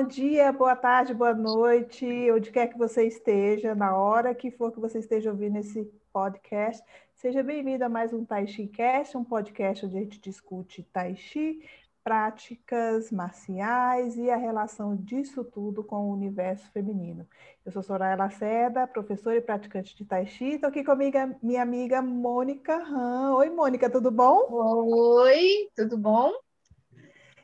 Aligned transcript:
Bom 0.00 0.06
dia, 0.06 0.50
boa 0.50 0.74
tarde, 0.74 1.12
boa 1.12 1.34
noite, 1.34 2.06
onde 2.32 2.50
quer 2.50 2.68
que 2.68 2.78
você 2.78 3.06
esteja, 3.06 3.74
na 3.74 3.94
hora 3.94 4.34
que 4.34 4.50
for 4.50 4.72
que 4.72 4.80
você 4.80 4.98
esteja 4.98 5.30
ouvindo 5.30 5.58
esse 5.58 5.84
podcast. 6.10 6.82
Seja 7.14 7.42
bem-vindo 7.42 7.84
a 7.84 7.88
mais 7.88 8.10
um 8.10 8.24
Tai 8.24 8.46
Chi 8.46 8.66
Cast, 8.66 9.14
um 9.14 9.22
podcast 9.22 9.84
onde 9.84 9.98
a 9.98 10.00
gente 10.00 10.18
discute 10.18 10.84
Tai 10.84 11.14
Chi, 11.16 11.62
práticas 12.02 13.12
marciais 13.12 14.16
e 14.16 14.30
a 14.30 14.36
relação 14.36 14.96
disso 14.96 15.44
tudo 15.44 15.84
com 15.84 16.08
o 16.08 16.14
universo 16.14 16.66
feminino. 16.72 17.28
Eu 17.62 17.70
sou 17.70 17.82
Soraya 17.82 18.16
Lacerda, 18.16 18.86
professora 18.86 19.36
e 19.36 19.42
praticante 19.42 19.94
de 19.94 20.06
Tai 20.06 20.26
Chi. 20.26 20.54
Estou 20.54 20.70
aqui 20.70 20.82
comigo 20.82 21.18
minha 21.42 21.60
amiga 21.60 22.00
Mônica 22.00 22.74
Han. 22.74 23.34
Oi, 23.34 23.50
Mônica, 23.50 23.90
tudo 23.90 24.10
bom? 24.10 24.46
Oi, 24.48 25.68
tudo 25.76 25.98
bom? 25.98 26.32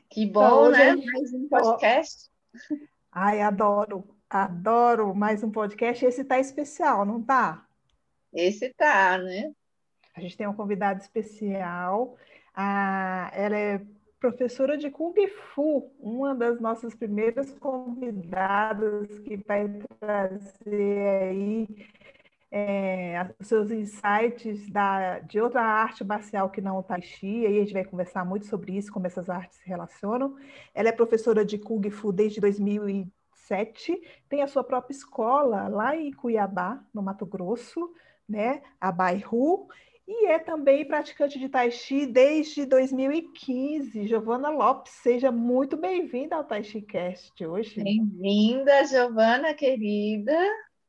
Que 0.09 0.25
bom, 0.25 0.69
então, 0.69 0.71
né? 0.71 0.95
Gente... 0.95 1.11
Mais 1.11 1.33
um 1.33 1.47
podcast. 1.47 2.36
Ai, 3.11 3.41
adoro, 3.41 4.07
adoro 4.29 5.13
mais 5.15 5.43
um 5.43 5.51
podcast. 5.51 6.05
Esse 6.05 6.23
tá 6.23 6.39
especial, 6.39 7.05
não 7.05 7.21
tá? 7.21 7.65
Esse 8.33 8.73
tá, 8.73 9.17
né? 9.17 9.51
A 10.15 10.21
gente 10.21 10.37
tem 10.37 10.47
uma 10.47 10.55
convidada 10.55 10.99
especial. 11.01 12.17
Ah, 12.53 13.29
ela 13.33 13.57
é 13.57 13.81
professora 14.19 14.77
de 14.77 14.89
Kung 14.89 15.15
Fu, 15.53 15.91
uma 15.99 16.33
das 16.33 16.59
nossas 16.59 16.95
primeiras 16.95 17.51
convidadas 17.59 19.19
que 19.19 19.37
vai 19.37 19.67
trazer 19.99 21.07
aí 21.29 21.67
é, 22.51 23.33
os 23.39 23.47
seus 23.47 23.71
insights 23.71 24.69
da, 24.69 25.19
de 25.19 25.39
outra 25.39 25.61
arte 25.61 26.03
marcial 26.03 26.49
que 26.49 26.61
não 26.61 26.77
o 26.77 26.83
Tai 26.83 27.01
Chi, 27.01 27.45
aí 27.45 27.57
a 27.57 27.59
gente 27.61 27.73
vai 27.73 27.85
conversar 27.85 28.25
muito 28.25 28.45
sobre 28.45 28.77
isso, 28.77 28.91
como 28.91 29.07
essas 29.07 29.29
artes 29.29 29.57
se 29.57 29.67
relacionam. 29.67 30.35
Ela 30.73 30.89
é 30.89 30.91
professora 30.91 31.43
de 31.43 31.57
Kung 31.57 31.89
Fu 31.89 32.11
desde 32.11 32.39
2007, 32.39 34.01
tem 34.29 34.41
a 34.41 34.47
sua 34.47 34.63
própria 34.63 34.95
escola 34.95 35.67
lá 35.67 35.95
em 35.95 36.11
Cuiabá, 36.11 36.81
no 36.93 37.01
Mato 37.01 37.25
Grosso, 37.25 37.93
né, 38.27 38.61
a 38.79 38.91
Baihu, 38.91 39.67
e 40.07 40.27
é 40.27 40.39
também 40.39 40.87
praticante 40.87 41.37
de 41.37 41.49
Tai 41.49 41.69
Chi 41.69 42.05
desde 42.05 42.65
2015. 42.65 44.07
Giovana 44.07 44.49
Lopes, 44.49 44.93
seja 44.93 45.33
muito 45.33 45.75
bem-vinda 45.75 46.37
ao 46.37 46.45
Tai 46.45 46.63
Chi 46.63 46.81
Cast 46.81 47.45
hoje. 47.45 47.83
Bem-vinda, 47.83 48.85
Giovana, 48.85 49.53
querida. 49.53 50.33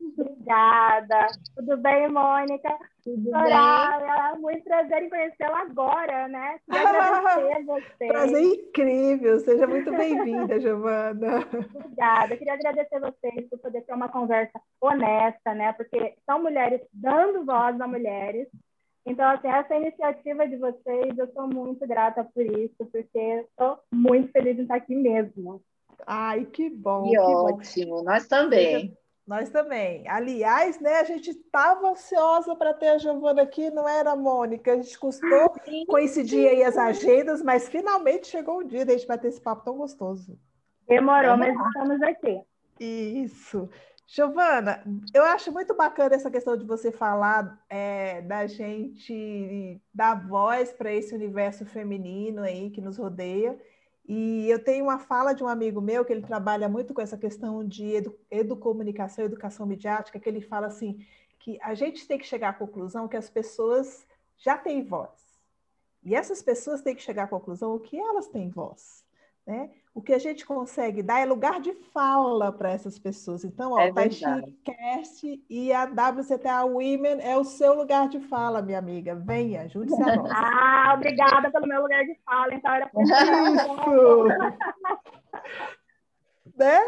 Obrigada. 0.01 1.27
Tudo 1.55 1.77
bem, 1.77 2.09
Mônica? 2.09 2.69
Tudo 3.03 3.31
Soraya, 3.31 4.33
bem? 4.33 4.41
Muito 4.41 4.65
prazer 4.65 5.03
em 5.03 5.11
conhecê-la 5.11 5.61
agora, 5.63 6.29
né? 6.29 6.59
Agradecer 6.69 7.53
a 7.53 7.63
você. 7.67 8.07
Prazer 8.07 8.43
incrível. 8.43 9.41
Seja 9.41 9.67
muito 9.67 9.91
bem-vinda, 9.91 10.59
Giovana. 10.61 11.39
Obrigada. 11.75 12.37
Queria 12.37 12.55
agradecer 12.55 12.97
a 12.97 13.11
vocês 13.11 13.49
por 13.49 13.59
poder 13.59 13.83
ter 13.83 13.95
uma 13.95 14.09
conversa 14.09 14.61
honesta, 14.81 15.55
né? 15.55 15.73
Porque 15.73 16.15
são 16.25 16.43
mulheres 16.43 16.81
dando 16.93 17.45
voz 17.45 17.81
a 17.81 17.87
mulheres. 17.87 18.49
Então, 19.05 19.29
assim, 19.31 19.49
essa 19.49 19.75
iniciativa 19.75 20.47
de 20.47 20.57
vocês, 20.57 21.17
eu 21.17 21.33
sou 21.33 21.49
muito 21.49 21.87
grata 21.87 22.23
por 22.25 22.45
isso, 22.45 22.77
porque 22.93 23.19
estou 23.19 23.79
muito 23.93 24.31
feliz 24.33 24.59
em 24.59 24.63
estar 24.63 24.77
aqui 24.77 24.95
mesmo. 24.95 25.63
Ai, 26.07 26.45
que 26.45 26.69
bom. 26.69 27.05
Que, 27.05 27.11
que 27.11 27.19
ótimo. 27.19 27.97
Bom. 27.97 28.03
Nós 28.05 28.29
também. 28.29 28.97
Nós 29.29 29.51
também. 29.51 30.09
Aliás, 30.09 30.81
né, 30.81 31.01
a 31.01 31.05
gente 31.05 31.29
estava 31.29 31.91
ansiosa 31.91 32.57
para 32.57 32.73
ter 32.73 32.89
a 32.89 32.99
Giovana 32.99 33.43
aqui, 33.43 33.71
não 33.71 33.87
era 33.87 34.17
Mônica. 34.17 34.73
A 34.73 34.77
gente 34.77 34.99
custou 34.99 35.53
coincidir 35.87 36.49
aí 36.49 36.65
as 36.65 36.79
agendas, 36.79 37.43
mas 37.43 37.69
finalmente 37.69 38.27
chegou 38.27 38.61
o 38.61 38.65
dia 38.65 38.87
da 38.87 38.95
gente 38.95 39.07
bater 39.07 39.29
esse 39.29 39.39
papo 39.39 39.67
tão 39.67 39.77
gostoso. 39.77 40.39
Demorou, 40.89 41.37
mas 41.37 41.55
estamos 41.55 42.01
aqui. 42.01 42.41
Isso. 42.81 43.69
Giovana, 44.07 44.83
eu 45.13 45.23
acho 45.23 45.53
muito 45.53 45.75
bacana 45.75 46.15
essa 46.15 46.31
questão 46.31 46.57
de 46.57 46.65
você 46.65 46.91
falar 46.91 47.63
é, 47.69 48.23
da 48.23 48.47
gente 48.47 49.79
dar 49.93 50.27
voz 50.27 50.73
para 50.73 50.91
esse 50.91 51.15
universo 51.15 51.67
feminino 51.67 52.41
aí 52.41 52.71
que 52.71 52.81
nos 52.81 52.97
rodeia. 52.97 53.61
E 54.09 54.49
eu 54.49 54.59
tenho 54.59 54.87
uma 54.87 54.99
fala 54.99 55.35
de 55.35 55.45
um 55.45 55.49
amigo 55.49 55.83
meu 55.83 56.03
que 56.03 56.11
ele 56.11 56.23
trabalha 56.23 56.67
muito 56.67 56.95
com 56.95 57.03
essa 57.03 57.19
questão 57.19 57.63
de 57.63 57.85
edu 57.95 58.19
educomunicação, 58.31 59.23
educação 59.23 59.67
midiática, 59.67 60.19
que 60.19 60.27
ele 60.27 60.41
fala 60.41 60.67
assim, 60.67 61.07
que 61.39 61.59
a 61.61 61.75
gente 61.75 62.09
tem 62.09 62.17
que 62.19 62.27
chegar 62.27 62.49
à 62.49 62.53
conclusão 62.55 63.07
que 63.07 63.19
as 63.19 63.29
pessoas 63.29 64.07
já 64.39 64.57
têm 64.57 64.83
voz. 64.83 65.11
E 66.03 66.15
essas 66.15 66.43
pessoas 66.43 66.81
têm 66.81 66.95
que 66.95 67.03
chegar 67.03 67.25
à 67.25 67.29
conclusão 67.29 67.79
que 67.79 67.99
elas 67.99 68.29
têm 68.29 68.49
voz. 68.49 69.05
Né? 69.49 69.71
O 69.95 70.03
que 70.03 70.13
a 70.13 70.19
gente 70.19 70.45
consegue 70.45 71.03
dar 71.03 71.21
é 71.21 71.25
lugar 71.25 71.59
de 71.59 71.73
fala 71.73 72.53
para 72.53 72.71
essas 72.71 72.99
pessoas. 72.99 73.45
Então, 73.45 73.73
ó, 73.73 73.81
é 73.81 73.91
o 73.91 73.95
Cast 74.63 75.43
e 75.49 75.73
a 75.73 75.85
WCTA 75.85 76.67
Women 76.67 77.23
é 77.23 77.35
o 77.35 77.45
seu 77.45 77.73
lugar 77.73 78.11
de 78.11 78.21
fala, 78.21 78.61
minha 78.61 78.79
amiga. 78.79 79.15
Venha, 79.15 79.67
junte-se 79.67 80.03
a 80.03 80.17
nós. 80.17 80.29
Ah, 80.37 80.93
obrigada 80.95 81.51
pelo 81.51 81.67
meu 81.67 81.81
lugar 81.81 82.05
de 82.05 82.15
fala. 82.27 82.55
Então, 82.55 82.75
era 82.75 82.91
Isso! 82.95 84.29
né? 86.55 86.81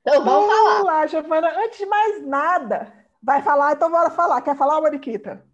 Então, 0.00 0.24
vamos, 0.24 0.48
vamos 0.48 0.72
falar. 0.72 0.82
lá, 0.82 1.06
Giovana. 1.06 1.52
Antes 1.56 1.78
de 1.78 1.86
mais 1.86 2.26
nada, 2.26 2.92
vai 3.22 3.42
falar, 3.42 3.74
então 3.74 3.88
bora 3.88 4.10
falar. 4.10 4.40
Quer 4.40 4.56
falar, 4.56 4.80
Mariquita? 4.80 5.48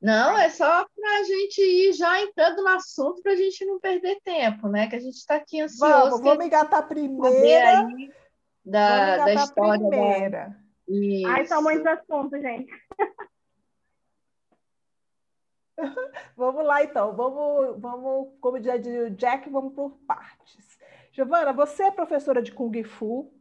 Não, 0.00 0.38
é 0.38 0.48
só 0.48 0.86
para 0.94 1.18
a 1.18 1.24
gente 1.24 1.60
ir 1.60 1.92
já 1.92 2.22
entrando 2.22 2.62
no 2.62 2.68
assunto 2.68 3.20
para 3.20 3.32
a 3.32 3.36
gente 3.36 3.64
não 3.64 3.80
perder 3.80 4.20
tempo, 4.22 4.68
né? 4.68 4.86
Que 4.86 4.96
a 4.96 5.00
gente 5.00 5.16
está 5.16 5.36
aqui 5.36 5.60
ansioso. 5.60 5.92
Vamos, 5.92 6.20
vamos 6.20 6.46
engatar 6.46 6.86
primeira. 6.86 7.80
Aí 7.80 8.12
da, 8.64 9.24
da 9.24 9.34
história 9.34 9.88
primeira. 9.88 10.56
Da... 10.86 11.32
Ai, 11.32 11.46
são 11.46 11.62
muitos 11.62 11.86
assuntos, 11.86 12.40
gente. 12.40 12.72
vamos 16.36 16.64
lá, 16.64 16.84
então. 16.84 17.16
Vamos, 17.16 17.80
vamos 17.80 18.28
como 18.40 18.60
diz 18.60 18.86
o 18.86 19.10
Jack, 19.10 19.50
vamos 19.50 19.74
por 19.74 19.98
partes. 20.06 20.78
Giovana, 21.12 21.52
você 21.52 21.84
é 21.84 21.90
professora 21.90 22.40
de 22.40 22.52
Kung 22.52 22.84
Fu 22.84 23.32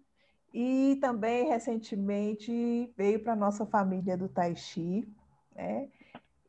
e 0.53 0.97
também 1.01 1.47
recentemente 1.47 2.91
veio 2.97 3.21
para 3.21 3.33
a 3.33 3.35
nossa 3.35 3.65
família 3.65 4.17
do 4.17 4.27
Tai 4.27 4.55
Chi, 4.55 5.07
né? 5.53 5.89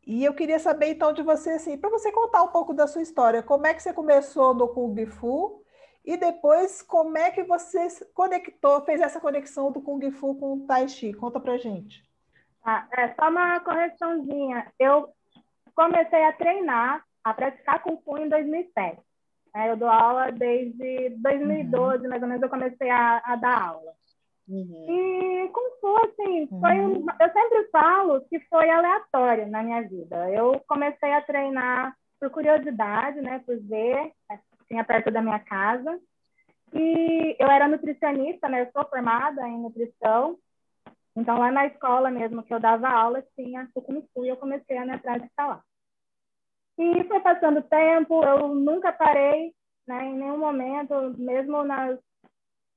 E 0.09 0.25
eu 0.25 0.33
queria 0.33 0.59
saber 0.59 0.87
então 0.93 1.13
de 1.13 1.23
você, 1.23 1.51
assim, 1.51 1.77
para 1.77 1.91
você 1.91 2.11
contar 2.11 2.43
um 2.43 2.49
pouco 2.49 2.73
da 2.73 2.87
sua 2.87 3.03
história, 3.03 3.43
como 3.43 3.67
é 3.67 3.75
que 3.75 3.83
você 3.83 3.93
começou 3.93 4.55
no 4.55 4.67
Kung 4.67 5.05
Fu 5.05 5.63
e 6.03 6.17
depois 6.17 6.81
como 6.81 7.19
é 7.19 7.31
que 7.31 7.43
você 7.43 7.87
conectou, 8.15 8.81
fez 8.87 9.03
essa 9.03 9.21
conexão 9.21 9.71
do 9.71 9.83
Kung 9.83 10.11
Fu 10.11 10.35
com 10.35 10.55
o 10.55 10.67
Tai 10.67 10.89
Chi? 10.89 11.13
Conta 11.13 11.39
pra 11.39 11.59
gente. 11.59 12.03
Ah, 12.65 12.89
é 12.91 13.13
só 13.13 13.29
uma 13.29 13.61
correçãozinha. 13.61 14.73
Eu 14.79 15.11
comecei 15.75 16.25
a 16.25 16.33
treinar, 16.33 17.05
a 17.23 17.35
praticar 17.35 17.83
Kung 17.83 17.99
Fu 18.03 18.17
em 18.17 18.31
2007. 18.31 18.99
É, 19.55 19.71
eu 19.71 19.77
dou 19.77 19.91
aula 19.91 20.33
desde 20.33 21.11
2012, 21.19 22.05
uhum. 22.05 22.09
mais 22.09 22.23
ou 22.23 22.29
menos, 22.29 22.43
eu 22.43 22.49
comecei 22.49 22.89
a, 22.89 23.21
a 23.23 23.37
dar 23.37 23.63
aula. 23.63 23.93
Uhum. 24.49 24.87
E 24.89 25.39
Fu, 25.81 25.97
assim, 25.97 26.49
uhum. 26.51 26.61
foi 26.61 27.27
eu 27.27 27.33
sempre 27.33 27.69
falo 27.71 28.21
que 28.23 28.41
foi 28.49 28.69
aleatório 28.69 29.47
na 29.49 29.63
minha 29.63 29.83
vida. 29.83 30.31
Eu 30.31 30.61
comecei 30.67 31.13
a 31.13 31.23
treinar 31.23 31.97
por 32.19 32.31
curiosidade, 32.31 33.21
né, 33.21 33.39
por 33.41 33.57
ver, 33.61 34.13
tinha 34.67 34.85
perto 34.85 35.11
da 35.11 35.23
minha 35.23 35.39
casa. 35.39 36.01
E 36.73 37.37
eu 37.39 37.49
era 37.49 37.69
nutricionista, 37.69 38.49
né, 38.49 38.63
eu 38.63 38.73
sou 38.73 38.89
formada 38.89 39.47
em 39.47 39.59
nutrição. 39.59 40.37
Então, 41.17 41.39
lá 41.39 41.51
na 41.51 41.67
escola 41.67 42.11
mesmo 42.11 42.43
que 42.43 42.53
eu 42.53 42.61
dava 42.61 42.89
aula, 42.89 43.25
tinha 43.35 43.69
o 43.75 43.83
Kung 43.83 44.03
Fu 44.13 44.25
e 44.25 44.29
eu 44.29 44.37
comecei 44.37 44.77
a 44.77 44.85
me 44.85 44.99
praticar 44.99 45.49
lá. 45.49 45.63
E 46.79 47.05
foi 47.05 47.21
passando 47.21 47.63
tempo, 47.63 48.23
eu 48.23 48.55
nunca 48.55 48.93
parei, 48.93 49.53
né, 49.87 50.07
em 50.07 50.17
nenhum 50.17 50.39
momento, 50.39 50.95
mesmo 51.19 51.63
nas, 51.65 51.99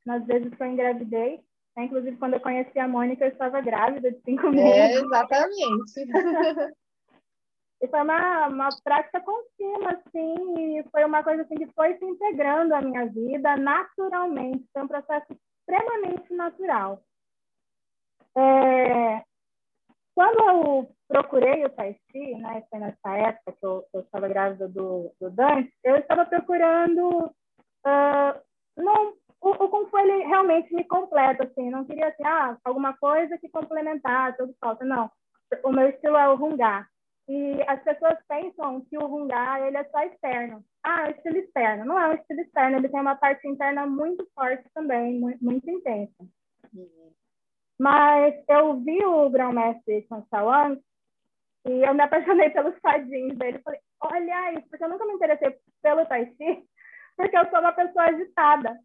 nas 0.05 0.25
vezes 0.25 0.53
que 0.53 0.63
eu 0.63 0.67
engravidei, 0.67 1.39
né? 1.75 1.85
Inclusive, 1.85 2.17
quando 2.17 2.33
eu 2.33 2.39
conheci 2.39 2.77
a 2.79 2.87
Mônica, 2.87 3.25
eu 3.25 3.29
estava 3.29 3.61
grávida 3.61 4.11
de 4.11 4.19
cinco 4.21 4.47
é, 4.47 4.51
meses. 4.51 5.01
É, 5.01 5.05
exatamente. 5.05 5.93
e 7.81 7.87
foi 7.87 8.01
uma, 8.01 8.47
uma 8.47 8.69
prática 8.83 9.21
contínua, 9.21 9.91
assim, 9.91 10.79
e 10.79 10.83
foi 10.91 11.03
uma 11.05 11.23
coisa 11.23 11.43
assim, 11.43 11.55
que 11.55 11.67
foi 11.73 11.97
se 11.97 12.05
integrando 12.05 12.75
à 12.75 12.81
minha 12.81 13.05
vida 13.07 13.55
naturalmente. 13.57 14.65
Foi 14.73 14.83
um 14.83 14.87
processo 14.87 15.27
extremamente 15.31 16.33
natural. 16.33 17.01
É, 18.37 19.23
quando 20.15 20.39
eu 20.39 20.95
procurei 21.07 21.65
o 21.65 21.69
Tai 21.69 21.93
Chi, 21.93 22.35
né, 22.35 22.63
foi 22.69 22.79
nessa 22.79 23.17
época 23.17 23.51
que 23.53 23.65
eu, 23.65 23.85
eu 23.93 24.01
estava 24.01 24.27
grávida 24.27 24.67
do, 24.67 25.13
do 25.19 25.29
Dante, 25.29 25.73
eu 25.83 25.97
estava 25.97 26.25
procurando 26.25 27.25
uh, 27.85 28.41
não 28.77 29.13
o, 29.41 29.49
o 29.49 29.69
Kung 29.69 29.89
Fu 29.89 29.97
ele 29.97 30.23
realmente 30.25 30.73
me 30.73 30.83
completa, 30.83 31.43
assim, 31.43 31.69
não 31.69 31.83
queria 31.83 32.07
assim, 32.07 32.23
ah, 32.23 32.57
alguma 32.63 32.95
coisa 32.97 33.37
que 33.37 33.49
complementasse 33.49 34.37
que 34.37 34.53
falta, 34.59 34.85
não. 34.85 35.09
O 35.63 35.71
meu 35.71 35.89
estilo 35.89 36.15
é 36.15 36.29
o 36.29 36.35
Hungar. 36.35 36.87
E 37.27 37.61
as 37.67 37.81
pessoas 37.83 38.17
pensam 38.27 38.81
que 38.81 38.97
o 38.97 39.05
Hungá, 39.05 39.65
ele 39.65 39.77
é 39.77 39.83
só 39.85 40.01
externo. 40.01 40.63
Ah, 40.83 41.03
é 41.03 41.07
um 41.07 41.11
estilo 41.11 41.37
externo. 41.37 41.85
Não 41.85 41.99
é 41.99 42.09
um 42.09 42.13
estilo 42.13 42.41
externo, 42.41 42.77
ele 42.77 42.89
tem 42.89 42.99
uma 42.99 43.15
parte 43.15 43.47
interna 43.47 43.85
muito 43.85 44.27
forte 44.35 44.63
também, 44.73 45.19
muito, 45.19 45.43
muito 45.43 45.69
intensa. 45.69 46.27
Uhum. 46.73 47.11
Mas 47.79 48.35
eu 48.47 48.79
vi 48.81 49.03
o 49.05 49.29
grão-mestre 49.29 50.05
Chanchawan 50.07 50.77
e 51.65 51.87
eu 51.87 51.93
me 51.93 52.03
apaixonei 52.03 52.49
pelos 52.51 52.77
fadinhos 52.79 53.37
dele. 53.37 53.59
Falei, 53.59 53.79
olha 54.01 54.53
isso, 54.53 54.67
porque 54.69 54.83
eu 54.83 54.89
nunca 54.89 55.05
me 55.05 55.13
interessei 55.13 55.55
pelo 55.81 56.05
Tai 56.05 56.25
Chi, 56.35 56.63
porque 57.21 57.37
eu 57.37 57.49
sou 57.49 57.59
uma 57.59 57.71
pessoa 57.71 58.05
agitada. 58.05 58.79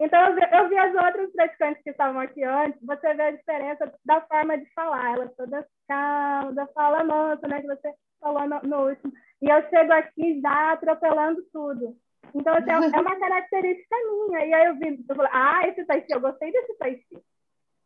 Então, 0.00 0.20
eu 0.26 0.34
vi, 0.34 0.40
eu 0.40 0.68
vi 0.68 0.78
as 0.78 0.94
outras 0.94 1.32
praticantes 1.32 1.82
que 1.82 1.90
estavam 1.90 2.20
aqui 2.20 2.42
antes, 2.42 2.80
você 2.82 3.14
vê 3.14 3.22
a 3.22 3.30
diferença 3.30 3.92
da 4.04 4.20
forma 4.22 4.58
de 4.58 4.66
falar. 4.72 5.12
Elas 5.12 5.34
todas 5.36 5.64
calmas, 5.86 6.72
fala 6.72 7.04
mansa, 7.04 7.46
né, 7.46 7.60
que 7.60 7.66
você 7.66 7.94
falou 8.18 8.48
no, 8.48 8.60
no, 8.62 8.88
último. 8.88 9.12
E 9.40 9.48
eu 9.48 9.68
chego 9.68 9.92
aqui 9.92 10.40
já 10.40 10.72
atropelando 10.72 11.42
tudo. 11.52 11.96
Então, 12.34 12.54
assim, 12.54 12.70
é 12.70 13.00
uma 13.00 13.18
característica 13.18 13.96
minha. 13.96 14.46
E 14.46 14.54
aí 14.54 14.64
eu 14.66 14.76
vi, 14.76 15.04
eu 15.08 15.14
falei, 15.14 15.30
ah, 15.34 15.68
esse 15.68 15.84
Tai 15.84 16.04
eu 16.08 16.20
gostei 16.20 16.50
desse 16.50 16.74
Tai. 16.78 17.00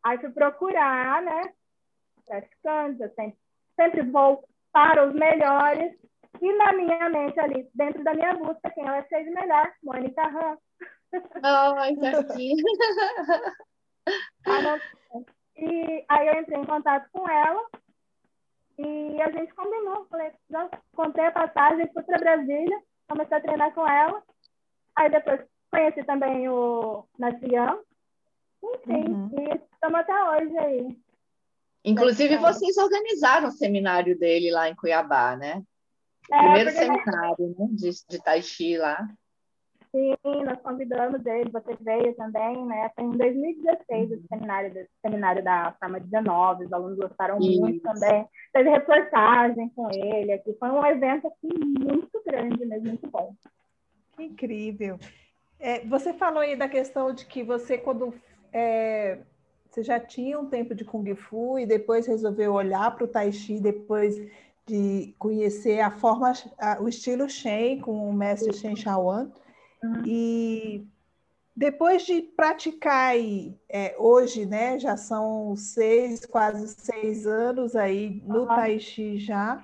Aí 0.03 0.17
fui 0.19 0.29
procurar, 0.29 1.21
né, 1.21 1.53
praticantes, 2.25 3.01
eu 3.01 3.09
sempre, 3.09 3.37
sempre 3.75 4.01
vou 4.03 4.43
para 4.71 5.05
os 5.07 5.13
melhores. 5.13 5.93
E 6.41 6.53
na 6.53 6.73
minha 6.73 7.09
mente 7.09 7.39
ali, 7.39 7.67
dentro 7.73 8.03
da 8.03 8.13
minha 8.13 8.35
busca, 8.35 8.69
quem 8.71 8.85
ela 8.85 9.01
fez 9.03 9.25
melhor? 9.33 9.71
Mônica 9.83 10.21
Ram. 10.21 10.57
Ai, 11.43 11.95
certinho. 11.95 12.57
e 15.55 16.05
aí 16.07 16.27
eu 16.27 16.41
entrei 16.41 16.59
em 16.59 16.65
contato 16.65 17.07
com 17.11 17.27
ela 17.29 17.63
e 18.77 19.21
a 19.21 19.31
gente 19.31 19.53
combinou. 19.53 20.05
Falei, 20.09 20.31
já 20.49 20.69
contei 20.95 21.25
a 21.25 21.31
passagem, 21.31 21.91
fui 21.93 22.03
para 22.03 22.19
Brasília, 22.19 22.81
comecei 23.07 23.37
a 23.37 23.41
treinar 23.41 23.73
com 23.73 23.87
ela. 23.87 24.21
Aí 24.95 25.09
depois 25.09 25.41
conheci 25.71 26.03
também 26.03 26.49
o 26.49 27.05
Nacian. 27.17 27.79
Enfim, 28.63 29.09
uhum. 29.09 29.29
e 29.37 29.55
estamos 29.73 29.99
até 29.99 30.23
hoje 30.23 30.57
aí. 30.57 30.97
Inclusive, 31.85 32.33
é, 32.33 32.37
vocês 32.37 32.75
organizaram 32.77 33.47
o 33.47 33.51
seminário 33.51 34.17
dele 34.17 34.51
lá 34.51 34.67
em 34.67 34.75
Cuiabá, 34.75 35.37
né? 35.37 35.63
O 36.29 36.35
é, 36.35 36.39
primeiro 36.39 36.71
seminário 36.71 37.55
né? 37.57 37.67
de, 37.71 37.89
de 38.09 38.23
Tai 38.23 38.41
Chi 38.41 38.77
lá. 38.77 39.07
Sim, 39.91 40.15
nós 40.43 40.61
convidamos 40.61 41.25
ele, 41.25 41.49
você 41.49 41.75
veio 41.79 42.13
também, 42.15 42.65
né? 42.65 42.91
Foi 42.93 43.05
em 43.05 43.11
2016 43.11 44.11
o 44.11 44.27
seminário, 44.27 44.73
do, 44.73 44.79
seminário 45.01 45.43
da 45.43 45.75
Forma 45.79 45.99
19, 45.99 46.65
os 46.65 46.73
alunos 46.73 46.97
gostaram 46.97 47.39
Isso. 47.39 47.61
muito 47.61 47.81
também. 47.81 48.27
Teve 48.53 48.69
reportagem 48.69 49.69
com 49.69 49.89
ele 49.91 50.33
aqui, 50.33 50.53
foi 50.59 50.69
um 50.69 50.85
evento 50.85 51.27
assim, 51.27 51.49
muito 51.79 52.21
grande 52.25 52.65
mesmo, 52.65 52.89
muito 52.89 53.09
bom. 53.09 53.33
Que 54.15 54.23
incrível. 54.23 54.99
É, 55.59 55.79
você 55.85 56.13
falou 56.13 56.41
aí 56.41 56.55
da 56.55 56.67
questão 56.67 57.13
de 57.13 57.25
que 57.25 57.41
você, 57.41 57.77
quando 57.77 58.13
é, 58.51 59.19
você 59.69 59.83
já 59.83 59.99
tinha 59.99 60.39
um 60.39 60.49
tempo 60.49 60.75
de 60.75 60.83
Kung 60.83 61.15
Fu 61.15 61.57
e 61.57 61.65
depois 61.65 62.05
resolveu 62.05 62.53
olhar 62.53 62.95
para 62.95 63.03
o 63.03 63.07
Tai 63.07 63.31
Chi, 63.31 63.59
depois 63.59 64.19
de 64.67 65.15
conhecer 65.17 65.79
a 65.79 65.89
forma, 65.89 66.33
a, 66.59 66.81
o 66.81 66.89
estilo 66.89 67.29
Shen 67.29 67.79
com 67.79 68.09
o 68.09 68.13
mestre 68.13 68.53
Shen 68.53 68.75
Shaoan. 68.75 69.31
Uhum. 69.81 70.03
E 70.05 70.87
depois 71.55 72.05
de 72.05 72.21
praticar 72.21 73.11
aí, 73.11 73.57
é, 73.69 73.95
hoje, 73.97 74.45
né, 74.45 74.77
já 74.77 74.97
são 74.97 75.55
seis, 75.55 76.25
quase 76.25 76.67
seis 76.67 77.25
anos 77.25 77.75
aí 77.75 78.21
no 78.25 78.41
uhum. 78.41 78.47
Tai 78.47 78.79
Chi 78.79 79.17
já, 79.17 79.63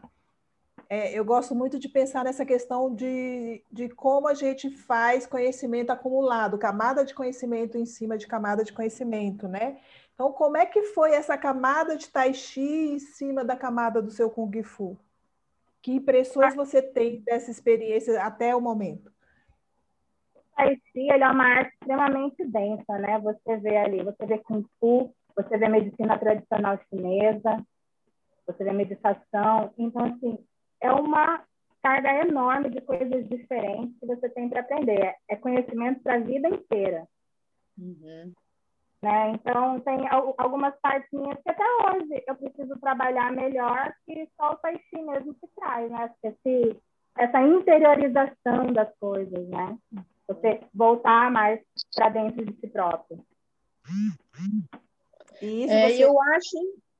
é, 0.89 1.11
eu 1.17 1.25
gosto 1.25 1.55
muito 1.55 1.79
de 1.79 1.89
pensar 1.89 2.23
nessa 2.23 2.45
questão 2.45 2.93
de, 2.93 3.63
de 3.71 3.89
como 3.89 4.27
a 4.27 4.35
gente 4.35 4.69
faz 4.69 5.25
conhecimento 5.25 5.89
acumulado, 5.89 6.57
camada 6.57 7.03
de 7.03 7.15
conhecimento 7.15 7.79
em 7.79 7.85
cima 7.85 8.15
de 8.15 8.27
camada 8.27 8.63
de 8.63 8.71
conhecimento, 8.71 9.47
né? 9.47 9.77
Então, 10.13 10.31
como 10.31 10.57
é 10.57 10.65
que 10.65 10.83
foi 10.83 11.11
essa 11.11 11.37
camada 11.37 11.97
de 11.97 12.09
Tai 12.09 12.33
Chi 12.33 12.91
em 12.93 12.99
cima 12.99 13.43
da 13.43 13.55
camada 13.55 14.01
do 14.01 14.11
seu 14.11 14.29
Kung 14.29 14.63
Fu? 14.63 14.97
Que 15.81 15.93
impressões 15.93 16.55
você 16.55 16.81
tem 16.81 17.21
dessa 17.21 17.49
experiência 17.49 18.21
até 18.23 18.55
o 18.55 18.61
momento? 18.61 19.11
Tai 20.55 20.75
Chi 20.75 21.09
ele 21.11 21.23
é 21.23 21.27
uma 21.27 21.45
arte 21.45 21.73
extremamente 21.73 22.45
densa, 22.45 22.97
né? 22.99 23.19
Você 23.19 23.57
vê 23.57 23.77
ali, 23.77 24.03
você 24.03 24.25
vê 24.25 24.37
Kung 24.37 24.63
Fu, 24.79 25.13
você 25.35 25.57
vê 25.57 25.67
medicina 25.67 26.17
tradicional 26.17 26.79
chinesa, 26.89 27.65
você 28.45 28.63
vê 28.63 28.71
meditação. 28.71 29.73
Então, 29.77 30.05
assim, 30.05 30.37
é 30.79 30.91
uma 30.91 31.43
carga 31.81 32.13
enorme 32.21 32.69
de 32.69 32.81
coisas 32.81 33.27
diferentes 33.27 33.97
que 33.99 34.05
você 34.05 34.29
tem 34.29 34.47
para 34.47 34.61
aprender. 34.61 35.15
É 35.27 35.35
conhecimento 35.35 36.01
para 36.01 36.15
a 36.15 36.19
vida 36.19 36.47
inteira. 36.47 37.07
Uhum. 37.77 38.31
Né? 39.03 39.31
Então, 39.31 39.81
tem 39.81 40.07
algumas 40.37 40.73
partes 40.79 41.09
minhas 41.11 41.37
que 41.43 41.49
até 41.49 41.63
hoje 41.83 42.23
eu 42.25 42.35
preciso 42.35 42.79
trabalhar 42.79 43.33
melhor 43.33 43.93
que 44.05 44.29
só 44.37 44.53
o 44.53 44.55
Tai 44.55 44.79
Chi 44.89 45.01
mesmo 45.01 45.33
que 45.33 45.47
traz, 45.59 45.91
né? 45.91 46.09
Esse, 46.23 46.77
essa 47.17 47.41
interiorização 47.41 48.71
das 48.71 48.87
coisas, 48.97 49.45
né? 49.49 49.77
Você 50.25 50.61
voltar 50.73 51.29
mais 51.29 51.59
para 51.93 52.07
dentro 52.07 52.45
de 52.45 52.57
si 52.61 52.67
próprio. 52.67 53.21
Isso, 55.41 55.73
é, 55.73 55.89
você... 55.89 56.05
eu 56.05 56.21
acho 56.21 56.57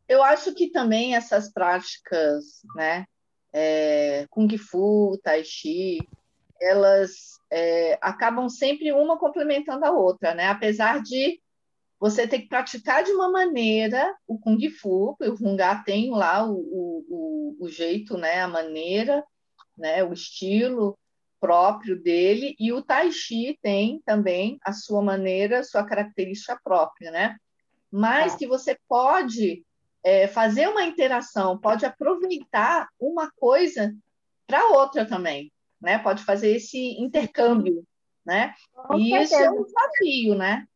eu 0.09 0.21
acho 0.21 0.53
que 0.53 0.69
também 0.71 1.15
essas 1.15 1.53
práticas, 1.53 2.63
né, 2.75 3.06
é, 3.53 4.27
Kung 4.29 4.49
Fu, 4.57 5.17
Tai 5.23 5.41
Chi, 5.45 5.99
elas 6.59 7.39
é, 7.49 7.97
acabam 8.01 8.49
sempre 8.49 8.91
uma 8.91 9.17
complementando 9.17 9.85
a 9.85 9.91
outra, 9.91 10.35
né? 10.35 10.49
Apesar 10.49 11.01
de 11.01 11.41
você 12.03 12.27
ter 12.27 12.39
que 12.39 12.50
praticar 12.50 13.01
de 13.01 13.13
uma 13.13 13.31
maneira 13.31 14.13
o 14.27 14.38
Kung 14.38 14.59
Fu, 14.69 15.15
o 15.21 15.33
Hungá 15.41 15.81
tem 15.85 16.11
lá 16.11 16.45
o, 16.45 16.57
o, 16.57 17.57
o, 17.61 17.69
jeito, 17.69 18.17
né? 18.17 18.41
A 18.41 18.47
maneira, 18.47 19.23
né? 19.77 20.03
O 20.03 20.11
estilo, 20.11 21.00
próprio 21.39 21.97
dele 21.97 22.57
e 22.59 22.73
o 22.73 22.81
Tai 22.81 23.09
Chi 23.09 23.57
tem 23.61 24.01
também 24.05 24.59
a 24.65 24.73
sua 24.73 25.01
maneira, 25.01 25.59
a 25.59 25.63
sua 25.63 25.85
característica 25.85 26.59
própria, 26.61 27.09
né? 27.09 27.38
Mas 27.89 28.33
ah. 28.33 28.38
que 28.38 28.47
você 28.47 28.77
pode 28.85 29.65
é, 30.03 30.27
fazer 30.27 30.67
uma 30.67 30.83
interação, 30.83 31.57
pode 31.57 31.85
aproveitar 31.85 32.89
uma 32.99 33.31
coisa 33.37 33.95
para 34.45 34.71
outra 34.71 35.06
também, 35.06 35.54
né? 35.80 35.99
Pode 35.99 36.21
fazer 36.25 36.54
esse 36.54 37.01
intercâmbio, 37.01 37.81
né? 38.25 38.54
Com 38.73 38.99
e 38.99 39.11
certeza. 39.11 39.23
isso 39.23 39.35
é 39.35 39.51
um 39.51 39.63
desafio, 39.63 40.35
né? 40.35 40.68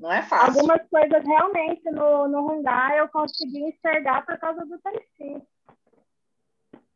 Não 0.00 0.10
é 0.10 0.22
fácil. 0.22 0.60
Algumas 0.60 0.88
coisas 0.88 1.22
realmente 1.24 1.90
no, 1.90 2.26
no 2.26 2.48
Hyundai 2.48 2.98
eu 2.98 3.08
consegui 3.08 3.64
enxergar 3.64 4.24
por 4.24 4.38
causa 4.38 4.64
do 4.64 4.78
Tai 4.78 4.94
Chi. 5.16 5.42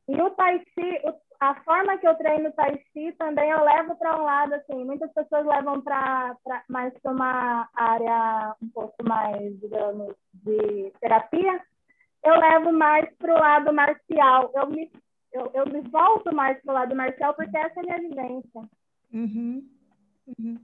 E 0.08 0.22
o 0.22 0.30
Tai 0.30 0.58
Chi, 0.58 1.00
o 1.04 1.24
a 1.40 1.54
forma 1.62 1.98
que 1.98 2.08
eu 2.08 2.14
treino 2.14 2.52
Tai 2.52 2.78
Chi 2.92 3.12
também 3.18 3.50
eu 3.50 3.62
levo 3.62 3.96
para 3.96 4.18
um 4.18 4.24
lado, 4.24 4.54
assim, 4.54 4.84
muitas 4.84 5.12
pessoas 5.12 5.44
levam 5.44 5.82
para 5.82 6.36
mais 6.68 6.92
para 7.00 7.12
uma 7.12 7.68
área 7.74 8.56
um 8.62 8.68
pouco 8.70 8.96
mais, 9.06 9.60
digamos, 9.60 10.14
de 10.32 10.90
terapia. 11.00 11.60
Eu 12.24 12.38
levo 12.38 12.72
mais 12.72 13.12
para 13.16 13.34
o 13.34 13.38
lado 13.38 13.74
marcial. 13.74 14.50
Eu 14.54 14.70
me, 14.70 14.90
eu, 15.32 15.50
eu 15.52 15.66
me 15.66 15.82
volto 15.90 16.34
mais 16.34 16.58
para 16.62 16.72
o 16.72 16.74
lado 16.74 16.96
marcial 16.96 17.34
porque 17.34 17.56
essa 17.56 17.80
é 17.80 17.82
a 17.82 17.98
minha 17.98 18.08
vivência. 18.08 18.62
Uhum. 19.12 19.68
Uhum. 20.38 20.58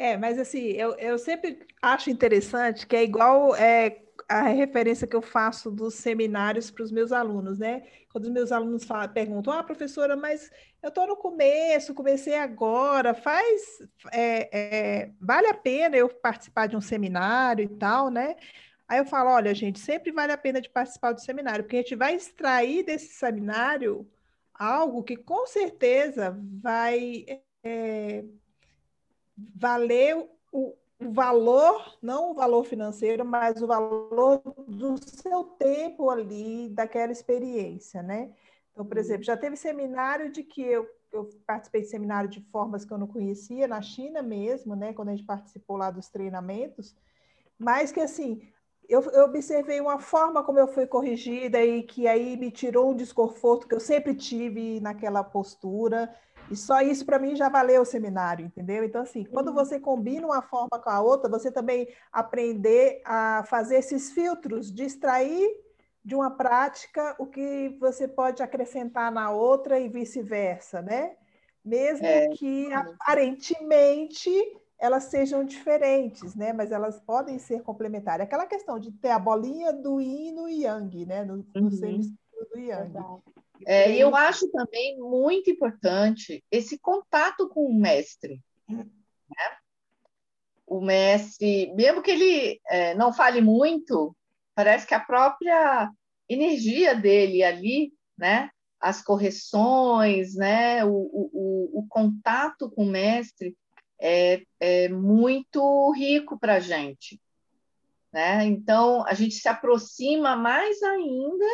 É, 0.00 0.16
mas 0.16 0.38
assim, 0.38 0.60
eu, 0.68 0.94
eu 0.94 1.18
sempre 1.18 1.58
acho 1.82 2.08
interessante 2.08 2.86
que 2.86 2.96
é 2.96 3.04
igual 3.04 3.54
é, 3.54 4.00
a 4.26 4.44
referência 4.44 5.06
que 5.06 5.14
eu 5.14 5.20
faço 5.20 5.70
dos 5.70 5.92
seminários 5.92 6.70
para 6.70 6.84
os 6.84 6.90
meus 6.90 7.12
alunos, 7.12 7.58
né? 7.58 7.82
Quando 8.10 8.24
os 8.24 8.30
meus 8.30 8.50
alunos 8.50 8.86
perguntam, 9.12 9.52
ah, 9.52 9.62
professora, 9.62 10.16
mas 10.16 10.50
eu 10.82 10.88
estou 10.88 11.06
no 11.06 11.16
começo, 11.16 11.92
comecei 11.92 12.34
agora, 12.34 13.12
faz, 13.12 13.60
é, 14.10 15.02
é, 15.02 15.10
vale 15.20 15.48
a 15.48 15.54
pena 15.54 15.98
eu 15.98 16.08
participar 16.08 16.66
de 16.66 16.78
um 16.78 16.80
seminário 16.80 17.64
e 17.64 17.68
tal, 17.68 18.08
né? 18.08 18.36
Aí 18.88 18.96
eu 19.00 19.04
falo, 19.04 19.28
olha, 19.28 19.54
gente, 19.54 19.78
sempre 19.78 20.12
vale 20.12 20.32
a 20.32 20.38
pena 20.38 20.62
de 20.62 20.70
participar 20.70 21.12
do 21.12 21.20
seminário, 21.20 21.62
porque 21.64 21.76
a 21.76 21.82
gente 21.82 21.94
vai 21.94 22.14
extrair 22.14 22.84
desse 22.84 23.12
seminário 23.12 24.10
algo 24.54 25.02
que 25.02 25.16
com 25.18 25.46
certeza 25.46 26.34
vai 26.62 27.26
é, 27.62 28.24
valer 29.54 30.16
o, 30.52 30.74
o 31.00 31.10
valor, 31.12 31.98
não 32.02 32.32
o 32.32 32.34
valor 32.34 32.64
financeiro, 32.64 33.24
mas 33.24 33.62
o 33.62 33.66
valor 33.66 34.42
do 34.68 34.96
seu 34.98 35.44
tempo 35.44 36.10
ali, 36.10 36.68
daquela 36.70 37.12
experiência, 37.12 38.02
né? 38.02 38.32
Então, 38.72 38.84
por 38.84 38.96
uhum. 38.96 39.00
exemplo, 39.00 39.24
já 39.24 39.36
teve 39.36 39.56
seminário 39.56 40.30
de 40.30 40.42
que 40.42 40.62
eu, 40.62 40.88
eu 41.12 41.28
participei 41.46 41.82
de 41.82 41.88
seminário 41.88 42.28
de 42.28 42.40
formas 42.52 42.84
que 42.84 42.92
eu 42.92 42.98
não 42.98 43.06
conhecia, 43.06 43.66
na 43.66 43.80
China 43.80 44.22
mesmo, 44.22 44.76
né? 44.76 44.92
Quando 44.92 45.08
a 45.08 45.12
gente 45.12 45.26
participou 45.26 45.76
lá 45.76 45.90
dos 45.90 46.08
treinamentos, 46.08 46.94
mas 47.58 47.92
que 47.92 48.00
assim, 48.00 48.42
eu, 48.90 49.02
eu, 49.12 49.24
observei 49.24 49.80
uma 49.80 50.00
forma 50.00 50.42
como 50.42 50.58
eu 50.58 50.66
fui 50.66 50.84
corrigida 50.84 51.64
e 51.64 51.82
que 51.84 52.08
aí 52.08 52.36
me 52.36 52.50
tirou 52.50 52.90
um 52.90 52.96
desconforto 52.96 53.68
que 53.68 53.74
eu 53.74 53.78
sempre 53.78 54.14
tive 54.14 54.80
naquela 54.80 55.22
postura. 55.22 56.12
E 56.50 56.56
só 56.56 56.80
isso 56.80 57.06
para 57.06 57.18
mim 57.18 57.36
já 57.36 57.48
valeu 57.48 57.82
o 57.82 57.86
seminário, 57.86 58.44
entendeu? 58.44 58.82
Então, 58.82 59.02
assim, 59.02 59.24
quando 59.24 59.48
uhum. 59.48 59.54
você 59.54 59.78
combina 59.78 60.26
uma 60.26 60.42
forma 60.42 60.78
com 60.82 60.90
a 60.90 61.00
outra, 61.00 61.30
você 61.30 61.50
também 61.50 61.88
aprender 62.12 63.00
a 63.04 63.44
fazer 63.46 63.76
esses 63.76 64.10
filtros, 64.10 64.72
de 64.72 64.84
extrair 64.84 65.48
de 66.04 66.14
uma 66.14 66.30
prática 66.30 67.14
o 67.18 67.26
que 67.26 67.76
você 67.78 68.08
pode 68.08 68.42
acrescentar 68.42 69.12
na 69.12 69.30
outra 69.30 69.78
e 69.78 69.88
vice-versa, 69.88 70.82
né? 70.82 71.12
Mesmo 71.64 72.06
é. 72.06 72.28
que 72.30 72.72
aparentemente 72.72 74.30
elas 74.78 75.04
sejam 75.04 75.44
diferentes, 75.44 76.34
né? 76.34 76.52
Mas 76.52 76.72
elas 76.72 76.98
podem 76.98 77.38
ser 77.38 77.62
complementares. 77.62 78.24
Aquela 78.24 78.46
questão 78.46 78.78
de 78.78 78.90
ter 78.92 79.10
a 79.10 79.18
bolinha 79.18 79.72
do 79.72 80.00
yin 80.00 80.32
no 80.32 80.48
yang, 80.48 81.04
né? 81.04 81.22
No, 81.22 81.36
no 81.36 81.44
uhum. 81.54 81.68
do 81.68 82.58
yang. 82.58 82.96
É, 83.66 83.92
e 83.92 84.00
eu 84.00 84.14
acho 84.14 84.48
também 84.50 84.98
muito 84.98 85.50
importante 85.50 86.42
esse 86.50 86.78
contato 86.78 87.48
com 87.48 87.66
o 87.66 87.78
mestre. 87.78 88.40
Né? 88.68 88.84
O 90.66 90.80
mestre, 90.80 91.72
mesmo 91.74 92.02
que 92.02 92.10
ele 92.10 92.60
é, 92.68 92.94
não 92.94 93.12
fale 93.12 93.40
muito, 93.40 94.16
parece 94.54 94.86
que 94.86 94.94
a 94.94 95.00
própria 95.00 95.90
energia 96.28 96.94
dele 96.94 97.42
ali, 97.42 97.92
né? 98.16 98.50
as 98.80 99.02
correções, 99.02 100.34
né? 100.34 100.84
o, 100.84 100.90
o, 100.90 101.80
o 101.80 101.86
contato 101.88 102.70
com 102.70 102.84
o 102.84 102.90
mestre 102.90 103.56
é, 104.00 104.42
é 104.58 104.88
muito 104.88 105.92
rico 105.92 106.38
para 106.38 106.54
a 106.54 106.60
gente. 106.60 107.20
Né? 108.12 108.44
Então, 108.44 109.04
a 109.06 109.14
gente 109.14 109.34
se 109.34 109.48
aproxima 109.48 110.34
mais 110.34 110.82
ainda 110.82 111.46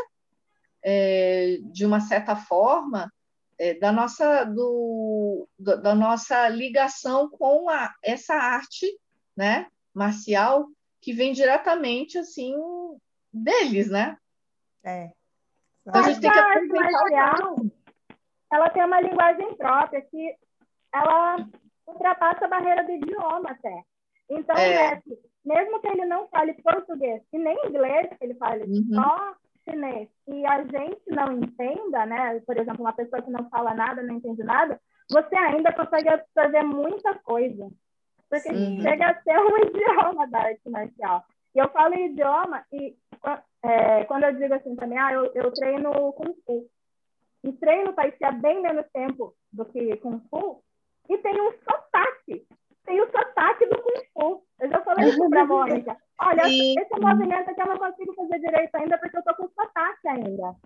é, 0.89 1.59
de 1.63 1.85
uma 1.85 1.99
certa 1.99 2.37
forma, 2.37 3.13
é, 3.59 3.75
da, 3.75 3.91
nossa, 3.91 4.45
do, 4.45 5.49
da 5.59 5.97
nossa 5.97 6.49
ligação 6.49 7.29
com 7.29 7.69
a, 7.69 7.93
essa 8.05 8.35
arte 8.35 8.87
né, 9.37 9.67
marcial 9.93 10.69
que 11.01 11.13
vem 11.13 11.33
diretamente 11.33 12.17
assim 12.17 12.55
deles, 13.33 13.91
né? 13.91 14.17
É. 14.85 15.11
Então, 15.85 16.01
a 16.01 16.05
gente 16.05 16.21
tem 16.21 16.31
que 16.31 16.67
marcial, 16.69 17.57
ela 18.53 18.71
tem 18.71 18.85
uma 18.85 19.01
linguagem 19.01 19.57
própria 19.57 20.03
que 20.03 20.37
ela 20.95 21.49
ultrapassa 21.85 22.45
a 22.45 22.49
barreira 22.49 22.85
do 22.85 22.93
idioma 22.93 23.51
até. 23.51 23.83
Então, 24.31 24.57
é. 24.57 25.03
mesmo 25.45 25.81
que 25.81 25.89
ele 25.89 26.05
não 26.07 26.29
fale 26.29 26.55
português 26.63 27.23
e 27.33 27.39
nem 27.39 27.57
inglês, 27.67 28.09
ele 28.21 28.35
fale 28.35 28.65
uhum. 28.65 28.95
só 28.95 29.37
chinês 29.69 30.09
e 30.27 30.47
a 30.47 30.63
gente 30.63 31.03
não 31.09 31.33
entenda, 31.33 32.07
né? 32.07 32.41
Por 32.41 32.57
exemplo, 32.57 32.83
uma 32.83 32.93
pessoa 32.93 33.23
que 33.23 33.31
não 33.31 33.49
fala 33.49 33.75
nada, 33.75 34.03
não 34.03 34.15
entende 34.15 34.43
nada, 34.43 34.81
você 35.11 35.37
ainda 35.37 35.73
consegue 35.73 36.09
fazer 36.35 36.63
muita 36.63 37.15
coisa. 37.21 37.69
Porque 38.29 38.53
Sim. 38.53 38.81
chega 38.81 39.11
a 39.11 39.23
ser 39.23 39.39
um 39.39 39.59
idioma 39.67 40.27
da 40.29 40.41
arte 40.41 40.69
marcial. 40.69 41.25
E 41.55 41.59
eu 41.59 41.69
falo 41.71 41.95
idioma 41.95 42.65
e 42.73 42.97
é, 43.63 44.05
quando 44.05 44.25
eu 44.25 44.35
digo 44.35 44.55
assim 44.55 44.77
também, 44.77 44.99
ah, 44.99 45.13
eu, 45.13 45.33
eu 45.35 45.53
treino 45.53 46.13
Kung 46.13 46.35
Fu. 46.45 46.67
E 47.45 47.53
treino 47.53 47.93
Tai 47.93 48.11
Chi 48.13 48.25
há 48.25 48.33
bem 48.33 48.61
menos 48.61 48.87
tempo 48.93 49.35
do 49.53 49.65
que 49.65 49.97
Kung 49.97 50.21
Fu 50.31 50.63
e 51.09 51.17
tem 51.19 51.41
um 51.41 51.53
sotaque 51.53 52.47
tem 52.87 53.01
o 53.01 53.11
sotaque 53.11 53.67
do 53.67 53.83
Kung 53.83 54.01
Fu. 54.15 54.45
Eu 54.61 54.71
já 54.71 54.81
falei 54.83 55.09
isso 55.09 55.29
para 55.29 55.43
a 55.43 55.45
Mônica. 55.47 55.97
Olha, 56.19 56.49
Sim. 56.49 56.75
esse 56.79 57.01
movimento 57.01 57.51
aqui 57.51 57.61
eu 57.61 57.67
não 57.67 57.79
consigo 57.79 58.15
fazer 58.15 58.39
direito 58.39 58.75
ainda 58.75 58.99
porque 58.99 59.17
eu 59.17 59.21
estou 59.21 59.35
com 59.35 59.49
sotaque 59.49 60.09
ainda. 60.09 60.57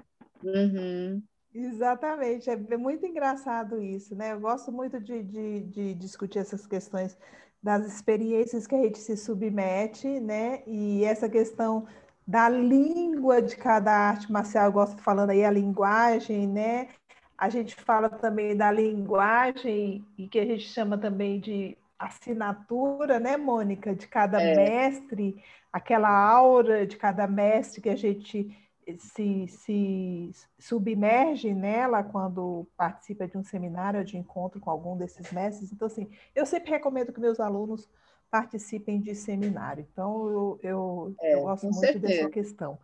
Uhum. 0.43 1.23
Exatamente, 1.53 2.49
é 2.49 2.77
muito 2.77 3.05
engraçado 3.05 3.83
isso, 3.83 4.15
né? 4.15 4.33
Eu 4.33 4.41
gosto 4.41 4.71
muito 4.71 5.01
de, 5.01 5.23
de, 5.25 5.61
de, 5.65 5.95
discutir 5.95 6.39
essas 6.39 6.65
questões 6.65 7.19
das 7.61 7.85
experiências 7.87 8.69
que 8.69 8.75
a 8.75 8.83
gente 8.83 8.99
se 8.99 9.17
submete, 9.17 10.07
né? 10.21 10.63
E 10.65 11.05
essa 11.05 11.29
questão 11.29 11.89
da 12.25 12.49
língua 12.49 13.43
de 13.43 13.57
cada 13.57 13.91
arte 13.91 14.31
marcial, 14.31 14.67
eu 14.67 14.73
gosto 14.73 15.03
falando 15.03 15.31
aí 15.31 15.45
a 15.45 15.51
linguagem, 15.51 16.47
né? 16.47 16.89
A 17.37 17.49
gente 17.49 17.75
fala 17.75 18.09
também 18.09 18.57
da 18.57 18.71
linguagem 18.71 20.05
e 20.17 20.29
que 20.29 20.39
a 20.39 20.47
gente 20.47 20.69
chama 20.69 20.97
também 20.97 21.41
de 21.41 21.77
assinatura, 22.01 23.21
né, 23.21 23.37
Mônica, 23.37 23.95
de 23.95 24.09
cada 24.09 24.43
é. 24.43 24.57
mestre, 24.57 25.43
aquela 25.71 26.09
aura 26.09 26.87
de 26.87 26.97
cada 26.97 27.27
mestre 27.27 27.83
que 27.83 27.91
a 27.91 27.97
gente 27.97 28.57
se, 28.99 29.47
se 29.47 30.31
submerge 30.59 31.55
nela 31.55 32.03
quando 32.03 32.67
participa 32.77 33.29
de 33.29 33.37
um 33.37 33.45
seminário, 33.45 34.05
de 34.05 34.17
encontro 34.17 34.59
com 34.59 34.71
algum 34.71 34.97
desses 34.97 35.31
mestres. 35.31 35.71
Então, 35.71 35.87
assim, 35.87 36.09
eu 36.35 36.47
sempre 36.47 36.71
recomendo 36.71 37.13
que 37.13 37.21
meus 37.21 37.39
alunos 37.39 37.89
participem 38.31 39.01
de 39.01 39.15
seminário. 39.15 39.87
Então, 39.93 40.29
eu, 40.31 40.61
eu, 40.63 41.15
é, 41.21 41.35
eu 41.35 41.43
gosto 41.43 41.65
muito 41.65 41.81
certeza. 41.81 42.07
dessa 42.07 42.31
questão. 42.31 42.79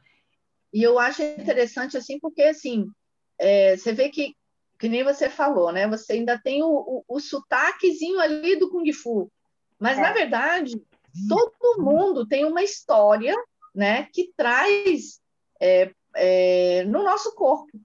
E 0.72 0.82
eu 0.82 0.98
acho 0.98 1.22
interessante, 1.22 1.96
assim, 1.96 2.18
porque, 2.20 2.42
assim, 2.42 2.90
é, 3.38 3.76
você 3.76 3.92
vê 3.92 4.10
que 4.10 4.34
que 4.78 4.88
nem 4.88 5.02
você 5.02 5.28
falou, 5.28 5.72
né? 5.72 5.86
Você 5.88 6.14
ainda 6.14 6.38
tem 6.38 6.62
o, 6.62 6.68
o, 6.68 7.04
o 7.08 7.20
sotaquezinho 7.20 8.20
ali 8.20 8.56
do 8.56 8.70
Kung 8.70 8.90
Fu. 8.92 9.30
Mas, 9.78 9.98
é. 9.98 10.02
na 10.02 10.12
verdade, 10.12 10.82
todo 11.28 11.82
mundo 11.82 12.26
tem 12.26 12.44
uma 12.44 12.62
história 12.62 13.34
né, 13.74 14.08
que 14.12 14.32
traz 14.36 15.20
é, 15.60 15.90
é, 16.14 16.84
no 16.84 17.02
nosso 17.02 17.34
corpo. 17.34 17.78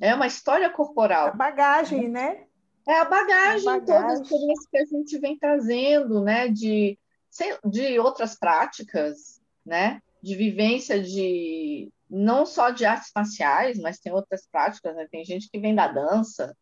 É 0.00 0.14
uma 0.14 0.26
história 0.26 0.70
corporal. 0.70 1.28
A 1.28 1.32
bagagem, 1.32 2.08
né? 2.08 2.44
É 2.86 3.00
a 3.00 3.04
bagagem, 3.04 3.68
a 3.68 3.78
bagagem. 3.78 3.84
toda 3.84 4.06
a 4.06 4.14
experiência 4.14 4.68
que 4.70 4.78
a 4.78 4.84
gente 4.84 5.18
vem 5.18 5.38
trazendo, 5.38 6.22
né? 6.22 6.48
De, 6.48 6.98
de 7.64 7.98
outras 7.98 8.38
práticas, 8.38 9.40
né? 9.66 10.00
De 10.22 10.34
vivência 10.34 11.02
de, 11.02 11.90
não 12.08 12.46
só 12.46 12.70
de 12.70 12.84
artes 12.84 13.10
marciais, 13.14 13.78
mas 13.78 13.98
tem 13.98 14.12
outras 14.12 14.46
práticas, 14.50 14.94
né? 14.96 15.06
Tem 15.10 15.24
gente 15.24 15.48
que 15.50 15.58
vem 15.58 15.74
da 15.74 15.88
dança. 15.88 16.56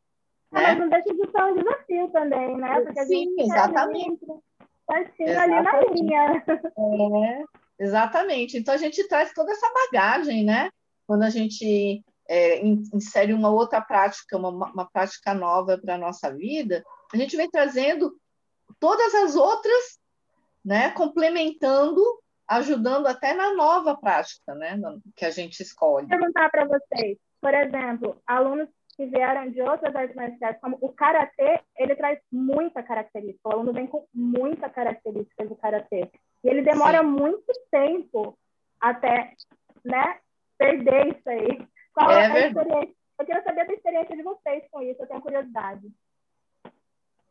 Ah, 0.50 0.60
né? 0.60 0.66
Mas 0.68 0.78
não 0.78 0.88
deixa 0.88 1.14
de 1.14 1.30
ser 1.30 1.42
um 1.44 1.56
desafio 1.56 2.08
também, 2.10 2.56
né? 2.56 2.80
Porque 2.80 3.04
Sim, 3.04 3.34
exatamente. 3.38 4.26
Certinho 4.90 5.40
ali 5.40 5.62
na 5.62 5.80
linha. 5.80 6.44
É, 6.48 7.44
exatamente. 7.78 8.56
Então 8.56 8.74
a 8.74 8.78
gente 8.78 9.06
traz 9.08 9.32
toda 9.32 9.52
essa 9.52 9.70
bagagem, 9.72 10.44
né? 10.44 10.70
Quando 11.06 11.22
a 11.22 11.30
gente 11.30 12.02
é, 12.28 12.64
insere 12.64 13.32
uma 13.32 13.50
outra 13.50 13.80
prática, 13.80 14.36
uma, 14.36 14.48
uma 14.50 14.90
prática 14.90 15.32
nova 15.34 15.78
para 15.78 15.94
a 15.94 15.98
nossa 15.98 16.32
vida, 16.34 16.84
a 17.12 17.16
gente 17.16 17.36
vem 17.36 17.50
trazendo 17.50 18.12
todas 18.80 19.14
as 19.14 19.36
outras, 19.36 19.98
né? 20.64 20.90
Complementando 20.90 22.02
ajudando 22.48 23.06
até 23.06 23.34
na 23.34 23.54
nova 23.54 23.96
prática, 23.96 24.54
né, 24.54 24.78
que 25.14 25.24
a 25.24 25.30
gente 25.30 25.60
escolhe. 25.60 26.06
Vou 26.06 26.18
perguntar 26.18 26.50
para 26.50 26.64
vocês, 26.64 27.18
por 27.40 27.52
exemplo, 27.52 28.20
alunos 28.26 28.68
que 28.96 29.06
vieram 29.06 29.50
de 29.50 29.60
outras 29.60 29.94
artes 29.94 30.16
marciais, 30.16 30.56
como 30.60 30.78
o 30.80 30.90
karatê, 30.90 31.60
ele 31.76 31.94
traz 31.96 32.18
muita 32.32 32.82
característica. 32.82 33.48
O 33.48 33.52
aluno 33.52 33.72
vem 33.72 33.86
com 33.86 34.06
muita 34.14 34.70
característica 34.70 35.44
do 35.44 35.54
karatê 35.54 36.10
e 36.42 36.48
ele 36.48 36.62
demora 36.62 37.00
Sim. 37.00 37.06
muito 37.06 37.52
tempo 37.70 38.38
até, 38.80 39.34
né, 39.84 40.18
perder 40.56 41.08
isso 41.08 41.28
aí. 41.28 41.66
Qual 41.92 42.10
é, 42.10 42.22
é 42.22 42.26
a 42.26 42.32
verdade. 42.32 42.68
experiência? 42.68 42.96
Eu 43.18 43.26
quero 43.26 43.44
saber 43.44 43.66
da 43.66 43.72
experiência 43.72 44.16
de 44.16 44.22
vocês 44.22 44.64
com 44.70 44.82
isso. 44.82 45.02
Eu 45.02 45.06
tenho 45.06 45.22
curiosidade. 45.22 45.88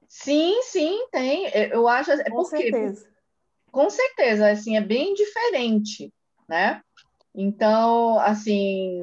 Sim, 0.07 0.62
sim, 0.63 1.07
tem. 1.12 1.48
Eu 1.72 1.88
acho. 1.88 2.12
É 2.12 2.24
com 2.29 2.43
porque, 2.43 2.57
certeza 2.57 3.14
com 3.75 3.89
certeza, 3.89 4.50
assim, 4.50 4.77
é 4.77 4.82
bem 4.82 5.13
diferente, 5.13 6.10
né? 6.48 6.82
Então, 7.36 8.17
assim, 8.20 9.01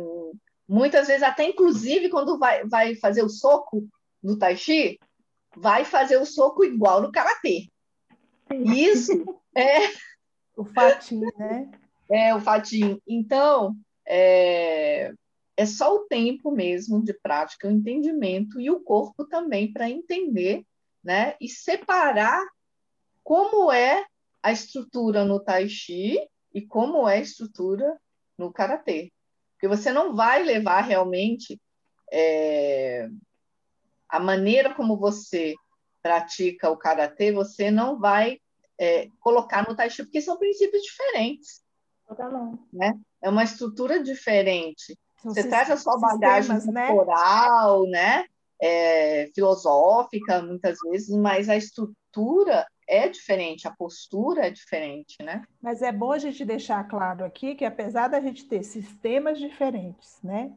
muitas 0.67 1.09
vezes, 1.09 1.23
até 1.23 1.45
inclusive, 1.45 2.09
quando 2.09 2.39
vai, 2.39 2.67
vai 2.67 2.95
fazer 2.95 3.23
o 3.23 3.29
soco 3.29 3.87
no 4.23 4.39
Tai 4.39 4.57
Chi, 4.57 4.99
vai 5.55 5.85
fazer 5.85 6.17
o 6.17 6.25
soco 6.25 6.65
igual 6.65 7.03
no 7.03 7.13
Karatê. 7.13 7.69
Isso 8.51 9.13
é... 9.55 9.91
O 10.57 10.65
fatinho, 10.65 11.31
né? 11.37 11.71
É, 12.11 12.35
o 12.35 12.41
fatinho. 12.41 12.99
Então, 13.07 13.77
é, 14.09 15.13
é 15.55 15.67
só 15.67 15.95
o 15.97 16.07
tempo 16.07 16.51
mesmo 16.51 17.05
de 17.05 17.13
prática, 17.13 17.69
o 17.69 17.71
entendimento 17.71 18.59
e 18.59 18.71
o 18.71 18.81
corpo 18.81 19.27
também 19.27 19.71
para 19.71 19.91
entender, 19.91 20.65
né? 21.05 21.35
E 21.39 21.47
separar 21.47 22.43
como 23.23 23.71
é 23.71 24.07
a 24.43 24.53
estrutura 24.53 25.25
no 25.25 25.41
tai 25.41 25.69
chi 25.69 26.19
e 26.53 26.61
como 26.61 27.09
é 27.09 27.19
a 27.19 27.21
estrutura 27.21 27.97
no 28.37 28.53
karatê. 28.53 29.13
Porque 29.53 29.69
você 29.69 29.93
não 29.93 30.15
vai 30.15 30.43
levar 30.43 30.81
realmente 30.81 31.61
é, 32.13 33.09
a 34.09 34.19
maneira 34.19 34.75
como 34.75 34.99
você 34.99 35.55
pratica 36.03 36.69
o 36.69 36.77
karatê, 36.77 37.33
você 37.33 37.71
não 37.71 37.99
vai 37.99 38.39
é, 38.79 39.09
colocar 39.21 39.67
no 39.67 39.77
tai 39.77 39.89
chi, 39.89 40.03
porque 40.03 40.21
são 40.21 40.37
princípios 40.37 40.83
diferentes. 40.83 41.63
Né? 42.73 42.99
É 43.23 43.31
uma 43.31 43.45
estrutura 43.45 44.03
diferente. 44.03 44.99
Você 45.25 45.49
traz 45.49 45.71
a 45.71 45.77
sua 45.77 45.99
bagagem 45.99 46.59
né? 46.73 46.89
cultural, 46.89 47.87
né? 47.87 48.27
É, 48.61 49.31
filosófica, 49.35 50.43
muitas 50.43 50.79
vezes, 50.81 51.17
mas 51.17 51.49
a 51.49 51.57
estrutura 51.57 52.67
é 52.89 53.09
diferente, 53.09 53.67
a 53.67 53.71
postura 53.71 54.47
é 54.47 54.51
diferente, 54.51 55.17
né? 55.23 55.45
Mas 55.61 55.83
é 55.83 55.93
bom 55.93 56.13
a 56.13 56.19
gente 56.19 56.45
deixar 56.45 56.83
claro 56.89 57.25
aqui 57.25 57.55
que 57.55 57.65
apesar 57.65 58.09
da 58.09 58.21
gente 58.21 58.45
ter 58.47 58.63
sistemas 58.63 59.39
diferentes, 59.39 60.19
né? 60.23 60.53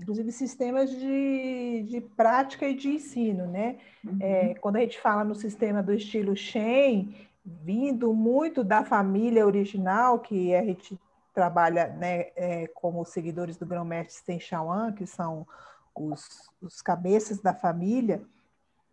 Inclusive 0.00 0.32
sistemas 0.32 0.90
de, 0.90 1.84
de 1.88 2.00
prática 2.00 2.68
e 2.68 2.74
de 2.74 2.88
ensino, 2.88 3.46
né? 3.46 3.78
Uhum. 4.04 4.18
É, 4.20 4.54
quando 4.54 4.76
a 4.76 4.80
gente 4.80 5.00
fala 5.00 5.24
no 5.24 5.34
sistema 5.34 5.82
do 5.82 5.94
estilo 5.94 6.36
Shen, 6.36 7.14
vindo 7.44 8.12
muito 8.12 8.64
da 8.64 8.84
família 8.84 9.46
original, 9.46 10.18
que 10.18 10.54
a 10.54 10.64
gente 10.64 10.98
trabalha 11.32 11.88
né, 11.88 12.28
é, 12.36 12.66
como 12.68 13.04
seguidores 13.04 13.56
do 13.56 13.66
grão-mestre 13.66 14.14
Sten 14.14 14.40
Shawan, 14.40 14.92
que 14.92 15.06
são 15.06 15.46
os, 15.94 16.50
os 16.62 16.80
cabeças 16.80 17.40
da 17.40 17.52
família, 17.52 18.22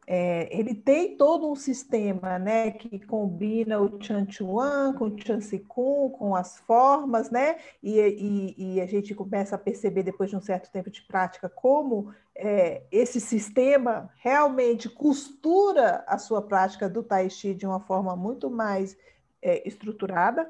é, 0.07 0.49
ele 0.51 0.73
tem 0.73 1.15
todo 1.15 1.49
um 1.49 1.55
sistema 1.55 2.39
né, 2.39 2.71
que 2.71 2.99
combina 2.99 3.79
o 3.79 4.01
Chan 4.01 4.25
Chuan 4.29 4.93
com 4.93 5.05
o 5.05 5.17
Chan 5.17 5.39
Sikun, 5.39 6.09
com 6.09 6.35
as 6.35 6.57
formas, 6.59 7.29
né? 7.29 7.57
E, 7.83 7.99
e, 7.99 8.75
e, 8.75 8.81
a 8.81 8.85
gente 8.85 9.13
começa 9.13 9.55
a 9.55 9.59
perceber, 9.59 10.03
depois 10.03 10.29
de 10.29 10.35
um 10.35 10.41
certo 10.41 10.71
tempo 10.71 10.89
de 10.89 11.01
prática, 11.03 11.47
como 11.47 12.13
é, 12.35 12.83
esse 12.91 13.21
sistema 13.21 14.09
realmente 14.17 14.89
costura 14.89 16.03
a 16.07 16.17
sua 16.17 16.41
prática 16.41 16.89
do 16.89 17.03
Tai 17.03 17.29
Chi 17.29 17.53
de 17.53 17.65
uma 17.65 17.79
forma 17.79 18.15
muito 18.15 18.49
mais 18.49 18.97
é, 19.41 19.67
estruturada. 19.67 20.49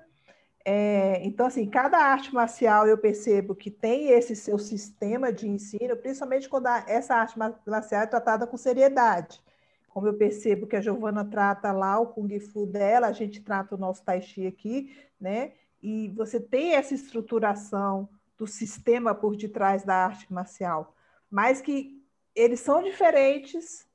É, 0.64 1.24
então, 1.26 1.48
assim, 1.48 1.68
cada 1.68 1.98
arte 1.98 2.34
marcial 2.34 2.88
eu 2.88 2.98
percebo 2.98 3.56
que 3.56 3.72
tem 3.72 4.10
esse 4.10 4.36
seu 4.36 4.60
sistema 4.60 5.32
de 5.32 5.48
ensino, 5.48 5.96
principalmente 5.96 6.48
quando 6.48 6.68
a, 6.68 6.86
essa 6.88 7.16
arte 7.16 7.38
marcial 7.66 8.02
é 8.02 8.08
tratada 8.08 8.46
com 8.46 8.58
seriedade. 8.58 9.42
Como 9.90 10.08
eu 10.08 10.14
percebo 10.14 10.68
que 10.68 10.76
a 10.76 10.82
Giovana 10.82 11.26
trata 11.26 11.72
lá 11.72 12.00
o 12.00 12.08
Kung 12.08 12.40
Fu 12.40 12.66
dela, 12.66 13.08
a 13.08 13.12
gente 13.12 13.42
trata 13.42 13.76
o 13.76 13.78
nosso 13.78 14.04
Tai 14.04 14.22
Chi 14.22 14.48
aqui, 14.48 14.96
né? 15.20 15.54
E 15.82 16.10
você 16.10 16.40
tem 16.40 16.76
essa 16.76 16.94
estruturação 16.94 18.08
do 18.38 18.46
sistema 18.48 19.14
por 19.14 19.36
detrás 19.36 19.84
da 19.84 19.96
arte 19.96 20.32
marcial, 20.32 20.96
mas 21.30 21.60
que 21.60 22.02
eles 22.36 22.60
são 22.60 22.82
diferentes, 22.82 23.86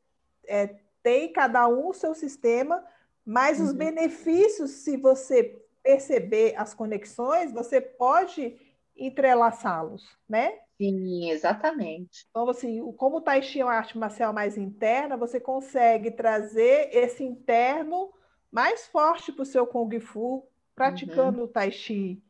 é, 0.46 0.76
tem 1.02 1.32
cada 1.32 1.66
um 1.68 1.88
o 1.88 1.94
seu 1.94 2.14
sistema, 2.14 2.84
mas 3.24 3.58
uhum. 3.58 3.66
os 3.66 3.72
benefícios, 3.72 4.70
se 4.70 4.96
você 4.96 5.65
perceber 5.86 6.54
as 6.56 6.74
conexões, 6.74 7.52
você 7.52 7.80
pode 7.80 8.56
entrelaçá-los, 8.96 10.04
né? 10.28 10.58
Sim, 10.76 11.30
exatamente. 11.30 12.26
Então, 12.28 12.48
assim, 12.48 12.92
como 12.96 13.18
o 13.18 13.20
Tai 13.20 13.40
Chi 13.40 13.60
é 13.60 13.64
uma 13.64 13.74
arte 13.74 13.96
marcial 13.96 14.32
mais 14.32 14.58
interna, 14.58 15.16
você 15.16 15.38
consegue 15.38 16.10
trazer 16.10 16.90
esse 16.92 17.22
interno 17.22 18.12
mais 18.50 18.86
forte 18.88 19.30
para 19.30 19.42
o 19.42 19.46
seu 19.46 19.64
Kung 19.64 20.00
Fu, 20.00 20.46
praticando 20.74 21.38
uhum. 21.38 21.44
o 21.44 21.48
Tai 21.48 21.70
Chi. 21.70 22.20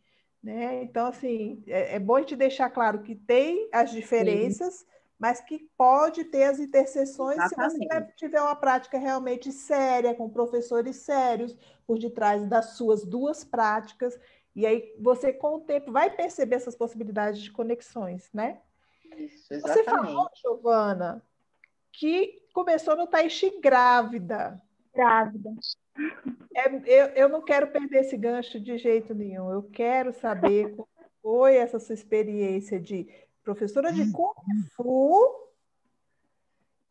Né? 0.42 0.82
Então, 0.82 1.06
assim, 1.06 1.62
é, 1.66 1.96
é 1.96 1.98
bom 1.98 2.22
te 2.22 2.36
deixar 2.36 2.68
claro 2.68 3.02
que 3.02 3.14
tem 3.14 3.68
as 3.72 3.90
diferenças, 3.90 4.74
Sim. 4.74 4.86
Mas 5.18 5.40
que 5.40 5.68
pode 5.76 6.24
ter 6.24 6.44
as 6.44 6.58
interseções 6.58 7.38
Exatamente. 7.38 7.72
se 7.72 7.88
você 7.88 8.12
tiver 8.16 8.40
uma 8.40 8.54
prática 8.54 8.98
realmente 8.98 9.50
séria, 9.50 10.14
com 10.14 10.28
professores 10.28 10.96
sérios 10.96 11.56
por 11.86 11.98
detrás 11.98 12.46
das 12.46 12.76
suas 12.76 13.04
duas 13.04 13.42
práticas. 13.42 14.18
E 14.54 14.66
aí 14.66 14.94
você, 14.98 15.32
com 15.32 15.56
o 15.56 15.60
tempo, 15.60 15.92
vai 15.92 16.10
perceber 16.10 16.56
essas 16.56 16.76
possibilidades 16.76 17.40
de 17.40 17.50
conexões, 17.50 18.30
né? 18.32 18.60
Isso, 19.16 19.52
exatamente. 19.52 19.84
Você 19.84 19.84
falou, 19.84 20.30
Giovana, 20.34 21.22
que 21.92 22.42
começou 22.52 22.96
no 22.96 23.06
Tai 23.06 23.28
Chi 23.30 23.58
grávida. 23.60 24.60
Grávida. 24.94 25.50
É, 26.54 26.68
eu, 26.86 27.06
eu 27.08 27.28
não 27.28 27.42
quero 27.42 27.68
perder 27.68 28.00
esse 28.00 28.16
gancho 28.16 28.60
de 28.60 28.76
jeito 28.76 29.14
nenhum. 29.14 29.50
Eu 29.50 29.62
quero 29.62 30.12
saber 30.12 30.74
como 30.74 30.88
foi 31.22 31.56
essa 31.56 31.78
sua 31.78 31.94
experiência 31.94 32.78
de 32.78 33.08
professora 33.46 33.92
de 33.92 34.10
Kung 34.10 34.34
Fu 34.74 35.22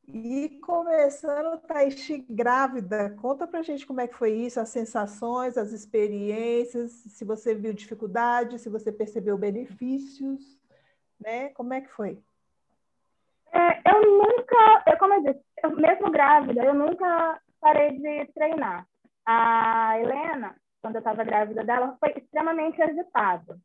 e 0.08 0.58
começando 0.64 1.60
Tai 1.60 1.92
Chi 1.92 2.26
grávida, 2.30 3.10
conta 3.20 3.46
pra 3.46 3.62
gente 3.62 3.86
como 3.86 4.00
é 4.00 4.08
que 4.08 4.16
foi 4.16 4.32
isso, 4.32 4.58
as 4.62 4.70
sensações, 4.70 5.58
as 5.58 5.74
experiências, 5.74 6.92
se 6.94 7.26
você 7.26 7.54
viu 7.54 7.74
dificuldade, 7.74 8.58
se 8.58 8.70
você 8.70 8.90
percebeu 8.90 9.38
benefícios, 9.38 10.58
né? 11.20 11.50
Como 11.50 11.74
é 11.74 11.82
que 11.82 11.90
foi? 11.90 12.24
É, 13.52 13.92
eu 13.92 14.02
nunca, 14.02 14.84
eu, 14.88 14.98
como 14.98 15.14
eu 15.16 15.24
disse, 15.24 15.44
eu, 15.62 15.76
mesmo 15.76 16.10
grávida, 16.10 16.64
eu 16.64 16.74
nunca 16.74 17.42
parei 17.60 18.00
de 18.00 18.32
treinar. 18.32 18.88
A 19.26 20.00
Helena, 20.00 20.56
quando 20.82 20.96
eu 20.96 21.00
estava 21.00 21.22
grávida 21.26 21.66
dela, 21.66 21.98
foi 22.00 22.14
extremamente 22.16 22.82
agitada. 22.82 23.60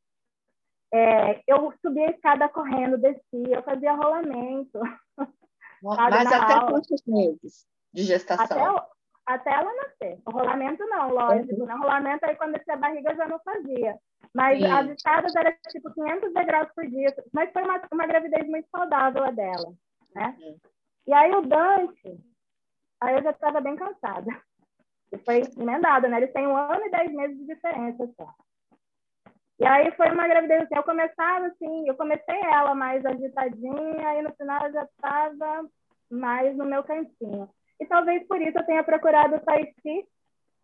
É, 0.92 1.42
eu 1.46 1.72
subia 1.80 2.08
a 2.08 2.10
escada 2.10 2.48
correndo, 2.48 2.98
descia, 2.98 3.56
eu 3.56 3.62
fazia 3.62 3.94
rolamento. 3.94 4.80
Mas 5.82 6.26
até 6.26 6.54
aula. 6.54 6.72
quantos 6.72 7.02
meses 7.06 7.66
de 7.92 8.02
gestação? 8.02 8.76
Até, 8.76 8.88
até 9.26 9.52
ela 9.52 9.72
nascer. 9.74 10.20
O 10.26 10.30
rolamento 10.30 10.84
não, 10.86 11.10
lógico. 11.10 11.60
Uhum. 11.60 11.66
Né? 11.66 11.74
O 11.74 11.78
rolamento 11.78 12.24
aí 12.26 12.36
quando 12.36 12.52
descia 12.52 12.74
a 12.74 12.76
barriga 12.76 13.12
eu 13.12 13.16
já 13.16 13.28
não 13.28 13.38
fazia. 13.40 13.98
Mas 14.34 14.62
as 14.62 14.90
escadas 14.90 15.34
eram 15.34 15.52
tipo 15.70 15.92
500 15.92 16.34
degraus 16.34 16.68
por 16.74 16.86
dia. 16.86 17.14
Mas 17.32 17.52
foi 17.52 17.62
uma, 17.62 17.80
uma 17.92 18.06
gravidez 18.06 18.48
muito 18.48 18.68
saudável 18.68 19.24
a 19.24 19.30
dela, 19.30 19.72
né? 20.14 20.36
Uhum. 20.40 20.56
E 21.06 21.12
aí 21.12 21.32
o 21.32 21.42
Dante, 21.42 22.20
aí 23.00 23.14
eu 23.16 23.22
já 23.22 23.30
estava 23.30 23.60
bem 23.60 23.76
cansada. 23.76 24.30
E 25.12 25.18
foi 25.18 25.42
emendado, 25.58 26.08
né? 26.08 26.18
Eles 26.18 26.32
têm 26.32 26.46
um 26.46 26.56
ano 26.56 26.84
e 26.84 26.90
dez 26.90 27.12
meses 27.12 27.38
de 27.38 27.46
diferença 27.46 28.08
só. 28.16 28.32
E 29.60 29.66
aí 29.66 29.90
foi 29.92 30.10
uma 30.10 30.26
gravidez 30.26 30.62
assim, 30.62 30.74
eu 30.74 30.82
começava 30.82 31.46
assim, 31.46 31.86
eu 31.86 31.94
comecei 31.94 32.40
ela 32.50 32.74
mais 32.74 33.04
agitadinha, 33.04 34.18
e 34.18 34.22
no 34.22 34.32
final 34.32 34.66
eu 34.66 34.72
já 34.72 34.84
estava 34.84 35.68
mais 36.10 36.56
no 36.56 36.64
meu 36.64 36.82
cantinho. 36.82 37.46
E 37.78 37.86
talvez 37.86 38.26
por 38.26 38.40
isso 38.40 38.56
eu 38.56 38.64
tenha 38.64 38.82
procurado 38.82 39.36
o 39.36 39.40
Tai 39.40 39.62
Chi, 39.82 40.04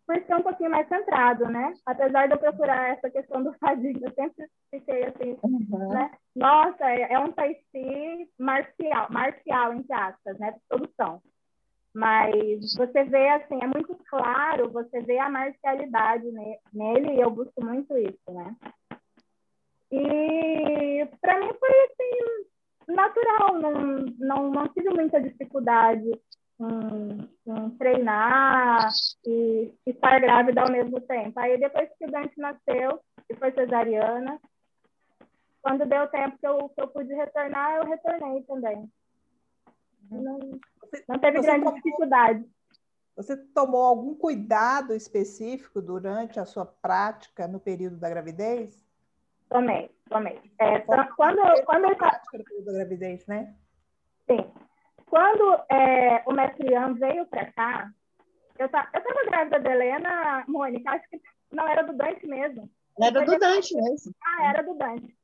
por 0.06 0.16
ser 0.24 0.36
um 0.36 0.42
pouquinho 0.42 0.70
mais 0.70 0.88
centrado, 0.88 1.46
né? 1.46 1.74
Apesar 1.84 2.26
de 2.26 2.34
eu 2.34 2.38
procurar 2.38 2.90
essa 2.90 3.10
questão 3.10 3.42
do 3.42 3.52
fadinho, 3.58 4.00
eu 4.02 4.12
sempre 4.14 4.46
fiquei 4.70 5.04
assim, 5.04 5.36
uhum. 5.42 5.88
né? 5.92 6.10
Nossa, 6.34 6.90
é, 6.90 7.12
é 7.12 7.18
um 7.18 7.32
Tai 7.32 7.54
Chi 7.54 8.30
marcial, 8.38 9.08
marcial, 9.10 9.74
entre 9.74 9.92
aspas, 9.92 10.38
né? 10.38 10.54
São. 10.96 11.20
Mas 11.94 12.74
você 12.74 13.04
vê, 13.04 13.28
assim, 13.30 13.58
é 13.62 13.66
muito 13.66 13.98
claro, 14.08 14.70
você 14.70 15.00
vê 15.00 15.18
a 15.18 15.30
marcialidade 15.30 16.30
nele, 16.72 17.14
e 17.14 17.20
eu 17.20 17.30
busco 17.30 17.64
muito 17.64 17.96
isso, 17.96 18.30
né? 18.30 18.54
E 19.90 21.06
para 21.20 21.38
mim 21.38 21.50
foi 21.58 21.70
assim, 21.84 22.94
natural, 22.94 23.58
não, 23.58 23.72
não, 24.18 24.50
não 24.50 24.68
tive 24.68 24.90
muita 24.90 25.20
dificuldade 25.20 26.10
em, 26.60 27.30
em 27.46 27.70
treinar 27.78 28.88
e, 29.24 29.72
estar 29.86 30.20
grávida 30.20 30.62
ao 30.62 30.70
mesmo 30.70 31.00
tempo. 31.00 31.38
Aí 31.38 31.58
depois 31.58 31.88
que 31.98 32.06
o 32.06 32.10
Dante 32.10 32.38
nasceu 32.38 33.00
e 33.28 33.34
foi 33.36 33.52
cesariana, 33.52 34.40
quando 35.62 35.86
deu 35.86 36.06
tempo 36.08 36.38
que 36.38 36.46
eu, 36.46 36.68
que 36.68 36.80
eu 36.80 36.88
pude 36.88 37.12
retornar, 37.14 37.76
eu 37.76 37.84
retornei 37.84 38.42
também. 38.42 38.90
Não, 40.10 40.38
não 41.08 41.18
teve 41.18 41.40
grande 41.40 41.64
tomou, 41.64 41.74
dificuldade. 41.74 42.44
Você 43.16 43.36
tomou 43.36 43.82
algum 43.82 44.14
cuidado 44.14 44.94
específico 44.94 45.82
durante 45.82 46.38
a 46.38 46.44
sua 46.44 46.64
prática 46.64 47.48
no 47.48 47.58
período 47.58 47.96
da 47.96 48.08
gravidez? 48.08 48.85
Tomei, 49.48 49.90
tomei. 50.08 50.40
É, 50.58 50.80
quando, 50.80 51.40
quando 51.64 51.84
eu 51.84 51.96
da 51.96 52.72
gravidez, 52.72 53.26
né? 53.26 53.54
Sim. 54.26 54.50
Quando 55.06 55.62
é, 55.70 56.22
o 56.26 56.32
mestre 56.32 56.72
Ian 56.72 56.94
veio 56.94 57.26
para 57.26 57.52
cá, 57.52 57.90
eu 58.58 58.66
estava 58.66 58.90
grávida 59.26 59.60
da 59.60 59.70
Helena, 59.70 60.44
Mônica, 60.48 60.90
acho 60.90 61.08
que 61.08 61.20
não 61.52 61.68
era 61.68 61.82
do 61.82 61.96
Dante 61.96 62.26
mesmo. 62.26 62.68
Era 63.00 63.24
do 63.24 63.38
Dante 63.38 63.74
mesmo. 63.76 64.12
Ah, 64.24 64.48
era 64.48 64.62
do 64.62 64.74
Dante. 64.74 65.16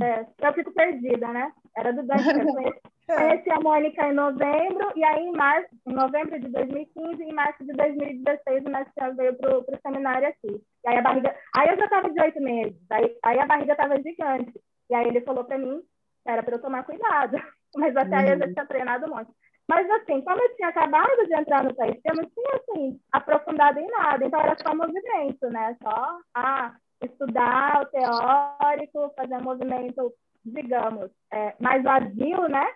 É, 0.00 0.46
eu 0.46 0.54
fico 0.54 0.72
perdida, 0.72 1.28
né? 1.28 1.52
Era 1.76 1.92
do 1.92 2.02
Dante 2.04 2.32
mesmo. 2.34 2.52
Conheci 2.52 2.91
a 3.08 3.60
Mônica 3.60 4.06
em 4.06 4.12
novembro, 4.12 4.92
e 4.94 5.04
aí 5.04 5.24
em 5.24 5.32
março, 5.32 5.68
em 5.86 5.92
novembro 5.92 6.38
de 6.38 6.48
2015, 6.48 7.22
em 7.22 7.32
março 7.32 7.64
de 7.64 7.72
2016, 7.72 8.64
o 8.64 8.70
mestre 8.70 9.14
veio 9.16 9.36
para 9.36 9.58
o 9.58 9.64
seminário 9.82 10.28
aqui. 10.28 10.62
E 10.84 10.88
aí 10.88 10.98
a 10.98 11.02
barriga. 11.02 11.34
Aí 11.56 11.68
eu 11.68 11.76
já 11.76 11.84
estava 11.84 12.10
de 12.10 12.20
oito 12.20 12.40
meses, 12.40 12.76
aí, 12.90 13.16
aí 13.24 13.38
a 13.38 13.46
barriga 13.46 13.72
estava 13.72 13.96
gigante. 14.00 14.52
E 14.90 14.94
aí 14.94 15.08
ele 15.08 15.20
falou 15.22 15.44
para 15.44 15.58
mim 15.58 15.80
que 16.22 16.30
era 16.30 16.42
para 16.42 16.54
eu 16.54 16.60
tomar 16.60 16.84
cuidado. 16.84 17.36
Mas 17.76 17.96
até 17.96 18.16
uhum. 18.16 18.22
aí 18.22 18.30
eu 18.30 18.38
já 18.38 18.46
uhum. 18.46 18.52
tinha 18.52 18.66
treinado 18.66 19.06
um 19.06 19.16
monte. 19.16 19.32
Mas 19.68 19.88
assim, 19.90 20.20
como 20.22 20.42
eu 20.42 20.56
tinha 20.56 20.68
acabado 20.68 21.26
de 21.26 21.34
entrar 21.34 21.64
no 21.64 21.74
país, 21.74 21.98
eu 22.04 22.14
não 22.14 22.24
tinha 22.24 22.50
assim, 22.56 23.00
aprofundado 23.12 23.78
em 23.78 23.86
nada, 23.88 24.24
então 24.24 24.40
era 24.40 24.56
só 24.58 24.74
movimento, 24.74 25.48
né? 25.50 25.76
Só, 25.82 26.18
ah, 26.34 26.74
estudar 27.02 27.82
o 27.82 27.86
teórico, 27.86 29.14
fazer 29.16 29.36
um 29.36 29.42
movimento, 29.42 30.12
digamos, 30.44 31.10
é, 31.32 31.54
mais 31.58 31.82
vazio, 31.82 32.48
né? 32.48 32.66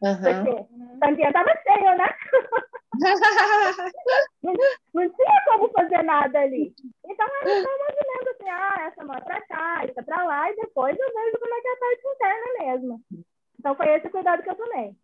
Uhum. 0.00 0.16
Porque 0.22 0.98
Santinha 0.98 1.28
estava 1.28 1.50
cheio, 1.62 1.96
né? 1.96 2.08
não, 4.42 4.52
não, 4.94 5.10
tinha 5.10 5.44
como 5.46 5.70
fazer 5.70 6.02
nada 6.02 6.38
ali. 6.40 6.74
Então 7.04 7.26
era 7.42 7.62
só 7.62 7.68
um 7.68 7.78
movimento 7.78 8.30
assim, 8.30 8.48
ah, 8.48 8.86
essa 8.86 9.04
mão 9.04 9.20
para 9.20 9.40
cá, 9.42 9.84
essa 9.84 10.02
para 10.02 10.24
lá, 10.24 10.50
e 10.50 10.56
depois 10.56 10.96
eu 10.98 11.14
vejo 11.14 11.38
como 11.40 11.54
é 11.54 11.60
que 11.60 11.68
é 11.68 11.72
a 11.72 11.76
parte 11.76 12.02
interna 12.14 12.46
mesmo. 12.60 13.00
Então 13.58 13.74
foi 13.74 13.88
esse 13.94 14.08
cuidado 14.08 14.42
que 14.42 14.50
eu 14.50 14.56
tomei. 14.56 14.96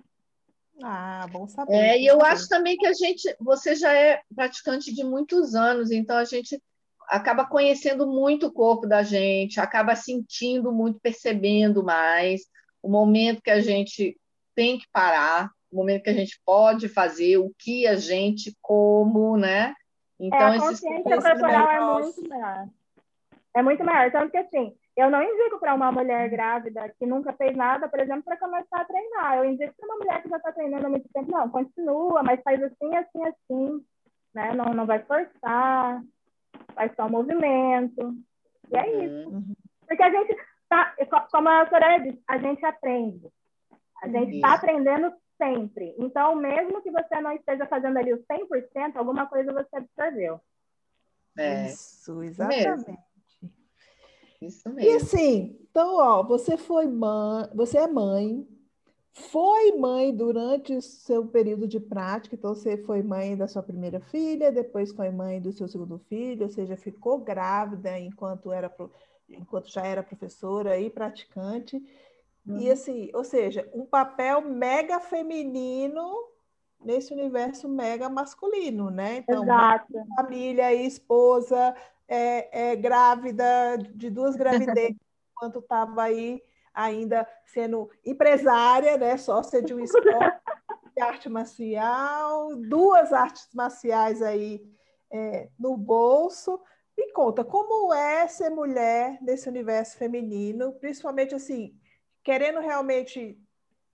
Ah, 0.82 1.26
bom 1.30 1.46
saber. 1.46 1.72
É, 1.72 2.00
e 2.00 2.06
eu 2.06 2.20
acho 2.22 2.48
também 2.48 2.76
que 2.76 2.86
a 2.86 2.92
gente, 2.92 3.34
você 3.40 3.74
já 3.76 3.92
é 3.92 4.20
praticante 4.34 4.92
de 4.92 5.04
muitos 5.04 5.54
anos, 5.54 5.90
então 5.90 6.16
a 6.16 6.24
gente 6.24 6.60
acaba 7.08 7.44
conhecendo 7.46 8.06
muito 8.06 8.46
o 8.46 8.52
corpo 8.52 8.86
da 8.86 9.02
gente, 9.02 9.60
acaba 9.60 9.94
sentindo 9.94 10.72
muito, 10.72 10.98
percebendo 11.00 11.84
mais 11.84 12.42
o 12.82 12.88
momento 12.88 13.42
que 13.42 13.50
a 13.50 13.60
gente 13.60 14.18
tem 14.54 14.78
que 14.78 14.86
parar, 14.92 15.50
o 15.70 15.76
momento 15.76 16.04
que 16.04 16.10
a 16.10 16.14
gente 16.14 16.40
pode 16.44 16.88
fazer, 16.88 17.36
o 17.38 17.52
que 17.58 17.86
a 17.86 17.96
gente, 17.96 18.56
como, 18.62 19.36
né? 19.36 19.74
Então, 20.18 20.38
é, 20.38 20.56
a 20.56 20.60
consciência 20.60 21.20
corporal 21.20 21.70
é 21.70 22.02
muito 22.02 22.28
maior. 22.28 22.68
É 23.56 23.62
muito 23.62 23.84
maior. 23.84 24.10
Tanto 24.12 24.30
que, 24.30 24.38
assim, 24.38 24.74
eu 24.96 25.10
não 25.10 25.22
indico 25.22 25.58
para 25.58 25.74
uma 25.74 25.90
mulher 25.90 26.28
grávida 26.30 26.88
que 26.98 27.04
nunca 27.04 27.32
fez 27.32 27.56
nada, 27.56 27.88
por 27.88 27.98
exemplo, 27.98 28.22
para 28.22 28.36
começar 28.36 28.80
a 28.80 28.84
treinar. 28.84 29.38
Eu 29.38 29.44
indico 29.44 29.74
para 29.76 29.86
uma 29.86 29.96
mulher 29.96 30.22
que 30.22 30.28
já 30.28 30.36
está 30.36 30.52
treinando 30.52 30.86
há 30.86 30.90
muito 30.90 31.08
tempo, 31.12 31.30
não, 31.30 31.48
continua, 31.50 32.22
mas 32.22 32.40
faz 32.42 32.62
assim, 32.62 32.96
assim, 32.96 33.24
assim, 33.24 33.84
né? 34.32 34.52
Não, 34.54 34.72
não 34.72 34.86
vai 34.86 35.00
forçar, 35.00 36.00
faz 36.74 36.94
só 36.94 37.08
movimento. 37.08 38.14
E 38.72 38.76
é 38.76 38.84
uhum. 38.84 39.04
isso. 39.04 39.56
Porque 39.86 40.02
a 40.02 40.10
gente 40.10 40.36
tá, 40.68 40.94
como 41.30 41.48
a 41.48 41.68
Soraya 41.68 42.00
disse, 42.00 42.22
a 42.28 42.38
gente 42.38 42.64
aprende. 42.64 43.28
A 44.04 44.08
gente 44.08 44.36
está 44.36 44.54
aprendendo 44.54 45.12
sempre. 45.38 45.94
Então, 45.98 46.34
mesmo 46.36 46.82
que 46.82 46.90
você 46.90 47.20
não 47.20 47.32
esteja 47.32 47.66
fazendo 47.66 47.96
ali 47.98 48.12
o 48.12 48.24
100%, 48.24 48.96
alguma 48.96 49.26
coisa 49.26 49.52
você 49.52 49.76
absorveu. 49.76 50.40
É. 51.38 51.66
Isso, 51.66 52.22
exatamente. 52.22 52.68
Mesmo. 52.68 52.98
Isso 54.42 54.68
mesmo. 54.68 54.90
E 54.90 54.96
assim, 54.96 55.58
então, 55.70 55.96
ó, 55.96 56.22
você 56.22 56.56
foi 56.56 56.86
mãe, 56.86 57.48
você 57.54 57.78
é 57.78 57.86
mãe, 57.86 58.46
foi 59.12 59.72
mãe 59.72 60.14
durante 60.14 60.76
o 60.76 60.82
seu 60.82 61.26
período 61.26 61.66
de 61.66 61.80
prática, 61.80 62.34
então 62.34 62.54
você 62.54 62.76
foi 62.76 63.02
mãe 63.02 63.36
da 63.36 63.48
sua 63.48 63.62
primeira 63.62 64.00
filha, 64.00 64.52
depois 64.52 64.92
foi 64.92 65.10
mãe 65.10 65.40
do 65.40 65.52
seu 65.52 65.66
segundo 65.66 65.98
filho, 65.98 66.44
ou 66.44 66.50
seja, 66.50 66.76
ficou 66.76 67.18
grávida 67.18 67.98
enquanto 67.98 68.52
era 68.52 68.70
enquanto 69.28 69.70
já 69.70 69.86
era 69.86 70.02
professora 70.02 70.78
e 70.78 70.90
praticante. 70.90 71.82
Uhum. 72.46 72.58
E 72.58 72.70
assim, 72.70 73.10
ou 73.14 73.24
seja, 73.24 73.68
um 73.72 73.86
papel 73.86 74.42
mega 74.42 75.00
feminino 75.00 76.14
nesse 76.84 77.12
universo 77.12 77.68
mega 77.68 78.08
masculino, 78.08 78.90
né? 78.90 79.16
Então, 79.16 79.42
Exato. 79.42 79.86
família 80.14 80.72
e 80.74 80.86
esposa, 80.86 81.74
é, 82.06 82.72
é, 82.72 82.76
grávida 82.76 83.78
de 83.94 84.10
duas 84.10 84.36
gravidezes, 84.36 84.96
enquanto 85.32 85.60
estava 85.60 86.02
aí 86.02 86.42
ainda 86.74 87.26
sendo 87.46 87.88
empresária, 88.04 88.98
né? 88.98 89.16
Sócia 89.16 89.62
de 89.62 89.72
um 89.72 89.80
esporte 89.80 90.40
de 90.94 91.02
arte 91.02 91.28
marcial, 91.28 92.54
duas 92.56 93.12
artes 93.12 93.48
marciais 93.54 94.20
aí 94.22 94.62
é, 95.10 95.48
no 95.58 95.76
bolso. 95.76 96.60
Me 96.96 97.10
conta, 97.12 97.44
como 97.44 97.92
é 97.92 98.28
ser 98.28 98.50
mulher 98.50 99.18
nesse 99.20 99.48
universo 99.48 99.96
feminino, 99.96 100.72
principalmente 100.74 101.34
assim, 101.34 101.74
querendo 102.24 102.60
realmente 102.60 103.38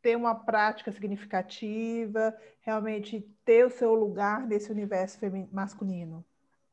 ter 0.01 0.17
uma 0.17 0.35
prática 0.35 0.91
significativa, 0.93 2.35
realmente 2.61 3.21
ter 3.45 3.67
o 3.67 3.71
seu 3.71 3.95
lugar 3.95 4.47
nesse 4.47 4.73
universo 4.73 5.19
masculino? 5.53 6.25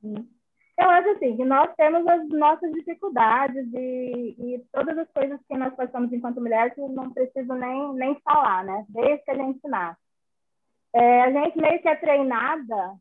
Hum. 0.01 0.25
Eu 0.79 0.89
acho 0.91 1.09
assim, 1.09 1.35
que 1.35 1.43
nós 1.43 1.73
temos 1.75 2.07
as 2.07 2.29
nossas 2.29 2.71
dificuldades 2.71 3.65
e, 3.73 4.35
e 4.37 4.65
todas 4.71 4.95
as 4.95 5.09
coisas 5.11 5.39
que 5.47 5.57
nós 5.57 5.73
passamos 5.75 6.13
enquanto 6.13 6.39
mulheres 6.39 6.73
não 6.77 7.11
preciso 7.11 7.51
nem, 7.55 7.93
nem 7.95 8.19
falar, 8.21 8.63
né? 8.63 8.85
Desde 8.87 9.23
que 9.23 9.31
a 9.31 9.35
gente 9.35 9.67
nasce. 9.67 9.99
É, 10.93 11.23
a 11.23 11.31
gente 11.31 11.57
meio 11.57 11.81
que 11.81 11.87
é 11.87 11.95
treinada 11.95 12.95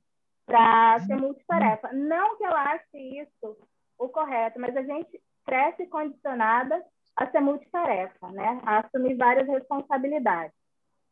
para 0.46 1.00
ser 1.00 1.16
multitarefa. 1.16 1.92
Não 1.92 2.38
que 2.38 2.44
eu 2.44 2.56
ache 2.56 3.20
isso 3.20 3.56
o 3.98 4.08
correto, 4.08 4.58
mas 4.58 4.74
a 4.74 4.82
gente 4.82 5.20
cresce 5.44 5.86
condicionada 5.86 6.82
a 7.16 7.30
ser 7.30 7.40
multitarefa, 7.40 8.30
né? 8.30 8.60
A 8.64 8.80
assumir 8.80 9.16
várias 9.16 9.48
responsabilidades. 9.48 10.54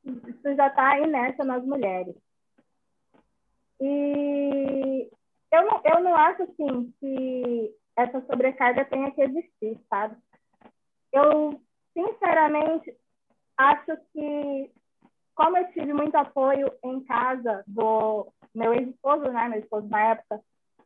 Isso 0.04 0.54
já 0.54 0.66
está 0.66 0.98
inércia 0.98 1.44
nas 1.44 1.64
mulheres. 1.64 2.14
E 3.80 5.10
eu 5.50 5.64
não, 5.64 5.80
eu 5.84 6.00
não 6.02 6.14
acho, 6.14 6.42
assim, 6.42 6.92
que 7.00 7.74
essa 7.96 8.20
sobrecarga 8.26 8.84
tenha 8.84 9.10
que 9.10 9.22
existir, 9.22 9.80
sabe? 9.88 10.16
Eu, 11.12 11.60
sinceramente, 11.92 12.94
acho 13.56 13.96
que, 14.12 14.70
como 15.34 15.56
eu 15.56 15.72
tive 15.72 15.92
muito 15.94 16.16
apoio 16.16 16.70
em 16.82 17.02
casa 17.04 17.64
do 17.66 18.26
meu 18.54 18.74
ex-esposo, 18.74 19.30
né? 19.32 19.48
Meu 19.48 19.60
esposo 19.60 19.88
na 19.88 20.10
época, 20.10 20.40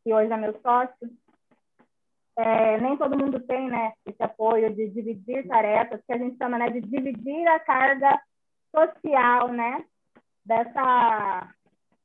que 0.05 0.15
hoje 0.15 0.33
é 0.33 0.37
meu 0.37 0.59
sócio, 0.61 1.11
é, 2.39 2.81
nem 2.81 2.97
todo 2.97 3.19
mundo 3.19 3.41
tem, 3.41 3.69
né? 3.69 3.93
Esse 4.07 4.23
apoio 4.23 4.73
de 4.73 4.89
dividir 4.91 5.47
tarefas, 5.49 6.01
que 6.07 6.13
a 6.13 6.19
gente 6.19 6.39
chama, 6.39 6.57
né? 6.57 6.71
De 6.71 6.81
dividir 6.81 7.47
a 7.49 7.59
carga 7.59 8.17
social, 8.73 9.49
né? 9.49 9.85
Dessa 10.47 11.49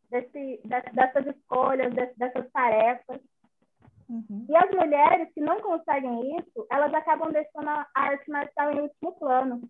desse, 0.10 0.60
dessas 0.94 1.28
escolhas, 1.28 1.94
dessas 1.94 2.52
tarefas. 2.52 3.22
Uhum. 4.10 4.46
E 4.50 4.56
as 4.56 4.72
mulheres 4.72 5.32
que 5.34 5.40
não 5.42 5.62
conseguem 5.62 6.38
isso, 6.38 6.66
elas 6.72 6.92
acabam 6.94 7.32
deixando 7.32 7.70
a 7.70 7.88
arte 7.94 8.30
marcial 8.30 8.72
em 8.72 8.82
último 8.82 9.14
plano. 9.14 9.62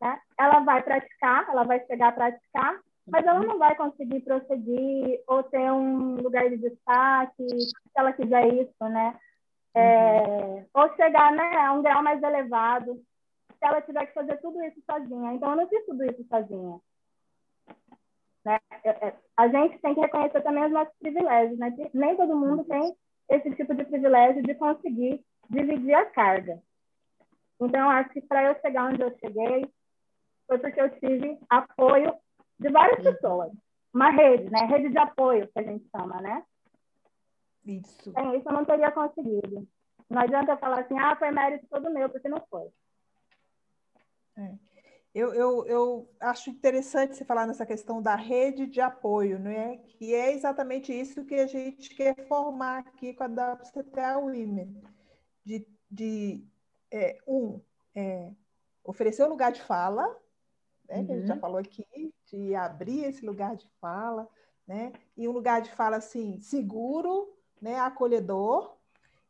Né? 0.00 0.20
Ela 0.38 0.60
vai 0.60 0.82
praticar, 0.82 1.48
ela 1.50 1.64
vai 1.64 1.84
chegar 1.86 2.08
a 2.08 2.12
praticar, 2.12 2.80
mas 3.06 3.26
ela 3.26 3.42
não 3.42 3.58
vai 3.58 3.74
conseguir 3.76 4.20
prosseguir 4.20 5.20
ou 5.26 5.42
ter 5.44 5.70
um 5.70 6.16
lugar 6.16 6.48
de 6.48 6.56
destaque, 6.56 7.46
se 7.46 7.74
ela 7.94 8.12
quiser 8.12 8.46
isso, 8.54 8.88
né? 8.88 9.18
É, 9.74 10.20
uhum. 10.22 10.66
ou 10.72 10.96
chegar 10.96 11.32
né, 11.32 11.56
a 11.56 11.72
um 11.72 11.82
grau 11.82 12.02
mais 12.02 12.22
elevado, 12.22 12.94
se 12.94 13.64
ela 13.64 13.82
tiver 13.82 14.06
que 14.06 14.14
fazer 14.14 14.36
tudo 14.38 14.62
isso 14.62 14.80
sozinha. 14.88 15.32
Então, 15.32 15.50
eu 15.50 15.56
não 15.56 15.68
fiz 15.68 15.84
tudo 15.84 16.04
isso 16.04 16.24
sozinha. 16.28 16.80
Né? 18.44 18.58
É, 18.84 18.90
é, 19.08 19.14
a 19.36 19.48
gente 19.48 19.78
tem 19.78 19.94
que 19.94 20.00
reconhecer 20.00 20.42
também 20.42 20.64
os 20.66 20.72
nossos 20.72 20.94
privilégios, 20.98 21.58
né? 21.58 21.74
Nem 21.92 22.16
todo 22.16 22.36
mundo 22.36 22.58
uhum. 22.58 22.64
tem 22.64 22.96
esse 23.30 23.50
tipo 23.56 23.74
de 23.74 23.84
privilégio 23.84 24.42
de 24.42 24.54
conseguir 24.54 25.24
dividir 25.48 25.94
a 25.94 26.04
carga. 26.06 26.60
Então, 27.60 27.88
acho 27.88 28.10
que 28.10 28.20
para 28.20 28.44
eu 28.44 28.60
chegar 28.60 28.90
onde 28.90 29.00
eu 29.00 29.16
cheguei, 29.18 29.66
foi 30.46 30.58
porque 30.58 30.80
eu 30.80 30.90
tive 31.00 31.38
apoio 31.48 32.14
de 32.58 32.68
várias 32.68 32.98
uhum. 32.98 33.12
pessoas. 33.12 33.52
Uma 33.92 34.10
rede, 34.10 34.50
né? 34.50 34.60
Rede 34.66 34.90
de 34.90 34.98
apoio, 34.98 35.48
que 35.48 35.58
a 35.58 35.62
gente 35.62 35.88
chama, 35.88 36.20
né? 36.20 36.44
Isso. 37.64 38.12
Sem 38.12 38.36
isso 38.36 38.48
eu 38.48 38.52
não 38.52 38.64
teria 38.64 38.92
conseguido. 38.92 39.66
Não 40.08 40.20
adianta 40.20 40.52
eu 40.52 40.58
falar 40.58 40.80
assim, 40.80 40.98
ah, 40.98 41.16
foi 41.16 41.30
mérito 41.30 41.66
todo 41.68 41.90
meu, 41.90 42.08
porque 42.10 42.28
não 42.28 42.44
foi. 42.50 42.68
É. 44.36 44.54
Eu, 45.14 45.32
eu, 45.32 45.66
eu 45.66 46.10
acho 46.18 46.50
interessante 46.50 47.14
você 47.14 47.24
falar 47.24 47.46
nessa 47.46 47.64
questão 47.64 48.02
da 48.02 48.16
rede 48.16 48.66
de 48.66 48.80
apoio, 48.80 49.38
não 49.38 49.50
é? 49.50 49.76
Que 49.76 50.12
é 50.12 50.32
exatamente 50.32 50.92
isso 50.92 51.24
que 51.24 51.36
a 51.36 51.46
gente 51.46 51.94
quer 51.94 52.26
formar 52.26 52.78
aqui 52.80 53.14
com 53.14 53.22
a 53.22 53.26
WCTA 53.28 54.18
Women. 54.18 54.82
De, 55.44 55.64
de 55.88 56.44
é, 56.90 57.18
um, 57.28 57.60
é, 57.94 58.32
oferecer 58.82 59.24
um 59.24 59.28
lugar 59.28 59.52
de 59.52 59.62
fala, 59.62 60.04
né, 60.88 60.98
uhum. 60.98 61.06
que 61.06 61.12
a 61.12 61.16
gente 61.16 61.28
já 61.28 61.34
uhum. 61.34 61.40
falou 61.40 61.58
aqui, 61.58 62.12
de 62.26 62.54
abrir 62.56 63.04
esse 63.04 63.24
lugar 63.24 63.54
de 63.54 63.68
fala, 63.80 64.28
né? 64.66 64.92
E 65.16 65.28
um 65.28 65.32
lugar 65.32 65.62
de 65.62 65.70
fala 65.70 65.96
assim, 65.96 66.40
seguro, 66.40 67.32
né, 67.60 67.78
acolhedor, 67.78 68.74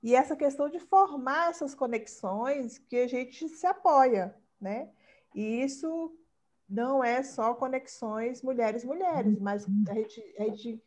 e 0.02 0.14
essa 0.14 0.36
questão 0.36 0.68
de 0.68 0.78
formar 0.78 1.50
essas 1.50 1.74
conexões 1.74 2.78
que 2.78 2.96
a 2.96 3.06
gente 3.06 3.48
se 3.48 3.66
apoia, 3.66 4.36
né? 4.60 4.90
E 5.34 5.62
isso 5.62 6.14
não 6.68 7.02
é 7.02 7.22
só 7.22 7.54
conexões 7.54 8.42
mulheres-mulheres, 8.42 9.38
mas 9.38 9.66
a 9.88 9.94
gente, 9.94 10.34
a 10.38 10.44
gente 10.44 10.82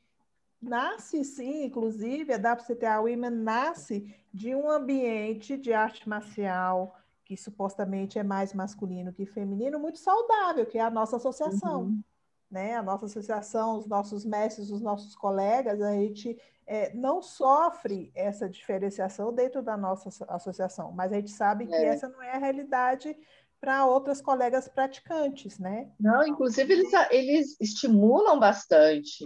nasce, 0.62 1.24
sim, 1.24 1.66
inclusive, 1.66 2.34
a 2.34 2.38
WCTA 2.38 3.00
Women 3.00 3.30
nasce 3.32 4.16
de 4.34 4.54
um 4.56 4.70
ambiente 4.70 5.58
de 5.58 5.74
arte 5.74 6.08
marcial, 6.08 6.96
que 7.24 7.36
supostamente 7.36 8.18
é 8.18 8.24
mais 8.24 8.54
masculino 8.54 9.12
que 9.12 9.26
feminino, 9.26 9.80
muito 9.80 10.00
saudável, 10.00 10.66
que 10.66 10.78
é 10.78 10.82
a 10.82 10.90
nossa 10.90 11.18
associação. 11.18 11.84
Uhum. 11.84 12.04
Né? 12.50 12.76
A 12.76 12.84
nossa 12.84 13.06
associação, 13.06 13.78
os 13.78 13.88
nossos 13.88 14.26
mestres, 14.26 14.72
os 14.72 14.82
nossos 14.82 15.16
colegas, 15.16 15.82
a 15.82 15.94
gente 15.94 16.38
é, 16.66 16.94
não 16.94 17.22
sofre 17.22 18.12
essa 18.14 18.50
diferenciação 18.50 19.34
dentro 19.34 19.62
da 19.62 19.78
nossa 19.78 20.10
associação, 20.28 20.92
mas 20.92 21.12
a 21.12 21.16
gente 21.16 21.32
sabe 21.32 21.66
é. 21.66 21.68
que 21.68 21.86
essa 21.86 22.10
não 22.10 22.22
é 22.22 22.32
a 22.32 22.38
realidade 22.38 23.16
para 23.60 23.86
outras 23.86 24.22
colegas 24.22 24.68
praticantes, 24.68 25.58
né? 25.58 25.90
Não, 26.00 26.26
inclusive 26.28 26.72
eles, 26.74 26.92
eles 27.10 27.58
estimulam 27.60 28.40
bastante, 28.40 29.26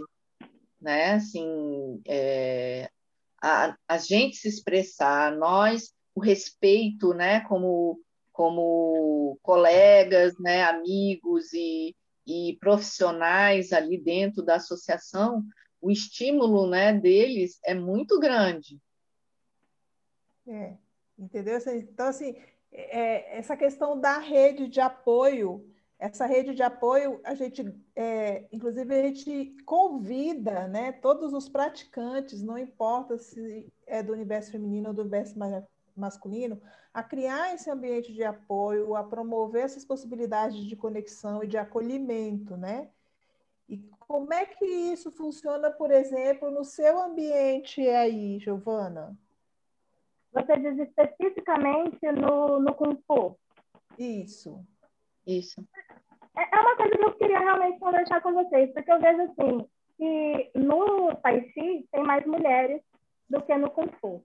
né? 0.80 1.14
Assim, 1.14 2.00
é, 2.06 2.88
a, 3.42 3.76
a 3.86 3.98
gente 3.98 4.36
se 4.36 4.48
expressar, 4.48 5.36
nós, 5.36 5.92
o 6.14 6.20
respeito, 6.20 7.12
né? 7.12 7.40
Como, 7.40 8.00
como 8.32 9.38
colegas, 9.42 10.34
né? 10.38 10.64
Amigos 10.64 11.52
e, 11.52 11.94
e 12.26 12.56
profissionais 12.60 13.72
ali 13.72 13.98
dentro 13.98 14.42
da 14.42 14.56
associação, 14.56 15.44
o 15.80 15.90
estímulo, 15.90 16.68
né? 16.68 16.92
Deles 16.92 17.58
é 17.64 17.74
muito 17.74 18.18
grande. 18.20 18.80
É, 20.46 20.76
entendeu? 21.18 21.58
Então, 21.74 22.06
assim, 22.06 22.36
é, 22.70 23.38
essa 23.38 23.56
questão 23.56 24.00
da 24.00 24.18
rede 24.18 24.68
de 24.68 24.80
apoio, 24.80 25.68
essa 25.98 26.26
rede 26.26 26.54
de 26.54 26.62
apoio, 26.62 27.20
a 27.24 27.34
gente, 27.34 27.64
é, 27.94 28.46
inclusive, 28.50 28.94
a 28.94 29.02
gente 29.02 29.56
convida 29.64 30.66
né, 30.68 30.92
todos 30.92 31.32
os 31.32 31.48
praticantes, 31.48 32.42
não 32.42 32.58
importa 32.58 33.18
se 33.18 33.72
é 33.86 34.02
do 34.02 34.12
universo 34.12 34.50
feminino 34.50 34.88
ou 34.88 34.94
do 34.94 35.02
universo 35.02 35.38
masculino, 35.96 36.60
a 36.92 37.02
criar 37.02 37.54
esse 37.54 37.70
ambiente 37.70 38.12
de 38.12 38.22
apoio, 38.22 38.94
a 38.94 39.04
promover 39.04 39.64
essas 39.64 39.84
possibilidades 39.84 40.64
de 40.64 40.76
conexão 40.76 41.42
e 41.42 41.46
de 41.46 41.56
acolhimento, 41.56 42.56
né? 42.56 42.88
E 43.68 43.78
como 44.00 44.32
é 44.32 44.44
que 44.44 44.64
isso 44.64 45.10
funciona, 45.10 45.70
por 45.70 45.90
exemplo, 45.90 46.50
no 46.50 46.64
seu 46.64 47.00
ambiente 47.00 47.80
aí, 47.88 48.38
Giovana? 48.38 49.16
Você 50.32 50.58
diz 50.58 50.78
especificamente 50.78 52.00
no, 52.12 52.60
no 52.60 52.74
Kung 52.74 52.98
Fu? 53.06 53.38
Isso. 53.98 54.64
Isso. 55.26 55.66
É, 56.36 56.56
é 56.56 56.60
uma 56.60 56.76
coisa 56.76 56.96
que 56.96 57.04
eu 57.04 57.14
queria 57.14 57.38
realmente 57.38 57.78
conversar 57.78 58.20
com 58.22 58.32
vocês, 58.32 58.72
porque 58.72 58.90
eu 58.90 59.00
vejo 59.00 59.22
assim, 59.22 59.68
que 59.96 60.50
no 60.54 61.14
Tai 61.16 61.40
Chi 61.50 61.86
tem 61.92 62.02
mais 62.02 62.26
mulheres 62.26 62.82
do 63.28 63.42
que 63.42 63.56
no 63.56 63.70
Kung 63.70 63.90
Fu. 64.00 64.24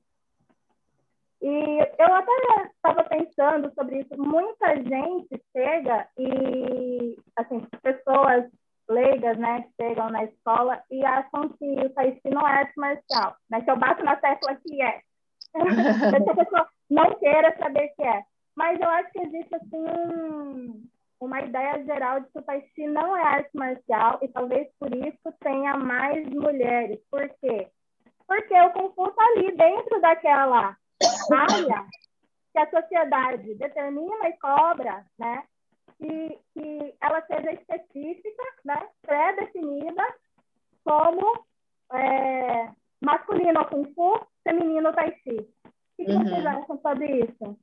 E 1.41 1.80
eu 2.00 2.13
até 2.13 2.32
estava 2.65 3.04
pensando 3.04 3.71
sobre 3.76 4.00
isso. 4.00 4.17
Muita 4.17 4.76
gente 4.76 5.41
chega 5.56 6.08
e, 6.17 7.17
assim, 7.36 7.62
pessoas 7.82 8.45
leigas, 8.89 9.38
né, 9.38 9.65
chegam 9.80 10.10
na 10.10 10.23
escola 10.23 10.82
e 10.89 11.06
acham 11.06 11.50
que 11.50 11.65
o 11.86 11.89
Tai 11.89 12.19
não 12.26 12.47
é 12.47 12.52
arte 12.52 12.73
marcial, 12.78 13.36
né? 13.50 13.62
Que 13.62 13.69
eu 13.69 13.78
bato 13.78 14.04
na 14.04 14.15
tecla 14.15 14.56
que 14.56 14.82
é. 14.82 15.02
a 15.56 16.36
pessoa 16.36 16.67
não 16.89 17.13
queira 17.19 17.56
saber 17.58 17.89
que 17.89 18.04
é. 18.04 18.23
Mas 18.56 18.80
eu 18.80 18.89
acho 18.89 19.12
que 19.12 19.19
existe, 19.19 19.56
assim, 19.56 19.78
um, 19.78 20.84
uma 21.19 21.41
ideia 21.41 21.84
geral 21.84 22.21
de 22.21 22.32
que 22.32 22.39
o 22.39 22.41
Tai 22.41 22.63
não 22.78 23.15
é 23.15 23.21
arte 23.21 23.52
marcial 23.54 24.19
e 24.21 24.28
talvez 24.30 24.67
por 24.80 24.93
isso 24.95 25.34
tenha 25.41 25.78
mais 25.78 26.28
mulheres. 26.30 27.00
Por 27.12 27.30
quê? 27.41 27.67
Porque 28.28 28.54
o 28.60 28.71
Kung 28.71 28.91
Fu 28.93 29.13
ali 29.19 29.56
dentro 29.56 30.02
daquela 30.02 30.76
área 31.32 31.86
que 32.54 32.60
a 32.60 32.70
sociedade 32.70 33.56
determina 33.56 34.30
e 34.30 34.38
cobra, 34.38 35.06
né? 35.18 35.44
E 36.00 36.40
que 36.54 36.96
ela 37.02 37.22
seja 37.26 37.52
específica, 37.54 38.44
né? 38.66 38.88
Pré-definida 39.02 40.04
como 40.84 41.46
é, 41.94 42.70
masculino 43.02 43.66
Kung 43.70 43.94
Fu, 43.94 44.20
feminino 44.44 44.94
Tai 44.94 45.14
Chi. 45.24 45.38
O 46.00 46.06
que, 46.06 46.12
uhum. 46.12 46.24
vocês 46.24 46.46
acham 46.46 46.80
sobre 46.82 47.26
isso? 47.26 47.60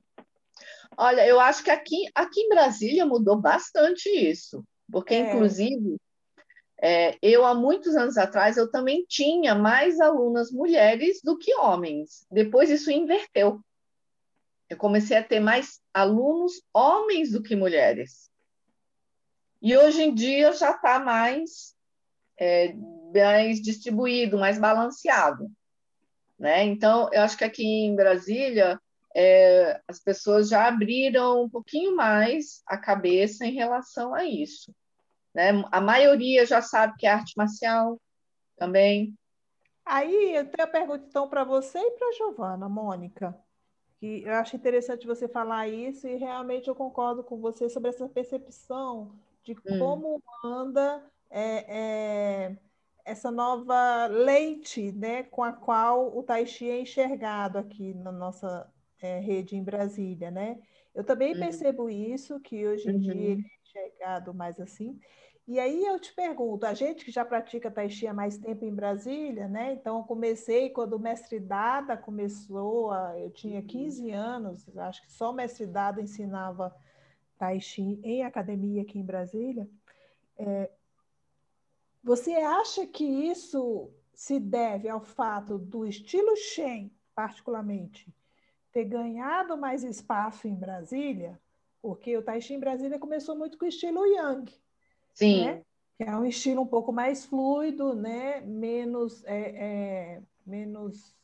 Olha, 0.97 1.25
eu 1.27 1.39
acho 1.39 1.63
que 1.63 1.71
aqui, 1.71 2.09
aqui 2.13 2.41
em 2.41 2.49
Brasília 2.49 3.05
mudou 3.05 3.37
bastante 3.39 4.09
isso, 4.09 4.63
porque, 4.91 5.13
é. 5.13 5.19
inclusive, 5.19 5.97
é, 6.81 7.17
eu, 7.21 7.45
há 7.45 7.53
muitos 7.53 7.95
anos 7.95 8.17
atrás, 8.17 8.57
eu 8.57 8.69
também 8.69 9.05
tinha 9.07 9.55
mais 9.55 9.99
alunas 9.99 10.51
mulheres 10.51 11.21
do 11.23 11.37
que 11.37 11.55
homens. 11.55 12.25
Depois 12.29 12.69
isso 12.69 12.91
inverteu. 12.91 13.61
Eu 14.69 14.77
comecei 14.77 15.17
a 15.17 15.23
ter 15.23 15.39
mais 15.39 15.79
alunos 15.93 16.61
homens 16.73 17.31
do 17.31 17.41
que 17.41 17.55
mulheres. 17.55 18.29
E 19.61 19.75
hoje 19.77 20.03
em 20.03 20.13
dia 20.13 20.51
já 20.51 20.71
está 20.71 20.99
mais, 20.99 21.75
é, 22.37 22.73
mais 23.13 23.61
distribuído, 23.61 24.37
mais 24.37 24.59
balanceado. 24.59 25.49
Né? 26.37 26.63
Então, 26.65 27.09
eu 27.13 27.21
acho 27.21 27.37
que 27.37 27.43
aqui 27.45 27.65
em 27.65 27.95
Brasília, 27.95 28.79
é, 29.15 29.79
as 29.87 29.99
pessoas 29.99 30.49
já 30.49 30.67
abriram 30.67 31.43
um 31.43 31.49
pouquinho 31.49 31.95
mais 31.95 32.61
a 32.67 32.77
cabeça 32.77 33.45
em 33.45 33.53
relação 33.53 34.13
a 34.13 34.25
isso. 34.25 34.73
Né? 35.35 35.51
A 35.69 35.81
maioria 35.81 36.45
já 36.45 36.61
sabe 36.61 36.95
que 36.97 37.05
é 37.05 37.11
arte 37.11 37.33
marcial 37.35 37.99
também. 38.55 39.13
Aí 39.85 40.33
eu 40.33 40.47
tenho 40.47 40.67
a 40.67 40.71
pergunta 40.71 41.05
então 41.07 41.27
para 41.27 41.43
você 41.43 41.77
e 41.77 41.91
para 41.91 42.07
a 42.07 42.11
Giovana, 42.13 42.69
Mônica, 42.69 43.37
que 43.99 44.23
eu 44.23 44.33
acho 44.33 44.55
interessante 44.55 45.05
você 45.05 45.27
falar 45.27 45.67
isso 45.67 46.07
e 46.07 46.15
realmente 46.15 46.69
eu 46.69 46.73
concordo 46.73 47.21
com 47.21 47.37
você 47.37 47.69
sobre 47.69 47.89
essa 47.89 48.07
percepção 48.07 49.11
de 49.43 49.51
hum. 49.51 49.77
como 49.77 50.15
hum. 50.15 50.21
anda 50.47 51.03
é, 51.29 51.65
é, 51.67 52.57
essa 53.03 53.29
nova 53.29 54.07
lente 54.07 54.93
né, 54.93 55.23
com 55.23 55.43
a 55.43 55.51
qual 55.51 56.17
o 56.17 56.23
Tai 56.23 56.45
Chi 56.45 56.69
é 56.69 56.79
enxergado 56.79 57.57
aqui 57.57 57.93
na 57.93 58.11
nossa 58.11 58.71
é, 59.01 59.19
rede 59.19 59.57
em 59.57 59.63
Brasília. 59.63 60.31
Né? 60.31 60.59
Eu 60.95 61.03
também 61.03 61.33
uhum. 61.33 61.39
percebo 61.39 61.89
isso, 61.89 62.39
que 62.39 62.65
hoje 62.65 62.89
em 62.89 62.93
uhum. 62.93 62.99
dia 63.01 63.13
ele 63.13 63.45
é 63.45 63.69
enxergado 63.69 64.33
mais 64.33 64.59
assim. 64.59 64.97
E 65.47 65.59
aí 65.59 65.85
eu 65.85 65.99
te 65.99 66.11
pergunto, 66.11 66.65
a 66.65 66.73
gente 66.73 67.05
que 67.05 67.11
já 67.11 67.23
pratica 67.23 67.69
Tai 67.69 67.87
Chi 67.87 68.07
há 68.07 68.13
mais 68.13 68.35
tempo 68.35 68.65
em 68.65 68.73
Brasília, 68.73 69.47
né? 69.47 69.73
Então 69.73 69.99
eu 69.99 70.03
comecei 70.03 70.71
quando 70.71 70.93
o 70.93 70.99
mestre 70.99 71.39
Dada 71.39 71.95
começou, 71.95 72.91
eu 73.15 73.29
tinha 73.29 73.61
15 73.61 74.07
uhum. 74.07 74.15
anos, 74.15 74.77
acho 74.77 75.03
que 75.03 75.11
só 75.11 75.29
o 75.29 75.33
mestre 75.33 75.67
Dada 75.67 76.01
ensinava 76.01 76.75
Tai 77.37 77.59
Chi 77.59 77.99
em 78.03 78.23
academia 78.23 78.81
aqui 78.81 78.97
em 78.97 79.05
Brasília. 79.05 79.69
É, 80.35 80.71
você 82.03 82.33
acha 82.33 82.87
que 82.87 83.03
isso 83.03 83.91
se 84.15 84.39
deve 84.39 84.89
ao 84.89 85.01
fato 85.01 85.59
do 85.59 85.85
estilo 85.85 86.35
Shen, 86.35 86.91
particularmente, 87.13 88.11
ter 88.71 88.85
ganhado 88.85 89.55
mais 89.55 89.83
espaço 89.83 90.47
em 90.47 90.55
Brasília? 90.55 91.39
Porque 91.83 92.17
o 92.17 92.23
Tai 92.23 92.41
Chi 92.41 92.55
em 92.55 92.59
Brasília 92.59 92.97
começou 92.97 93.35
muito 93.35 93.59
com 93.59 93.65
o 93.65 93.67
estilo 93.67 94.03
Yang. 94.07 94.64
Sim. 95.15 95.45
Né? 95.45 95.61
Que 95.97 96.03
é 96.03 96.15
um 96.15 96.25
estilo 96.25 96.61
um 96.61 96.67
pouco 96.67 96.91
mais 96.91 97.25
fluido, 97.25 97.95
né? 97.95 98.41
menos, 98.41 99.23
é, 99.25 99.39
é, 99.39 100.21
menos 100.45 101.15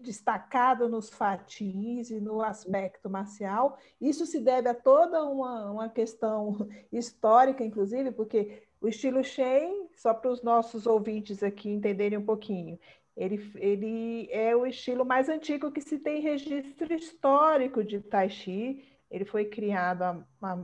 destacado 0.00 0.88
nos 0.88 1.08
fatins 1.08 2.10
e 2.10 2.20
no 2.20 2.42
aspecto 2.42 3.08
marcial. 3.08 3.78
Isso 4.00 4.26
se 4.26 4.40
deve 4.40 4.68
a 4.68 4.74
toda 4.74 5.24
uma, 5.24 5.70
uma 5.70 5.88
questão 5.88 6.68
histórica, 6.90 7.62
inclusive, 7.62 8.10
porque 8.10 8.64
o 8.80 8.88
estilo 8.88 9.22
Shen, 9.22 9.88
só 9.94 10.12
para 10.12 10.30
os 10.30 10.42
nossos 10.42 10.86
ouvintes 10.86 11.42
aqui 11.42 11.70
entenderem 11.70 12.18
um 12.18 12.24
pouquinho, 12.24 12.78
ele, 13.16 13.52
ele 13.56 14.28
é 14.30 14.56
o 14.56 14.66
estilo 14.66 15.04
mais 15.04 15.28
antigo 15.28 15.70
que 15.70 15.80
se 15.80 15.98
tem 15.98 16.20
registro 16.20 16.92
histórico 16.92 17.84
de 17.84 18.00
Tai 18.00 18.28
Chi. 18.28 18.82
Ele 19.10 19.24
foi 19.26 19.44
criado 19.44 20.02
há, 20.02 20.26
há 20.40 20.58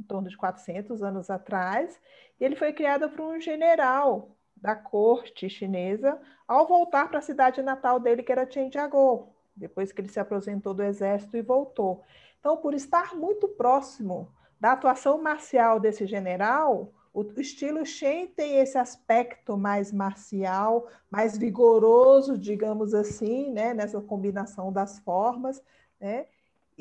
em 0.00 0.02
torno 0.02 0.28
de 0.28 0.36
400 0.36 1.02
anos 1.02 1.30
atrás, 1.30 2.00
e 2.40 2.44
ele 2.44 2.56
foi 2.56 2.72
criado 2.72 3.08
por 3.10 3.20
um 3.20 3.40
general 3.40 4.36
da 4.56 4.74
corte 4.74 5.48
chinesa 5.48 6.18
ao 6.48 6.66
voltar 6.66 7.08
para 7.08 7.18
a 7.18 7.22
cidade 7.22 7.62
natal 7.62 8.00
dele, 8.00 8.22
que 8.22 8.32
era 8.32 8.50
Chengjiagou, 8.50 9.34
depois 9.54 9.92
que 9.92 10.00
ele 10.00 10.08
se 10.08 10.18
aposentou 10.18 10.74
do 10.74 10.82
exército 10.82 11.36
e 11.36 11.42
voltou. 11.42 12.02
Então, 12.38 12.56
por 12.56 12.74
estar 12.74 13.14
muito 13.14 13.46
próximo 13.46 14.32
da 14.58 14.72
atuação 14.72 15.22
marcial 15.22 15.78
desse 15.78 16.06
general, 16.06 16.92
o 17.12 17.22
estilo 17.40 17.84
Shen 17.84 18.28
tem 18.28 18.58
esse 18.58 18.78
aspecto 18.78 19.56
mais 19.56 19.92
marcial, 19.92 20.86
mais 21.10 21.36
vigoroso, 21.36 22.38
digamos 22.38 22.94
assim, 22.94 23.50
né? 23.50 23.74
nessa 23.74 24.00
combinação 24.00 24.72
das 24.72 24.98
formas. 25.00 25.62
Né? 26.00 26.26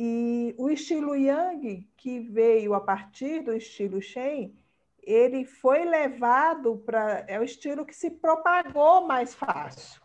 E 0.01 0.55
o 0.57 0.69
estilo 0.69 1.13
Yang, 1.13 1.89
que 1.97 2.21
veio 2.21 2.73
a 2.73 2.79
partir 2.79 3.41
do 3.41 3.53
estilo 3.53 4.01
Shen, 4.01 4.57
ele 5.03 5.43
foi 5.43 5.83
levado 5.83 6.77
para. 6.85 7.25
É 7.27 7.37
o 7.37 7.43
estilo 7.43 7.85
que 7.85 7.93
se 7.93 8.09
propagou 8.09 9.05
mais 9.05 9.35
fácil. 9.35 10.01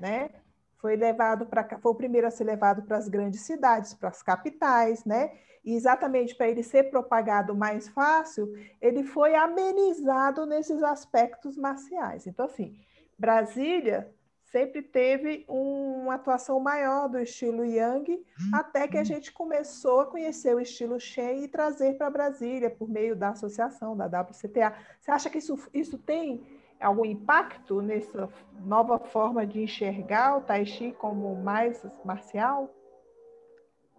Né? 0.00 0.30
foi 0.78 0.96
levado 0.96 1.46
para 1.46 1.78
foi 1.78 1.92
o 1.92 1.94
primeiro 1.94 2.26
a 2.26 2.30
ser 2.30 2.44
levado 2.44 2.82
para 2.82 2.96
as 2.96 3.08
grandes 3.08 3.40
cidades, 3.42 3.94
para 3.94 4.08
as 4.08 4.22
capitais, 4.22 5.04
né? 5.04 5.32
E 5.64 5.74
exatamente 5.74 6.34
para 6.34 6.48
ele 6.48 6.62
ser 6.62 6.84
propagado 6.84 7.54
mais 7.54 7.88
fácil, 7.88 8.52
ele 8.80 9.02
foi 9.02 9.34
amenizado 9.34 10.46
nesses 10.46 10.82
aspectos 10.82 11.56
marciais. 11.56 12.26
Então, 12.26 12.46
assim, 12.46 12.78
Brasília 13.18 14.10
sempre 14.50 14.82
teve 14.82 15.44
uma 15.48 16.14
atuação 16.14 16.58
maior 16.58 17.08
do 17.08 17.18
estilo 17.18 17.64
Yang, 17.64 18.24
até 18.52 18.88
que 18.88 18.96
a 18.96 19.04
gente 19.04 19.30
começou 19.32 20.00
a 20.00 20.06
conhecer 20.06 20.54
o 20.54 20.60
estilo 20.60 20.98
Shen 20.98 21.44
e 21.44 21.48
trazer 21.48 21.94
para 21.94 22.10
Brasília 22.10 22.70
por 22.70 22.88
meio 22.88 23.14
da 23.14 23.30
associação, 23.30 23.96
da 23.96 24.06
WCTA. 24.06 24.74
Você 25.00 25.10
acha 25.10 25.28
que 25.28 25.38
isso, 25.38 25.58
isso 25.72 25.98
tem 25.98 26.46
algum 26.80 27.04
impacto 27.04 27.82
nessa 27.82 28.28
nova 28.64 28.98
forma 28.98 29.46
de 29.46 29.60
enxergar 29.60 30.38
o 30.38 30.40
Tai 30.40 30.64
Chi 30.64 30.92
como 30.92 31.34
mais 31.36 31.84
marcial? 32.04 32.74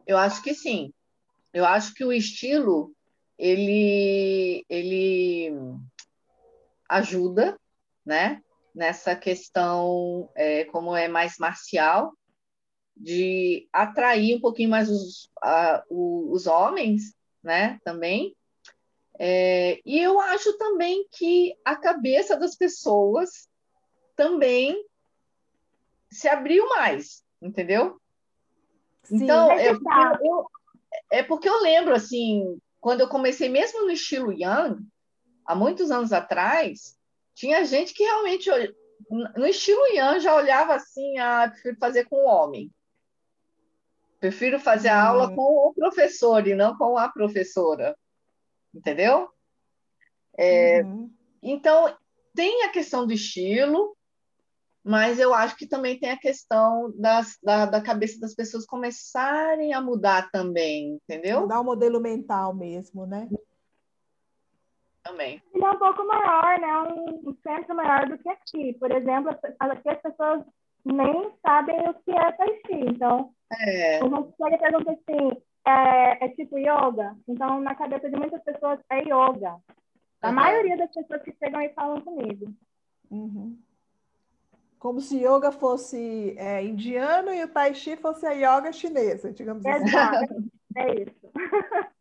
Eu 0.07 0.17
acho 0.17 0.41
que 0.41 0.53
sim. 0.53 0.91
Eu 1.53 1.65
acho 1.65 1.93
que 1.93 2.03
o 2.03 2.11
estilo 2.11 2.91
ele 3.37 4.65
ele 4.67 5.53
ajuda, 6.89 7.59
né? 8.03 8.41
Nessa 8.79 9.13
questão, 9.13 10.29
é, 10.35 10.63
como 10.65 10.95
é 10.95 11.09
mais 11.09 11.37
marcial, 11.37 12.13
de 12.95 13.67
atrair 13.73 14.37
um 14.37 14.41
pouquinho 14.41 14.69
mais 14.69 14.89
os, 14.89 15.29
a, 15.43 15.83
os 15.89 16.47
homens, 16.47 17.13
né? 17.43 17.77
Também 17.83 18.33
é, 19.21 19.81
e 19.85 19.99
eu 19.99 20.17
acho 20.17 20.57
também 20.57 21.05
que 21.11 21.53
a 21.65 21.75
cabeça 21.75 22.37
das 22.37 22.55
pessoas 22.55 23.49
também 24.15 24.81
se 26.09 26.29
abriu 26.29 26.67
mais, 26.69 27.21
entendeu? 27.41 27.99
Sim, 29.03 29.25
então, 29.25 29.51
é, 29.51 29.73
porque 29.73 30.25
eu, 30.25 30.45
é 31.11 31.23
porque 31.23 31.49
eu 31.49 31.61
lembro, 31.61 31.93
assim, 31.93 32.57
quando 32.79 33.01
eu 33.01 33.09
comecei 33.09 33.49
mesmo 33.49 33.81
no 33.81 33.91
estilo 33.91 34.31
Young, 34.31 34.87
há 35.45 35.53
muitos 35.53 35.91
anos 35.91 36.13
atrás, 36.13 36.97
tinha 37.39 37.63
gente 37.65 37.93
que 37.93 38.03
realmente, 38.03 38.49
no 39.35 39.45
estilo 39.47 39.85
Young, 39.87 40.19
já 40.19 40.35
olhava 40.35 40.75
assim, 40.75 41.17
ah, 41.17 41.49
prefiro 41.49 41.77
fazer 41.79 42.05
com 42.05 42.17
o 42.17 42.27
homem. 42.27 42.71
Prefiro 44.19 44.59
fazer 44.59 44.89
a 44.89 45.01
aula 45.01 45.29
hum. 45.29 45.35
com 45.35 45.69
o 45.69 45.73
professor 45.73 46.45
e 46.45 46.53
não 46.53 46.77
com 46.77 46.97
a 46.97 47.07
professora 47.07 47.95
entendeu? 48.73 49.29
É, 50.37 50.83
uhum. 50.83 51.11
Então, 51.41 51.93
tem 52.33 52.63
a 52.63 52.69
questão 52.69 53.05
do 53.05 53.13
estilo, 53.13 53.95
mas 54.83 55.19
eu 55.19 55.33
acho 55.33 55.57
que 55.57 55.67
também 55.67 55.99
tem 55.99 56.11
a 56.11 56.19
questão 56.19 56.93
das, 56.95 57.37
da, 57.43 57.65
da 57.65 57.81
cabeça 57.81 58.19
das 58.19 58.33
pessoas 58.33 58.65
começarem 58.65 59.73
a 59.73 59.81
mudar 59.81 60.29
também, 60.31 60.99
entendeu? 61.03 61.41
Mudar 61.41 61.59
o 61.59 61.65
modelo 61.65 61.99
mental 61.99 62.55
mesmo, 62.55 63.05
né? 63.05 63.27
Também. 65.09 65.41
Ele 65.53 65.65
é 65.65 65.71
um 65.71 65.79
pouco 65.79 66.05
maior, 66.05 66.59
né? 66.59 66.81
Um 67.25 67.35
centro 67.41 67.75
maior 67.75 68.07
do 68.07 68.17
que 68.17 68.29
aqui. 68.29 68.73
Por 68.73 68.91
exemplo, 68.91 69.35
aqui 69.59 69.89
as 69.89 70.01
pessoas 70.01 70.43
nem 70.85 71.31
sabem 71.41 71.89
o 71.89 71.93
que 71.95 72.11
é 72.11 72.31
Tai 72.31 72.47
Chi. 72.47 72.85
Então, 72.87 73.33
é. 73.51 74.03
uma 74.03 74.23
pessoa 74.23 74.57
pergunta 74.57 74.91
assim, 74.91 75.41
é, 75.65 76.25
é, 76.25 76.29
tipo 76.29 76.57
yoga. 76.59 77.15
Então, 77.27 77.59
na 77.59 77.75
cabeça 77.75 78.09
de 78.09 78.15
muitas 78.15 78.43
pessoas, 78.43 78.79
é 78.91 78.99
yoga. 78.99 79.57
A 80.21 80.29
uhum. 80.29 80.35
maioria 80.35 80.77
das 80.77 80.93
pessoas 80.93 81.23
que 81.23 81.35
chegam 81.43 81.61
e 81.61 81.69
falam 81.69 82.01
comigo. 82.01 82.53
Uhum. 83.09 83.57
Como 84.77 85.01
se 85.01 85.17
yoga 85.17 85.51
fosse 85.51 86.35
é, 86.37 86.63
indiano 86.63 87.33
e 87.33 87.43
o 87.43 87.47
tai 87.47 87.73
chi 87.73 87.97
fosse 87.97 88.25
a 88.25 88.31
yoga 88.31 88.71
chinesa, 88.71 89.31
digamos 89.31 89.65
assim. 89.65 89.83
Exato, 89.85 90.35
é 90.77 91.01
isso. 91.01 91.31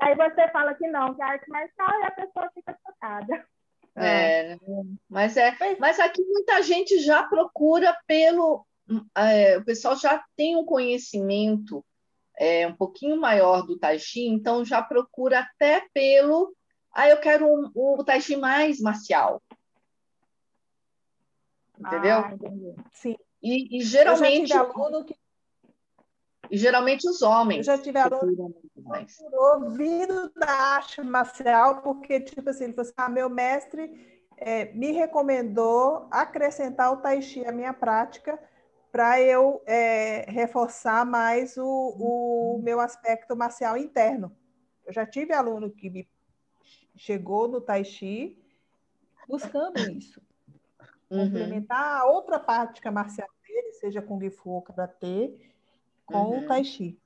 Aí 0.00 0.14
você 0.14 0.48
fala 0.50 0.74
que 0.74 0.88
não, 0.88 1.14
que 1.14 1.22
é 1.22 1.24
arte 1.24 1.48
marcial 1.48 2.00
e 2.00 2.04
a 2.04 2.10
pessoa 2.10 2.50
fica 2.54 2.78
chocada. 2.84 3.46
É, 3.96 4.52
é, 4.52 4.58
mas 5.08 5.36
é, 5.36 5.56
mas 5.78 5.98
aqui 5.98 6.22
muita 6.22 6.62
gente 6.62 6.98
já 6.98 7.22
procura 7.22 7.96
pelo, 8.06 8.66
é, 9.16 9.56
o 9.56 9.64
pessoal 9.64 9.96
já 9.96 10.22
tem 10.36 10.54
um 10.54 10.64
conhecimento 10.64 11.84
é, 12.38 12.66
um 12.66 12.74
pouquinho 12.74 13.18
maior 13.18 13.62
do 13.62 13.78
tai 13.78 13.98
chi, 13.98 14.26
então 14.26 14.64
já 14.64 14.82
procura 14.82 15.40
até 15.40 15.86
pelo. 15.94 16.54
Ah, 16.92 17.08
eu 17.08 17.18
quero 17.18 17.46
um, 17.46 17.70
um 17.74 18.04
tai 18.04 18.20
chi 18.20 18.36
mais 18.36 18.80
marcial. 18.80 19.42
Entendeu? 21.78 22.18
Ah, 22.18 22.34
Sim. 22.92 23.16
E, 23.42 23.78
e 23.78 23.80
geralmente. 23.82 24.52
Que... 25.06 25.16
E 26.50 26.56
geralmente 26.56 27.08
os 27.08 27.22
homens. 27.22 27.66
Eu 27.66 27.76
já 27.76 27.82
tive 27.82 27.98
aluno 27.98 28.54
ouvido 29.32 30.30
da 30.34 30.50
arte 30.50 31.02
marcial, 31.02 31.82
porque, 31.82 32.20
tipo 32.20 32.48
assim, 32.48 32.64
ele 32.64 32.72
falou 32.72 32.86
assim: 32.88 32.94
ah, 32.96 33.08
meu 33.08 33.28
mestre 33.28 34.24
é, 34.36 34.72
me 34.72 34.92
recomendou 34.92 36.08
acrescentar 36.10 36.92
o 36.92 36.98
tai 36.98 37.22
chi 37.22 37.44
à 37.44 37.52
minha 37.52 37.72
prática 37.72 38.38
para 38.96 39.20
eu 39.20 39.62
é, 39.66 40.24
reforçar 40.30 41.04
mais 41.04 41.58
o, 41.58 41.66
o 41.66 42.60
meu 42.62 42.80
aspecto 42.80 43.36
marcial 43.36 43.76
interno. 43.76 44.34
Eu 44.86 44.92
já 44.92 45.04
tive 45.04 45.34
aluno 45.34 45.70
que 45.70 45.90
me 45.90 46.08
chegou 46.96 47.46
no 47.46 47.60
Tai 47.60 47.84
Chi 47.84 48.42
buscando 49.28 49.78
isso. 49.90 50.22
Uhum. 51.10 51.26
Complementar 51.26 52.00
a 52.00 52.06
outra 52.06 52.38
prática 52.38 52.90
marcial 52.90 53.28
dele, 53.46 53.72
seja 53.74 54.00
Kung 54.00 54.30
Fu 54.30 54.50
ou 54.50 54.62
Karatê, 54.62 55.36
com 56.06 56.18
uhum. 56.18 56.38
o 56.38 56.46
Tai 56.46 56.64
Chi. 56.64 56.98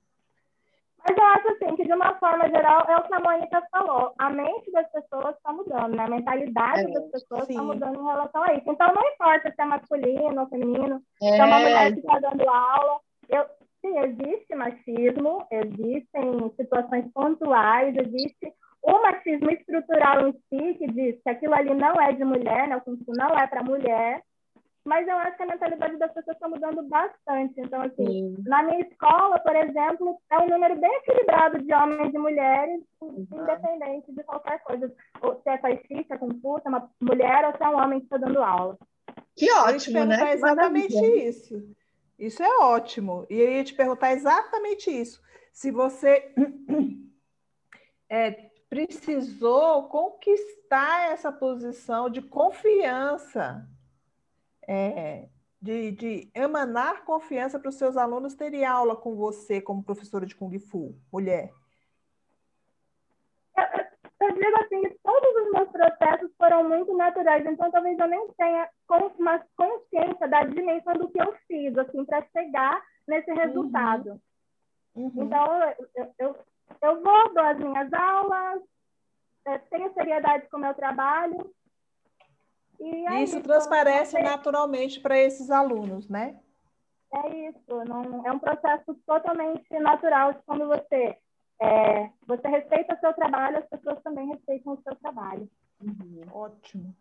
Mas 1.02 1.16
eu 1.16 1.24
acho 1.24 1.48
assim, 1.48 1.76
que 1.76 1.84
de 1.84 1.92
uma 1.94 2.14
forma 2.18 2.48
geral, 2.48 2.84
é 2.88 2.96
o 2.96 3.02
que 3.02 3.14
a 3.14 3.20
Mônica 3.20 3.62
falou, 3.70 4.12
a 4.18 4.30
mente 4.30 4.70
das 4.70 4.90
pessoas 4.92 5.34
está 5.34 5.52
mudando, 5.52 5.96
né? 5.96 6.04
a 6.04 6.10
mentalidade 6.10 6.82
é, 6.82 6.92
das 6.92 7.10
pessoas 7.10 7.48
está 7.48 7.62
mudando 7.62 8.00
em 8.00 8.04
relação 8.04 8.42
a 8.42 8.54
isso. 8.54 8.70
Então, 8.70 8.92
não 8.94 9.02
importa 9.12 9.50
se 9.50 9.62
é 9.62 9.64
masculino 9.64 10.40
ou 10.40 10.48
feminino, 10.48 11.02
é. 11.22 11.32
se 11.32 11.40
é 11.40 11.44
uma 11.44 11.58
mulher 11.58 11.92
que 11.94 12.00
está 12.00 12.18
dando 12.18 12.48
aula. 12.48 13.00
Eu, 13.30 13.46
sim, 13.80 13.98
existe 13.98 14.54
machismo, 14.54 15.46
existem 15.50 16.52
situações 16.56 17.10
pontuais, 17.14 17.96
existe 17.96 18.52
o 18.82 19.02
machismo 19.02 19.50
estrutural 19.50 20.28
em 20.28 20.32
si, 20.32 20.74
que 20.74 20.86
diz 20.88 21.22
que 21.22 21.30
aquilo 21.30 21.54
ali 21.54 21.74
não 21.74 21.94
é 22.00 22.12
de 22.12 22.24
mulher, 22.24 22.68
né? 22.68 22.76
o 22.76 23.14
não 23.16 23.38
é 23.38 23.46
para 23.46 23.62
mulher, 23.62 24.22
mas 24.90 25.06
eu 25.06 25.16
acho 25.18 25.36
que 25.36 25.42
a 25.44 25.46
mentalidade 25.46 25.96
das 25.98 26.12
pessoas 26.12 26.36
está 26.36 26.48
mudando 26.48 26.82
bastante. 26.88 27.60
Então, 27.60 27.80
assim, 27.80 28.04
Sim. 28.04 28.36
na 28.44 28.64
minha 28.64 28.80
escola, 28.80 29.38
por 29.38 29.54
exemplo, 29.54 30.20
é 30.28 30.38
um 30.40 30.48
número 30.48 30.80
bem 30.80 30.92
equilibrado 30.96 31.62
de 31.62 31.72
homens 31.72 32.12
e 32.12 32.18
mulheres, 32.18 32.82
uhum. 33.00 33.24
independente 33.30 34.12
de 34.12 34.24
qualquer 34.24 34.60
coisa. 34.64 34.92
Ou 35.22 35.40
se 35.40 35.48
é 35.48 35.58
faixista, 35.58 36.18
com 36.18 36.28
puta, 36.30 36.68
uma 36.68 36.90
mulher 37.00 37.44
ou 37.44 37.56
se 37.56 37.62
é 37.62 37.68
um 37.68 37.80
homem 37.80 38.00
que 38.00 38.06
está 38.06 38.16
dando 38.16 38.42
aula. 38.42 38.76
Que 39.36 39.48
ótimo, 39.52 40.04
né? 40.04 40.30
É 40.30 40.34
exatamente 40.34 40.96
isso. 40.96 41.62
Isso 42.18 42.42
é 42.42 42.58
ótimo. 42.58 43.24
E 43.30 43.40
eu 43.40 43.48
ia 43.48 43.62
te 43.62 43.74
perguntar 43.74 44.10
exatamente 44.10 44.90
isso. 44.90 45.22
Se 45.52 45.70
você 45.70 46.34
é, 48.10 48.32
precisou 48.68 49.84
conquistar 49.84 51.12
essa 51.12 51.30
posição 51.30 52.10
de 52.10 52.20
confiança 52.20 53.64
é, 54.66 55.28
de, 55.60 55.90
de 55.92 56.30
emanar 56.34 57.04
confiança 57.04 57.58
para 57.58 57.68
os 57.68 57.76
seus 57.76 57.96
alunos 57.96 58.34
terem 58.34 58.64
aula 58.64 58.96
com 58.96 59.14
você 59.14 59.60
como 59.60 59.84
professora 59.84 60.24
de 60.24 60.34
Kung 60.34 60.58
Fu, 60.58 60.94
mulher? 61.12 61.52
Eu, 63.56 63.64
eu 64.28 64.34
digo 64.34 64.56
assim, 64.62 64.96
todos 65.02 65.46
os 65.46 65.52
meus 65.52 65.68
processos 65.70 66.30
foram 66.36 66.68
muito 66.68 66.96
naturais, 66.96 67.44
então 67.44 67.70
talvez 67.70 67.98
eu 67.98 68.08
nem 68.08 68.28
tenha 68.32 68.68
uma 69.18 69.38
consciência 69.56 70.28
da 70.28 70.44
dimensão 70.44 70.94
do 70.94 71.10
que 71.10 71.20
eu 71.20 71.34
fiz, 71.46 71.76
assim, 71.76 72.04
para 72.04 72.26
chegar 72.32 72.82
nesse 73.06 73.30
resultado. 73.32 74.20
Uhum. 74.94 75.10
Uhum. 75.14 75.24
Então, 75.24 75.46
eu, 75.96 76.14
eu, 76.18 76.36
eu 76.82 77.02
vou, 77.02 77.34
dou 77.34 77.44
as 77.44 77.58
minhas 77.58 77.92
aulas, 77.92 78.62
tenho 79.70 79.92
seriedade 79.92 80.48
com 80.48 80.56
o 80.56 80.60
meu 80.60 80.74
trabalho, 80.74 81.52
é 82.82 83.22
isso, 83.22 83.36
isso 83.36 83.42
transparece 83.42 84.18
naturalmente 84.20 85.00
para 85.00 85.18
esses 85.18 85.50
alunos, 85.50 86.08
né? 86.08 86.38
É 87.12 87.48
isso, 87.48 87.84
não, 87.86 88.26
é 88.26 88.32
um 88.32 88.38
processo 88.38 88.94
totalmente 89.04 89.68
natural 89.78 90.32
de 90.32 90.42
quando 90.46 90.66
você, 90.68 91.16
é, 91.60 92.10
você 92.26 92.48
respeita 92.48 92.94
o 92.94 93.00
seu 93.00 93.12
trabalho, 93.12 93.58
as 93.58 93.66
pessoas 93.66 94.00
também 94.02 94.28
respeitam 94.28 94.74
o 94.74 94.82
seu 94.82 94.94
trabalho. 94.96 95.50
Uhum. 95.82 96.22
Ótimo. 96.32 96.94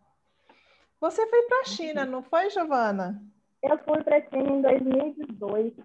Você 1.00 1.26
foi 1.28 1.42
para 1.44 1.60
a 1.60 1.64
China, 1.64 2.04
não 2.04 2.22
foi, 2.22 2.50
Giovana? 2.50 3.22
Eu 3.62 3.78
fui 3.78 4.02
para 4.02 4.18
a 4.18 4.22
China 4.22 4.50
em 4.50 4.62
2018. 4.62 5.82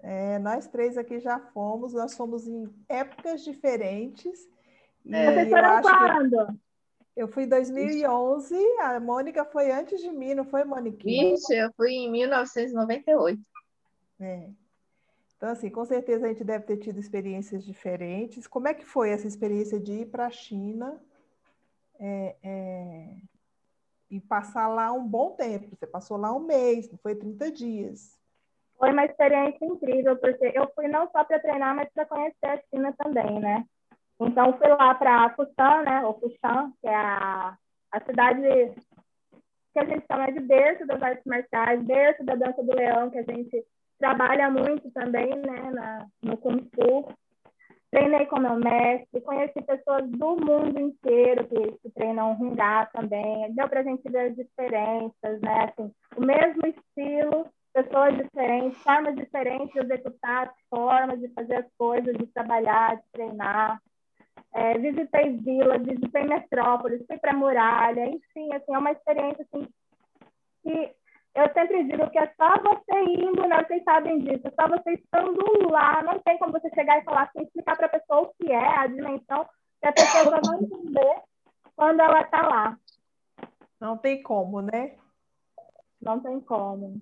É, 0.00 0.38
nós 0.40 0.66
três 0.66 0.98
aqui 0.98 1.20
já 1.20 1.38
fomos, 1.38 1.94
nós 1.94 2.16
fomos 2.16 2.48
em 2.48 2.68
épocas 2.88 3.44
diferentes. 3.44 4.48
É. 5.08 5.32
Vocês 5.32 5.50
foram 5.50 5.82
quando? 5.82 6.46
Que... 6.46 6.71
Eu 7.14 7.28
fui 7.28 7.44
em 7.44 7.48
2011, 7.48 8.54
Isso. 8.54 8.80
a 8.80 8.98
Mônica 8.98 9.44
foi 9.44 9.70
antes 9.70 10.00
de 10.00 10.10
mim, 10.10 10.34
não 10.34 10.44
foi, 10.44 10.64
Mônica? 10.64 11.08
Isso, 11.08 11.52
eu 11.52 11.70
fui 11.76 11.92
em 11.92 12.10
1998. 12.10 13.40
É. 14.20 14.48
Então, 15.36 15.50
assim, 15.50 15.68
com 15.68 15.84
certeza 15.84 16.24
a 16.24 16.28
gente 16.28 16.44
deve 16.44 16.64
ter 16.64 16.78
tido 16.78 16.98
experiências 16.98 17.64
diferentes. 17.64 18.46
Como 18.46 18.68
é 18.68 18.74
que 18.74 18.84
foi 18.84 19.10
essa 19.10 19.26
experiência 19.26 19.78
de 19.78 19.92
ir 19.92 20.06
para 20.06 20.26
a 20.26 20.30
China 20.30 21.02
é, 21.98 22.36
é, 22.42 23.16
e 24.08 24.20
passar 24.20 24.68
lá 24.68 24.92
um 24.92 25.06
bom 25.06 25.32
tempo? 25.32 25.74
Você 25.76 25.86
passou 25.86 26.16
lá 26.16 26.32
um 26.32 26.46
mês, 26.46 26.88
não 26.90 26.96
foi 26.98 27.14
30 27.14 27.50
dias. 27.50 28.18
Foi 28.78 28.90
uma 28.90 29.04
experiência 29.04 29.64
incrível, 29.64 30.16
porque 30.16 30.52
eu 30.54 30.70
fui 30.74 30.88
não 30.88 31.10
só 31.10 31.24
para 31.24 31.40
treinar, 31.40 31.74
mas 31.74 31.90
para 31.92 32.06
conhecer 32.06 32.46
a 32.46 32.62
China 32.70 32.94
também, 32.96 33.38
né? 33.38 33.66
Então, 34.26 34.56
fui 34.58 34.68
lá 34.68 34.94
para 34.94 35.30
Fushan, 35.30 35.82
né? 35.82 36.04
Ou 36.04 36.18
Fushan, 36.18 36.72
que 36.80 36.88
é 36.88 36.94
a, 36.94 37.56
a 37.92 38.00
cidade 38.00 38.42
que 39.72 39.78
a 39.78 39.84
gente 39.84 40.06
chama 40.06 40.30
de 40.30 40.40
berço 40.40 40.86
das 40.86 41.02
artes 41.02 41.24
marciais, 41.24 41.82
berço 41.82 42.24
da 42.24 42.34
dança 42.34 42.62
do 42.62 42.76
leão, 42.76 43.10
que 43.10 43.18
a 43.18 43.22
gente 43.22 43.64
trabalha 43.98 44.50
muito 44.50 44.90
também, 44.90 45.28
né? 45.28 45.70
Na, 45.72 46.06
no 46.22 46.36
Kung 46.36 46.68
Fu. 46.74 47.12
Treinei 47.90 48.24
com 48.24 48.40
meu 48.40 48.56
mestre, 48.56 49.20
conheci 49.20 49.60
pessoas 49.62 50.08
do 50.08 50.36
mundo 50.36 50.80
inteiro 50.80 51.46
que, 51.46 51.72
que 51.78 51.90
treinam 51.90 52.32
Hungá 52.32 52.86
também. 52.86 53.52
Deu 53.52 53.68
para 53.68 53.80
a 53.80 53.82
gente 53.82 54.02
ver 54.10 54.30
as 54.30 54.36
diferenças, 54.36 55.40
né? 55.42 55.68
Assim, 55.68 55.92
o 56.16 56.22
mesmo 56.22 56.62
estilo, 56.66 57.46
pessoas 57.72 58.16
diferentes, 58.16 58.82
formas 58.82 59.14
diferentes 59.14 59.72
de 59.72 59.80
executar, 59.80 60.52
formas 60.70 61.20
de 61.20 61.28
fazer 61.34 61.56
as 61.56 61.66
coisas, 61.76 62.16
de 62.16 62.26
trabalhar, 62.28 62.96
de 62.96 63.02
treinar. 63.12 63.78
É, 64.54 64.76
visitei 64.78 65.38
vilas, 65.38 65.82
visitei 65.82 66.24
metrópoles, 66.24 67.06
fui 67.06 67.18
para 67.18 67.32
muralha, 67.32 68.06
enfim, 68.06 68.52
assim, 68.52 68.74
é 68.74 68.78
uma 68.78 68.92
experiência 68.92 69.46
assim, 69.50 69.66
que 70.62 70.94
eu 71.34 71.52
sempre 71.54 71.84
digo 71.84 72.10
que 72.10 72.18
é 72.18 72.30
só 72.36 72.60
você 72.60 73.00
indo, 73.00 73.48
né? 73.48 73.64
Vocês 73.64 73.82
sabem 73.82 74.18
disso, 74.20 74.46
é 74.46 74.50
só 74.50 74.68
você 74.68 74.92
estando 74.92 75.70
lá, 75.70 76.02
não 76.02 76.18
tem 76.18 76.36
como 76.38 76.52
você 76.52 76.68
chegar 76.74 76.98
e 76.98 77.04
falar 77.04 77.22
assim, 77.22 77.44
explicar 77.44 77.76
para 77.76 77.86
a 77.86 77.90
pessoa 77.90 78.20
o 78.20 78.34
que 78.34 78.52
é 78.52 78.78
a 78.78 78.86
dimensão, 78.86 79.48
que 79.80 79.88
a 79.88 79.92
pessoa 79.92 80.24
só 80.24 80.50
vai 80.50 80.60
entender 80.60 81.22
quando 81.74 82.00
ela 82.00 82.20
está 82.20 82.46
lá. 82.46 82.78
Não 83.80 83.96
tem 83.96 84.22
como, 84.22 84.60
né? 84.60 84.96
Não 86.00 86.20
tem 86.20 86.38
como. 86.40 87.00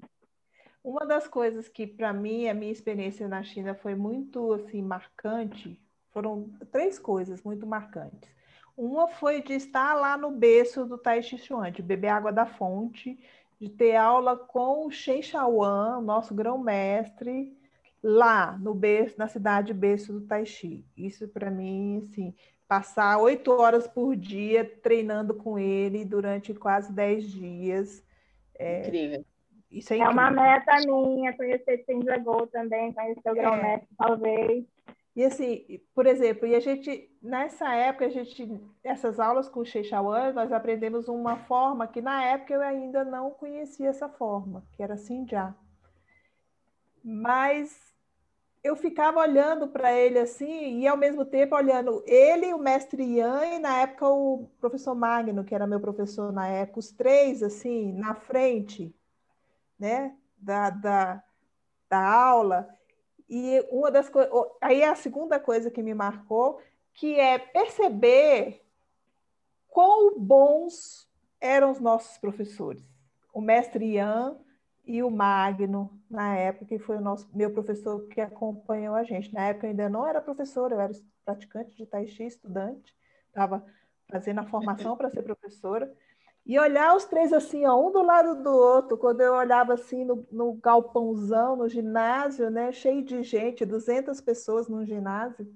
Uma 0.82 1.04
das 1.04 1.26
coisas 1.26 1.68
que, 1.68 1.86
para 1.86 2.12
mim, 2.12 2.48
a 2.48 2.54
minha 2.54 2.72
experiência 2.72 3.26
na 3.26 3.42
China 3.42 3.74
foi 3.74 3.94
muito 3.94 4.52
assim 4.52 4.80
marcante 4.80 5.78
foram 6.12 6.50
três 6.70 6.98
coisas 6.98 7.42
muito 7.42 7.66
marcantes. 7.66 8.28
Uma 8.76 9.08
foi 9.08 9.42
de 9.42 9.52
estar 9.52 9.94
lá 9.94 10.16
no 10.16 10.30
berço 10.30 10.86
do 10.86 10.96
Tai 10.96 11.22
Chi 11.22 11.38
Chuan, 11.38 11.70
de 11.70 11.82
beber 11.82 12.08
água 12.08 12.32
da 12.32 12.46
fonte, 12.46 13.18
de 13.60 13.68
ter 13.68 13.94
aula 13.96 14.36
com 14.36 14.86
o 14.86 14.90
Shen 14.90 15.22
Shaoan, 15.22 16.00
nosso 16.00 16.34
grão-mestre, 16.34 17.54
lá 18.02 18.56
no 18.58 18.74
berço, 18.74 19.18
na 19.18 19.28
cidade 19.28 19.74
berço 19.74 20.12
do 20.12 20.22
Tai 20.22 20.46
Chi. 20.46 20.84
Isso 20.96 21.28
para 21.28 21.50
mim, 21.50 22.08
assim, 22.10 22.34
passar 22.66 23.18
oito 23.18 23.52
horas 23.52 23.86
por 23.86 24.16
dia 24.16 24.64
treinando 24.64 25.34
com 25.34 25.58
ele 25.58 26.04
durante 26.04 26.54
quase 26.54 26.92
dez 26.92 27.30
dias. 27.30 28.02
É, 28.58 28.86
incrível. 28.86 29.24
Isso 29.70 29.92
é, 29.92 29.96
incrível. 29.96 30.06
é 30.06 30.12
uma 30.12 30.30
meta 30.30 30.76
minha, 30.86 31.36
conhecer 31.36 31.84
Sindra 31.84 32.18
Gol 32.18 32.46
também, 32.46 32.92
conhecer 32.92 33.28
o 33.28 33.30
é. 33.30 33.34
grão-mestre, 33.34 33.88
talvez. 33.98 34.64
E 35.20 35.24
assim, 35.26 35.82
por 35.94 36.06
exemplo, 36.06 36.46
e 36.46 36.54
a 36.54 36.60
gente, 36.60 37.14
nessa 37.20 37.74
época, 37.74 38.06
a 38.06 38.08
gente, 38.08 38.58
essas 38.82 39.20
aulas 39.20 39.50
com 39.50 39.60
o 39.60 39.66
Sheichawan, 39.66 40.32
nós 40.32 40.50
aprendemos 40.50 41.08
uma 41.08 41.36
forma 41.36 41.86
que 41.86 42.00
na 42.00 42.24
época 42.24 42.54
eu 42.54 42.62
ainda 42.62 43.04
não 43.04 43.30
conhecia 43.30 43.90
essa 43.90 44.08
forma, 44.08 44.64
que 44.72 44.82
era 44.82 44.94
assim 44.94 45.28
já. 45.28 45.54
Mas 47.04 47.94
eu 48.64 48.74
ficava 48.74 49.20
olhando 49.20 49.68
para 49.68 49.92
ele 49.92 50.18
assim, 50.18 50.78
e 50.80 50.88
ao 50.88 50.96
mesmo 50.96 51.26
tempo 51.26 51.54
olhando 51.54 52.02
ele, 52.06 52.54
o 52.54 52.58
mestre 52.58 53.02
Ian, 53.02 53.44
e 53.44 53.58
na 53.58 53.82
época 53.82 54.08
o 54.08 54.48
professor 54.58 54.94
Magno, 54.94 55.44
que 55.44 55.54
era 55.54 55.66
meu 55.66 55.80
professor 55.80 56.32
na 56.32 56.48
época, 56.48 56.78
os 56.78 56.92
três 56.92 57.42
assim, 57.42 57.92
na 57.92 58.14
frente, 58.14 58.96
né, 59.78 60.16
da, 60.38 60.70
da, 60.70 61.22
da 61.90 62.10
aula. 62.10 62.79
E 63.30 63.64
uma 63.70 63.92
das 63.92 64.08
coisas, 64.08 64.32
aí 64.60 64.82
é 64.82 64.88
a 64.88 64.96
segunda 64.96 65.38
coisa 65.38 65.70
que 65.70 65.84
me 65.84 65.94
marcou, 65.94 66.60
que 66.92 67.14
é 67.14 67.38
perceber 67.38 68.60
quão 69.68 70.18
bons 70.18 71.08
eram 71.40 71.70
os 71.70 71.78
nossos 71.78 72.18
professores. 72.18 72.84
O 73.32 73.40
mestre 73.40 73.94
Ian 73.94 74.36
e 74.84 75.00
o 75.00 75.10
Magno, 75.10 75.96
na 76.10 76.36
época, 76.36 76.66
que 76.66 76.78
foi 76.80 76.96
o 76.96 77.00
nosso, 77.00 77.30
meu 77.32 77.52
professor 77.52 78.04
que 78.08 78.20
acompanhou 78.20 78.96
a 78.96 79.04
gente. 79.04 79.32
Na 79.32 79.46
época 79.46 79.68
eu 79.68 79.70
ainda 79.70 79.88
não 79.88 80.04
era 80.04 80.20
professora, 80.20 80.74
eu 80.74 80.80
era 80.80 80.92
praticante 81.24 81.76
de 81.76 81.86
Tai 81.86 82.08
Chi, 82.08 82.24
estudante, 82.24 82.92
estava 83.28 83.64
fazendo 84.10 84.40
a 84.40 84.46
formação 84.46 84.96
para 84.96 85.08
ser 85.08 85.22
professora. 85.22 85.88
E 86.44 86.58
olhar 86.58 86.96
os 86.96 87.04
três 87.04 87.32
assim, 87.32 87.66
ó, 87.66 87.78
um 87.78 87.92
do 87.92 88.02
lado 88.02 88.42
do 88.42 88.50
outro, 88.50 88.96
quando 88.96 89.20
eu 89.20 89.34
olhava 89.34 89.74
assim 89.74 90.04
no, 90.04 90.26
no 90.32 90.54
galpãozão, 90.54 91.54
no 91.54 91.68
ginásio, 91.68 92.50
né, 92.50 92.72
cheio 92.72 93.02
de 93.02 93.22
gente, 93.22 93.64
200 93.64 94.20
pessoas 94.20 94.68
no 94.68 94.84
ginásio, 94.84 95.46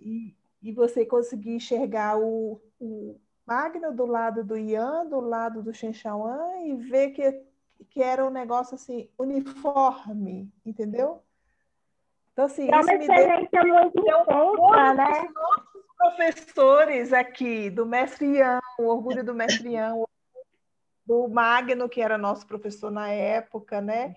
e, 0.00 0.34
e 0.62 0.72
você 0.72 1.04
conseguir 1.04 1.54
enxergar 1.54 2.18
o, 2.18 2.60
o 2.80 3.20
Magno 3.46 3.92
do 3.92 4.06
lado 4.06 4.42
do 4.42 4.56
Ian, 4.56 5.06
do 5.06 5.20
lado 5.20 5.62
do 5.62 5.72
Shenchawan, 5.72 6.58
e 6.64 6.74
ver 6.76 7.10
que, 7.10 7.42
que 7.90 8.02
era 8.02 8.26
um 8.26 8.30
negócio 8.30 8.74
assim, 8.74 9.08
uniforme, 9.18 10.50
entendeu? 10.64 11.22
Então, 12.32 12.46
assim, 12.46 12.68
é 12.70 12.74
uma 12.74 12.80
experiência 12.80 13.48
deu, 13.52 13.74
muito 13.74 13.98
intensa, 13.98 14.94
né? 14.94 15.28
Professores 16.00 17.12
aqui, 17.12 17.68
do 17.68 17.84
mestre 17.84 18.38
Ian, 18.38 18.58
o 18.78 18.84
orgulho 18.84 19.22
do 19.22 19.34
mestre 19.34 19.68
Ian, 19.72 20.02
do 21.04 21.28
Magno, 21.28 21.88
que 21.88 22.00
era 22.00 22.16
nosso 22.16 22.46
professor 22.46 22.90
na 22.90 23.10
época, 23.10 23.82
né? 23.82 24.16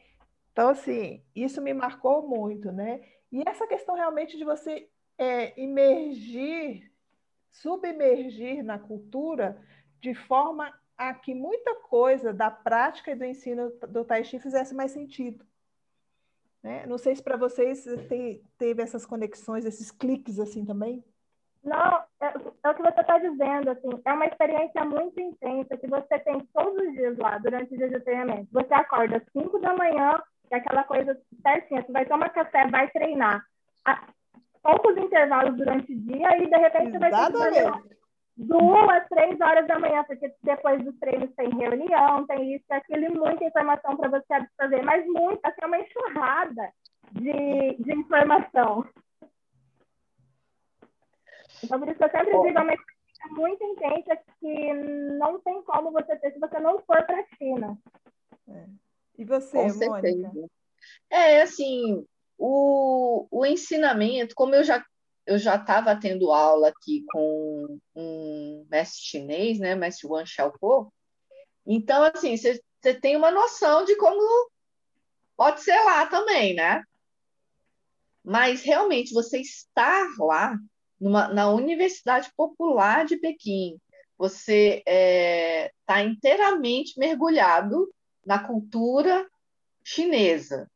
Então, 0.54 0.70
assim, 0.70 1.22
isso 1.36 1.62
me 1.62 1.74
marcou 1.74 2.26
muito, 2.26 2.72
né? 2.72 3.02
E 3.30 3.44
essa 3.46 3.68
questão 3.68 3.96
realmente 3.96 4.38
de 4.38 4.46
você 4.46 4.88
é, 5.18 5.60
imergir, 5.60 6.90
submergir 7.52 8.64
na 8.64 8.80
cultura 8.80 9.62
de 10.00 10.14
forma 10.14 10.74
a 10.98 11.14
que 11.14 11.34
muita 11.36 11.76
coisa 11.76 12.32
da 12.32 12.50
prática 12.50 13.12
e 13.12 13.16
do 13.16 13.26
ensino 13.26 13.72
do 13.90 14.06
Tai 14.06 14.24
Chi 14.24 14.40
fizesse 14.40 14.74
mais 14.74 14.92
sentido. 14.92 15.46
Né? 16.62 16.86
Não 16.86 16.98
sei 16.98 17.16
se 17.16 17.22
para 17.22 17.36
vocês 17.36 17.84
te, 18.08 18.42
teve 18.58 18.82
essas 18.82 19.06
conexões, 19.06 19.66
esses 19.66 19.92
cliques 19.92 20.40
assim 20.40 20.64
também. 20.64 21.04
Não, 21.64 22.04
é, 22.22 22.34
é 22.64 22.70
o 22.70 22.76
que 22.76 22.82
você 22.82 23.02
está 23.02 23.18
dizendo, 23.18 23.72
assim, 23.72 23.90
é 24.06 24.14
uma 24.14 24.26
experiência 24.26 24.84
muito 24.84 25.20
intensa 25.20 25.78
que 25.78 25.88
você 25.88 26.20
tem 26.20 26.40
todos 26.54 26.88
os 26.88 26.94
dias 26.94 27.18
lá, 27.18 27.38
durante 27.38 27.74
o 27.74 27.78
dia 27.78 27.90
de 27.90 28.00
treinamento. 28.02 28.48
Você 28.52 28.74
acorda 28.74 29.18
às 29.18 29.24
5 29.32 29.60
da 29.60 29.74
manhã, 29.74 30.22
é 30.52 30.58
aquela 30.58 30.84
coisa 30.84 31.18
certinha, 31.42 31.82
você 31.82 31.92
vai 31.92 32.06
tomar 32.06 32.30
café, 32.30 32.68
vai 32.68 32.90
treinar. 32.90 33.42
Há 33.86 34.08
poucos 34.62 34.98
intervalos 34.98 35.56
durante 35.56 35.94
o 35.94 36.00
dia 36.00 36.38
e, 36.38 36.50
de 36.50 36.58
repente, 36.58 36.92
você 36.92 37.00
vai 37.00 37.12
ter 37.12 37.72
duas, 38.36 39.08
três 39.10 39.40
horas 39.40 39.68
da 39.68 39.80
manhã, 39.80 40.04
porque 40.06 40.34
depois 40.44 40.84
dos 40.84 40.98
treinos 41.00 41.34
tem 41.36 41.50
reunião, 41.50 42.26
tem 42.26 42.56
isso, 42.56 42.66
aquilo, 42.70 43.06
e 43.06 43.18
muita 43.18 43.46
informação 43.46 43.96
para 43.96 44.10
você 44.10 44.34
absorver, 44.34 44.82
mas 44.84 45.06
muita, 45.06 45.48
assim, 45.48 45.62
é 45.62 45.66
uma 45.66 45.80
enxurrada 45.80 46.70
de, 47.12 47.78
de 47.80 47.94
informação. 47.94 48.86
Então, 51.64 51.80
por 51.80 51.88
isso 51.88 51.98
que 51.98 52.04
eu 52.04 52.10
sempre 52.10 52.32
digo, 52.32 52.58
é 52.58 52.62
uma 52.62 52.74
experiência 52.74 53.30
muito 53.32 53.64
intensa 53.64 54.18
que 54.40 54.74
não 55.18 55.40
tem 55.42 55.62
como 55.64 55.92
você 55.92 56.16
ter 56.18 56.34
se 56.34 56.40
você 56.40 56.60
não 56.60 56.80
for 56.80 57.04
para 57.06 57.20
a 57.20 57.36
China. 57.38 57.78
É. 58.50 58.66
E 59.18 59.26
você, 59.26 59.58
Com 59.72 59.86
Mônica? 59.86 60.32
É, 61.10 61.42
assim, 61.42 62.06
o, 62.38 63.28
o 63.32 63.46
ensinamento, 63.46 64.36
como 64.36 64.56
eu 64.56 64.64
já 64.64 64.84
eu 65.26 65.38
já 65.38 65.56
estava 65.56 65.96
tendo 65.98 66.34
aula 66.34 66.68
aqui 66.68 67.06
com 67.10 67.80
um 67.96 68.68
mestre 68.70 69.00
chinês, 69.04 69.58
né, 69.58 69.74
mestre 69.74 70.06
Wang 70.06 70.28
Xiaopo, 70.28 70.92
então, 71.66 72.04
assim, 72.04 72.36
você 72.36 72.62
tem 73.02 73.16
uma 73.16 73.32
noção 73.32 73.86
de 73.86 73.96
como 73.96 74.22
pode 75.36 75.62
ser 75.62 75.80
lá 75.84 76.06
também, 76.08 76.54
né? 76.54 76.84
Mas 78.24 78.64
realmente 78.64 79.14
você 79.14 79.40
estar 79.40 80.08
lá 80.20 80.58
numa, 81.04 81.28
na 81.28 81.50
Universidade 81.50 82.32
Popular 82.36 83.06
de 83.06 83.18
Pequim, 83.18 83.78
você 84.18 84.78
está 84.78 84.92
é, 84.92 85.72
tá 85.86 86.02
inteiramente 86.02 86.98
mergulhado 86.98 87.94
na 88.26 88.40
cultura 88.40 89.28
chinesa. 89.84 90.72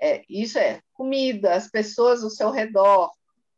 É, 0.00 0.22
isso 0.28 0.56
é 0.56 0.80
comida, 0.94 1.54
as 1.54 1.68
pessoas 1.68 2.22
ao 2.22 2.30
seu 2.30 2.50
redor, 2.52 3.10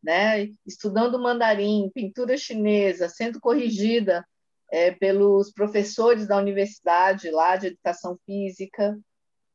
né? 0.02 0.48
estudando 0.66 1.20
mandarim, 1.20 1.90
pintura 1.94 2.38
chinesa, 2.38 3.10
sendo 3.10 3.38
corrigida 3.38 4.26
é, 4.72 4.90
pelos 4.92 5.52
professores 5.52 6.26
da 6.26 6.38
universidade 6.38 7.30
lá 7.30 7.56
de 7.56 7.66
educação 7.66 8.18
física, 8.24 8.98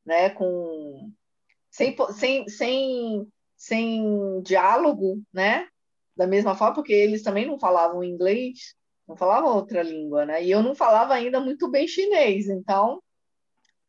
né, 0.05 0.29
com 0.29 1.11
sem, 1.71 1.95
sem, 2.11 2.47
sem, 2.47 3.27
sem 3.55 4.41
diálogo, 4.43 5.23
né, 5.33 5.67
da 6.15 6.27
mesma 6.27 6.55
forma, 6.55 6.75
porque 6.75 6.93
eles 6.93 7.23
também 7.23 7.45
não 7.45 7.59
falavam 7.59 8.03
inglês, 8.03 8.75
não 9.07 9.15
falavam 9.15 9.55
outra 9.55 9.81
língua, 9.81 10.25
né, 10.25 10.43
e 10.43 10.51
eu 10.51 10.61
não 10.63 10.75
falava 10.75 11.13
ainda 11.13 11.39
muito 11.39 11.69
bem 11.69 11.87
chinês, 11.87 12.47
então 12.47 13.01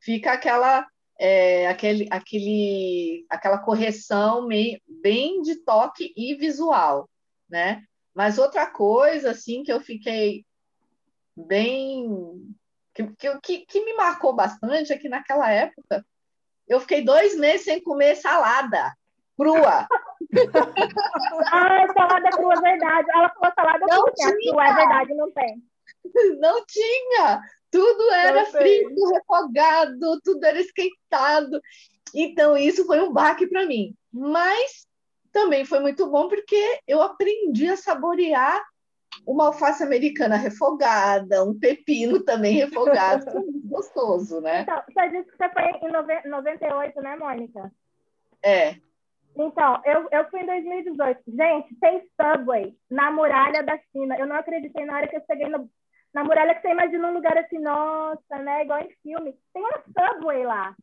fica 0.01 0.33
aquela 0.33 0.87
é, 1.19 1.69
aquele, 1.69 2.09
aquele, 2.11 3.25
aquela 3.31 3.59
correção 3.59 4.47
meio, 4.47 4.81
bem 4.87 5.41
de 5.43 5.57
toque 5.57 6.13
e 6.17 6.35
visual, 6.35 7.09
né? 7.49 7.83
Mas 8.15 8.39
outra 8.39 8.67
coisa, 8.67 9.31
assim, 9.31 9.63
que 9.63 9.73
eu 9.73 9.81
fiquei 9.81 10.45
bem... 11.37 12.55
Que, 12.93 13.37
que, 13.43 13.67
que 13.67 13.85
me 13.85 13.95
marcou 13.95 14.33
bastante 14.33 14.93
é 14.93 14.99
que 14.99 15.09
naquela 15.09 15.51
época 15.51 16.05
eu 16.69 16.79
fiquei 16.79 17.03
dois 17.03 17.37
meses 17.37 17.65
sem 17.65 17.83
comer 17.83 18.15
salada 18.17 18.95
crua. 19.37 19.87
ah, 21.53 21.87
salada 21.93 22.31
crua, 22.31 22.61
verdade. 22.61 23.09
Ela 23.15 23.29
falou 23.31 23.53
salada 23.55 23.87
não 23.87 24.05
crua, 24.05 24.67
é 24.67 24.75
verdade, 24.75 25.15
não 25.15 25.31
tem. 25.33 25.63
Não 26.39 26.65
tinha. 26.67 27.41
Tudo 27.71 28.11
era 28.13 28.45
frito, 28.47 29.09
refogado, 29.13 30.21
tudo 30.23 30.45
era 30.45 30.61
esquentado. 30.61 31.61
Então, 32.15 32.57
isso 32.57 32.87
foi 32.87 33.01
um 33.01 33.13
baque 33.13 33.47
para 33.47 33.67
mim. 33.67 33.95
Mas 34.13 34.87
também 35.33 35.65
foi 35.65 35.81
muito 35.81 36.09
bom 36.09 36.29
porque 36.29 36.79
eu 36.87 37.03
aprendi 37.03 37.69
a 37.69 37.77
saborear 37.77 38.63
uma 39.27 39.47
alface 39.47 39.83
americana 39.83 40.37
refogada, 40.37 41.45
um 41.45 41.59
pepino 41.59 42.23
também 42.23 42.55
refogado, 42.55 43.25
gostoso, 43.65 44.41
né? 44.41 44.63
Então, 44.63 44.83
você 44.89 45.09
disse 45.09 45.31
que 45.31 45.37
você 45.37 45.49
foi 45.51 45.65
em 45.89 46.31
98, 46.31 47.01
né, 47.01 47.17
Mônica? 47.17 47.73
É. 48.43 48.77
Então, 49.37 49.81
eu, 49.85 50.09
eu 50.13 50.31
fui 50.31 50.41
em 50.41 50.47
2018. 50.47 51.23
Gente, 51.27 51.75
tem 51.81 52.03
Subway 52.21 52.75
na 52.91 53.11
muralha 53.11 53.63
da 53.63 53.79
China. 53.91 54.17
Eu 54.19 54.27
não 54.27 54.37
acreditei 54.37 54.85
na 54.85 54.97
hora 54.97 55.09
que 55.09 55.17
eu 55.17 55.23
cheguei 55.27 55.49
no, 55.49 55.69
na 56.13 56.23
muralha 56.23 56.55
que 56.55 56.63
você 56.63 56.71
imagina 56.71 57.09
um 57.09 57.15
lugar 57.15 57.37
assim, 57.37 57.59
nossa, 57.59 58.39
né? 58.39 58.63
Igual 58.63 58.81
em 58.81 58.91
filme. 59.03 59.35
Tem 59.53 59.63
uma 59.63 59.83
Subway 59.83 60.45
lá. 60.45 60.75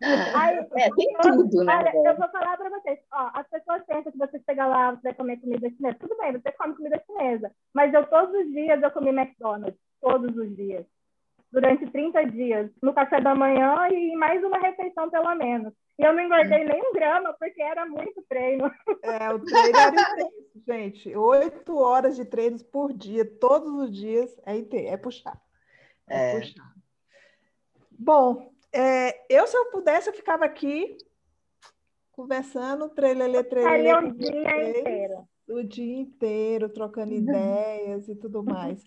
Aí, 0.34 0.58
é, 0.58 0.90
tem 0.96 1.16
tudo, 1.20 1.64
né? 1.64 1.76
Olha, 1.76 1.92
eu 2.08 2.16
vou 2.16 2.28
falar 2.30 2.56
para 2.56 2.70
vocês. 2.70 2.98
Ó, 3.12 3.30
as 3.34 3.46
pessoas 3.48 3.84
pensam 3.84 4.10
que 4.10 4.18
você 4.18 4.40
chega 4.48 4.66
lá, 4.66 4.92
você 4.92 5.02
vai 5.02 5.14
comer 5.14 5.36
comida 5.38 5.68
chinesa. 5.68 5.98
Tudo 6.00 6.16
bem, 6.16 6.32
você 6.32 6.52
come 6.52 6.74
comida 6.74 7.02
chinesa. 7.06 7.50
Mas 7.74 7.92
eu, 7.92 8.06
todos 8.06 8.34
os 8.34 8.50
dias, 8.50 8.82
eu 8.82 8.90
comi 8.90 9.10
McDonald's. 9.10 9.78
Todos 10.00 10.34
os 10.34 10.56
dias. 10.56 10.86
Durante 11.52 11.90
30 11.90 12.24
dias. 12.26 12.70
No 12.82 12.94
café 12.94 13.20
da 13.20 13.34
manhã 13.34 13.88
e 13.90 14.16
mais 14.16 14.42
uma 14.42 14.58
refeição, 14.58 15.10
pelo 15.10 15.34
menos. 15.34 15.74
E 16.00 16.02
eu 16.02 16.14
não 16.14 16.22
engordei 16.22 16.64
nem 16.64 16.80
um 16.80 16.92
grama, 16.94 17.34
porque 17.34 17.60
era 17.60 17.84
muito 17.84 18.22
treino. 18.26 18.72
É, 19.02 19.28
o 19.28 19.38
treino 19.38 19.78
era 19.78 19.90
intenso, 19.90 20.64
gente. 20.66 21.14
Oito 21.14 21.76
horas 21.76 22.16
de 22.16 22.24
treinos 22.24 22.62
por 22.62 22.90
dia, 22.94 23.22
todos 23.38 23.70
os 23.70 23.94
dias, 23.94 24.34
é, 24.46 24.56
é 24.86 24.96
puxar. 24.96 25.38
É, 26.08 26.36
é. 26.36 26.40
puxar. 26.40 26.74
Bom, 27.90 28.50
é, 28.72 29.26
eu, 29.28 29.46
se 29.46 29.54
eu 29.54 29.66
pudesse, 29.66 30.08
eu 30.08 30.14
ficava 30.14 30.46
aqui 30.46 30.96
conversando, 32.12 32.88
trelelê, 32.88 33.44
trelelê. 33.44 33.92
o 33.92 34.12
dia 34.12 34.70
inteiro. 34.70 35.28
O 35.50 35.62
dia 35.62 36.00
inteiro, 36.00 36.70
trocando 36.70 37.12
ideias 37.12 38.08
e 38.08 38.14
tudo 38.14 38.42
mais. 38.42 38.82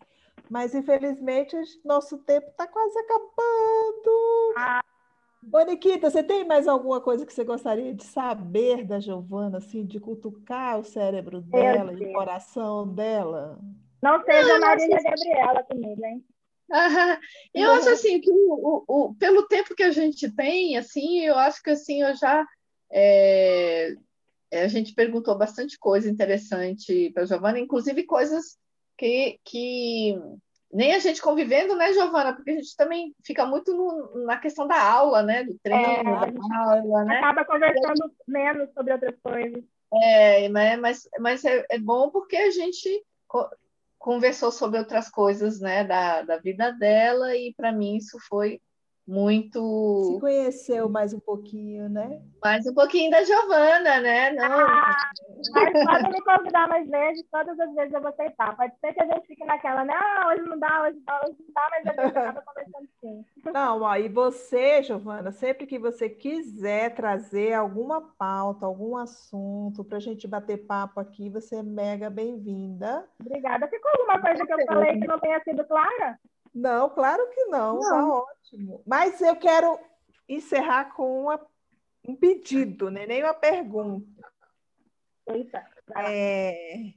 Mas, 0.49 0.73
infelizmente, 0.73 1.55
nosso 1.85 2.17
tempo 2.23 2.47
está 2.47 2.65
quase 2.65 2.97
acabando. 2.97 4.53
Ah. 4.57 4.82
Boniquita, 5.45 6.09
você 6.09 6.23
tem 6.23 6.45
mais 6.45 6.67
alguma 6.67 6.99
coisa 7.01 7.25
que 7.25 7.33
você 7.33 7.43
gostaria 7.43 7.93
de 7.93 8.03
saber 8.03 8.85
da 8.85 8.99
Giovana, 8.99 9.57
assim, 9.57 9.85
de 9.85 9.99
cutucar 9.99 10.79
o 10.79 10.83
cérebro 10.83 11.41
dela 11.41 11.93
e 11.93 12.05
o 12.05 12.13
coração 12.13 12.87
dela? 12.87 13.59
Não 14.01 14.23
seja 14.23 14.55
a 14.55 14.59
Marília 14.59 15.01
Gabriela 15.03 15.63
comigo, 15.63 16.05
hein? 16.05 16.25
eu 17.53 17.71
acho 17.71 17.89
assim 17.89 18.19
que 18.19 18.31
o, 18.31 18.53
o, 18.55 18.83
o, 18.87 19.15
pelo 19.15 19.47
tempo 19.47 19.75
que 19.75 19.83
a 19.83 19.91
gente 19.91 20.31
tem, 20.31 20.77
assim, 20.77 21.19
eu 21.19 21.37
acho 21.37 21.61
que 21.61 21.69
assim 21.69 22.01
eu 22.01 22.15
já 22.15 22.45
é, 22.91 23.95
a 24.51 24.67
gente 24.67 24.93
perguntou 24.93 25.37
bastante 25.37 25.77
coisa 25.77 26.09
interessante 26.09 27.11
para 27.11 27.23
a 27.23 27.25
Giovana, 27.25 27.59
inclusive 27.59 28.03
coisas 28.03 28.57
que, 28.97 29.39
que 29.43 30.17
nem 30.73 30.95
a 30.95 30.99
gente 30.99 31.21
convivendo, 31.21 31.75
né, 31.75 31.93
Giovana? 31.93 32.33
Porque 32.33 32.51
a 32.51 32.55
gente 32.55 32.75
também 32.75 33.13
fica 33.23 33.45
muito 33.45 33.73
no, 33.73 34.25
na 34.25 34.37
questão 34.37 34.67
da 34.67 34.81
aula, 34.81 35.21
né? 35.21 35.43
Do 35.43 35.57
treino, 35.61 36.09
é, 36.09 36.31
da 36.31 36.57
aula, 36.65 37.05
né? 37.05 37.17
Acaba 37.17 37.45
conversando 37.45 38.11
menos 38.27 38.73
sobre 38.73 38.93
outras 38.93 39.15
coisas. 39.21 39.63
É, 39.93 40.49
mas, 40.49 41.07
mas 41.19 41.45
é, 41.45 41.63
é 41.69 41.77
bom 41.77 42.09
porque 42.09 42.35
a 42.35 42.49
gente 42.49 43.05
conversou 43.99 44.51
sobre 44.51 44.79
outras 44.79 45.09
coisas, 45.09 45.59
né, 45.61 45.83
da, 45.83 46.23
da 46.23 46.37
vida 46.37 46.71
dela, 46.71 47.35
e 47.37 47.53
para 47.53 47.71
mim 47.71 47.95
isso 47.95 48.17
foi 48.27 48.59
muito. 49.07 50.13
Se 50.13 50.19
conheceu 50.19 50.87
mais 50.87 51.13
um 51.13 51.19
pouquinho, 51.19 51.89
né? 51.89 52.21
Mais 52.43 52.65
um 52.65 52.73
pouquinho 52.73 53.11
da 53.11 53.23
Giovana, 53.23 53.99
né? 53.99 54.31
Não... 54.31 54.45
Ah, 54.45 55.11
mas 55.53 55.85
pode 55.85 56.09
me 56.09 56.21
convidar 56.21 56.67
mais 56.69 56.89
vezes, 56.89 57.25
todas 57.29 57.59
as 57.59 57.73
vezes 57.75 57.93
eu 57.93 58.01
vou 58.01 58.09
aceitar. 58.09 58.55
Pode 58.55 58.73
ser 58.79 58.93
que 58.93 59.01
a 59.01 59.05
gente 59.05 59.27
fique 59.27 59.43
naquela, 59.45 59.83
né? 59.83 59.93
Ah, 59.93 60.27
hoje 60.29 60.41
não 60.43 60.57
dá, 60.57 60.83
hoje 60.83 60.97
não 60.97 61.05
dá, 61.05 61.21
hoje 61.25 61.37
não 61.39 61.53
dá, 61.53 61.69
mas 61.69 61.87
a 61.87 62.01
gente 62.01 62.17
acaba 62.17 62.41
conversando 62.47 62.89
sim. 63.01 63.25
Não, 63.53 63.81
ó, 63.81 63.95
e 63.97 64.07
você, 64.07 64.83
Giovana, 64.83 65.31
sempre 65.31 65.65
que 65.65 65.77
você 65.77 66.09
quiser 66.09 66.95
trazer 66.95 67.53
alguma 67.53 68.01
pauta, 68.17 68.65
algum 68.65 68.95
assunto 68.95 69.83
para 69.83 69.97
a 69.97 70.01
gente 70.01 70.27
bater 70.27 70.65
papo 70.65 70.99
aqui, 70.99 71.29
você 71.29 71.57
é 71.57 71.63
mega 71.63 72.09
bem-vinda. 72.09 73.05
Obrigada. 73.19 73.67
Ficou 73.67 73.91
alguma 73.91 74.21
coisa 74.21 74.45
que 74.45 74.53
eu 74.53 74.65
falei 74.65 74.99
que 74.99 75.07
não 75.07 75.19
tenha 75.19 75.41
sido 75.43 75.65
clara? 75.65 76.17
Não, 76.53 76.89
claro 76.89 77.27
que 77.31 77.45
não, 77.45 77.79
tá 77.79 78.07
ótimo. 78.07 78.83
Mas 78.85 79.19
eu 79.21 79.35
quero 79.35 79.79
encerrar 80.29 80.93
com 80.95 81.23
uma, 81.23 81.39
um 82.07 82.15
pedido, 82.15 82.91
né? 82.91 83.05
nem 83.05 83.23
uma 83.23 83.33
pergunta. 83.33 84.07
Eita. 85.27 85.65
É, 85.97 86.93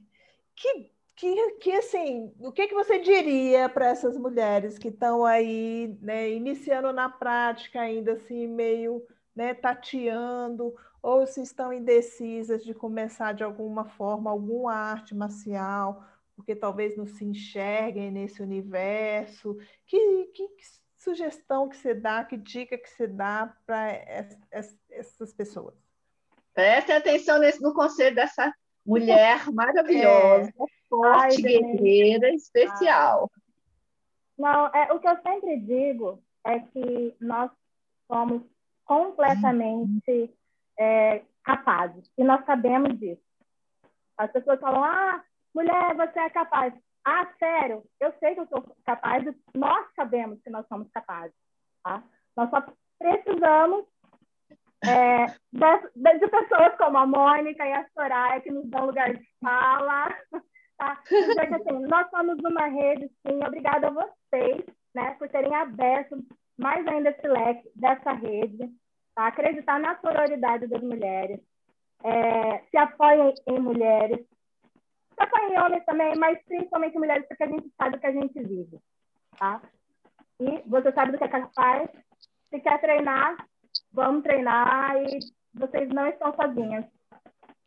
que, 0.55 0.91
que, 1.15 1.51
que, 1.53 1.71
assim, 1.71 2.33
o 2.39 2.51
que, 2.51 2.67
que 2.67 2.75
você 2.75 2.99
diria 2.99 3.67
para 3.67 3.87
essas 3.87 4.17
mulheres 4.17 4.77
que 4.77 4.89
estão 4.89 5.25
aí, 5.25 5.97
né, 6.01 6.29
iniciando 6.29 6.91
na 6.93 7.09
prática 7.09 7.81
ainda 7.81 8.13
assim, 8.13 8.47
meio 8.47 9.05
né, 9.35 9.53
tateando, 9.53 10.75
ou 11.01 11.25
se 11.25 11.41
estão 11.41 11.71
indecisas 11.71 12.63
de 12.63 12.73
começar 12.73 13.33
de 13.33 13.43
alguma 13.43 13.85
forma 13.85 14.29
alguma 14.29 14.73
arte 14.73 15.15
marcial, 15.15 16.03
porque 16.37 16.55
talvez 16.55 16.95
não 16.95 17.07
se 17.07 17.25
enxerguem 17.25 18.11
nesse 18.11 18.41
universo. 18.41 19.57
Que, 19.87 20.25
que, 20.27 20.47
que 20.47 20.63
sugestão 20.95 21.67
que 21.67 21.75
você 21.75 21.95
dá, 21.95 22.23
que 22.23 22.37
dica 22.37 22.77
que 22.77 22.87
você 22.87 23.07
dá 23.07 23.53
para 23.65 23.91
essas 24.91 25.33
pessoas? 25.33 25.75
Prestem 26.53 26.95
atenção 26.95 27.39
nesse, 27.39 27.61
no 27.61 27.73
conselho 27.73 28.15
dessa 28.15 28.53
mulher 28.85 29.51
maravilhosa, 29.51 30.49
é. 30.49 30.65
forte, 30.87 31.35
Ai, 31.35 31.41
guerreira, 31.41 32.29
especial. 32.29 33.29
Não, 34.37 34.67
é, 34.67 34.93
o 34.93 34.99
que 34.99 35.07
eu 35.07 35.17
sempre 35.23 35.59
digo 35.59 36.23
é 36.45 36.59
que 36.59 37.15
nós 37.19 37.51
somos 38.07 38.43
completamente 38.85 40.31
é, 40.79 41.23
capazes, 41.43 42.09
e 42.15 42.23
nós 42.23 42.45
sabemos 42.45 42.97
disso. 42.99 43.21
As 44.15 44.31
pessoas 44.31 44.59
falam, 44.59 44.83
ah, 44.83 45.23
Mulher, 45.57 45.95
você 45.95 46.19
é 46.19 46.29
capaz. 46.29 46.71
Ah, 47.03 47.25
sério, 47.39 47.81
eu 47.99 48.13
sei 48.19 48.35
que 48.35 48.41
eu 48.41 48.47
sou 48.47 48.63
capaz, 48.85 49.25
nós 49.55 49.87
sabemos 49.95 50.39
que 50.43 50.51
nós 50.51 50.67
somos 50.67 50.87
capazes. 50.91 51.33
Tá? 51.83 52.03
Nós 52.35 52.47
só 52.51 52.63
precisamos 52.99 53.83
é, 54.85 55.25
de, 55.51 56.19
de, 56.19 56.27
pessoas 56.27 56.77
como 56.77 56.99
a 56.99 57.07
Mônica 57.07 57.65
e 57.65 57.73
a 57.73 57.87
Soraya, 57.89 58.39
que 58.41 58.51
nos 58.51 58.69
dão 58.69 58.85
lugar 58.85 59.11
de 59.13 59.27
fala. 59.41 60.07
Tá? 60.77 60.95
Porque, 61.09 61.55
assim, 61.55 61.79
nós 61.87 62.07
somos 62.11 62.37
uma 62.37 62.67
rede, 62.67 63.09
sim. 63.25 63.43
Obrigada 63.43 63.87
a 63.87 63.89
vocês 63.89 64.63
né, 64.93 65.15
por 65.17 65.27
terem 65.27 65.55
aberto 65.55 66.23
mais 66.55 66.85
ainda 66.85 67.09
esse 67.09 67.27
leque 67.27 67.67
dessa 67.73 68.11
rede. 68.11 68.69
Tá? 69.15 69.25
Acreditar 69.25 69.79
na 69.79 69.99
sororidade 69.99 70.67
das 70.67 70.83
mulheres. 70.83 71.39
É, 72.03 72.59
se 72.69 72.77
apoiem 72.77 73.33
em 73.47 73.59
mulheres, 73.59 74.23
só 75.25 75.47
em 75.47 75.59
homens 75.59 75.85
também, 75.85 76.15
mas 76.15 76.39
principalmente 76.45 76.97
mulheres, 76.97 77.25
porque 77.27 77.43
a 77.43 77.47
gente 77.47 77.71
sabe 77.75 77.97
o 77.97 77.99
que 77.99 78.07
a 78.07 78.11
gente 78.11 78.43
vive, 78.43 78.79
tá? 79.37 79.61
E 80.39 80.61
você 80.67 80.91
sabe 80.91 81.11
do 81.11 81.17
que 81.17 81.23
é 81.23 81.27
capaz. 81.27 81.89
Se 82.49 82.59
quer 82.59 82.79
treinar, 82.79 83.47
vamos 83.91 84.23
treinar 84.23 84.95
e 84.97 85.19
vocês 85.53 85.89
não 85.89 86.07
estão 86.07 86.33
sozinhas. 86.35 86.85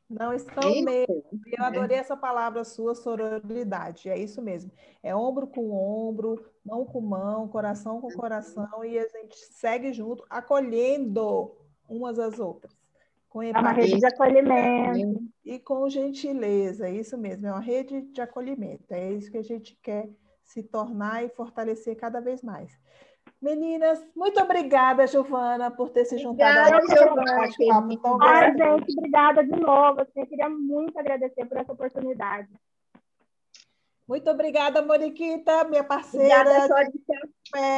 Não 0.09 0.33
estão 0.33 0.69
isso, 0.71 0.85
mesmo. 0.85 1.25
Eu 1.47 1.65
adorei 1.65 1.97
essa 1.97 2.17
palavra 2.17 2.65
sua, 2.65 2.97
sororidade. 2.97 4.09
É 4.09 4.19
isso 4.19 4.43
mesmo. 4.43 4.73
É 5.03 5.15
ombro 5.15 5.47
com 5.47 5.71
ombro, 5.71 6.45
mão 6.65 6.85
com 6.85 7.01
mão, 7.01 7.47
coração 7.47 8.01
com 8.01 8.11
coração, 8.11 8.85
e 8.85 8.99
a 8.99 9.07
gente 9.07 9.37
segue 9.37 9.93
junto, 9.93 10.25
acolhendo 10.29 11.57
umas 11.89 12.19
às 12.19 12.41
outras. 12.41 12.80
Com 13.31 13.43
é 13.43 13.53
uma 13.53 13.71
rede 13.71 13.97
de 13.97 14.07
acolhimento. 14.07 15.23
E 15.45 15.59
com 15.61 15.89
gentileza, 15.89 16.89
é 16.89 16.93
isso 16.93 17.17
mesmo, 17.17 17.47
é 17.47 17.53
uma 17.53 17.61
rede 17.61 18.03
de 18.03 18.21
acolhimento. 18.21 18.93
É 18.93 19.13
isso 19.13 19.31
que 19.31 19.39
a 19.39 19.43
gente 19.43 19.79
quer 19.81 20.11
se 20.45 20.65
tornar 20.65 21.25
e 21.25 21.29
fortalecer 21.29 21.97
cada 21.97 22.21
vez 22.21 22.43
mais. 22.43 22.77
Meninas, 23.41 24.05
muito 24.17 24.41
obrigada, 24.41 25.07
Giovana, 25.07 25.71
por 25.71 25.91
ter 25.91 26.05
se 26.05 26.19
juntado 26.19 26.77
obrigada, 26.77 26.93
a 26.93 27.57
Giovana. 27.57 28.21
Ai, 28.21 28.53
gente, 28.53 28.99
obrigada 28.99 29.45
de 29.45 29.61
novo. 29.61 30.01
Eu 30.01 30.27
queria 30.27 30.49
muito 30.49 30.99
agradecer 30.99 31.47
por 31.47 31.57
essa 31.57 31.73
oportunidade. 31.73 32.49
Muito 34.11 34.29
obrigada, 34.29 34.83
Moniquita, 34.83 35.63
minha 35.63 35.85
parceira. 35.85 36.41
Obrigada, 36.41 36.91
de... 36.91 37.01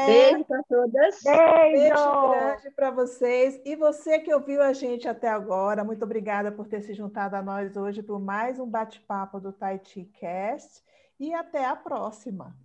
Beijo 0.07 0.45
para 0.47 0.63
todas. 0.63 1.23
Beijo. 1.23 1.73
Beijo 1.73 2.31
grande 2.31 2.71
para 2.71 2.91
vocês. 2.91 3.61
E 3.67 3.77
você 3.77 4.19
que 4.19 4.33
ouviu 4.33 4.63
a 4.63 4.73
gente 4.73 5.07
até 5.07 5.29
agora, 5.29 5.85
muito 5.85 6.07
obrigada 6.07 6.51
por 6.51 6.67
ter 6.67 6.81
se 6.81 6.95
juntado 6.95 7.37
a 7.37 7.43
nós 7.43 7.77
hoje 7.77 8.03
para 8.03 8.19
mais 8.19 8.59
um 8.59 8.67
bate-papo 8.67 9.39
do 9.39 9.53
Taiti 9.53 10.11
Cast. 10.19 10.83
E 11.21 11.35
até 11.35 11.67
a 11.67 11.77
próxima. 11.77 12.57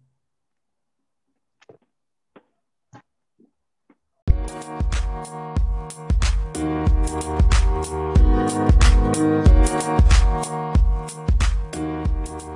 Thank 4.50 4.72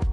you. 0.05 0.11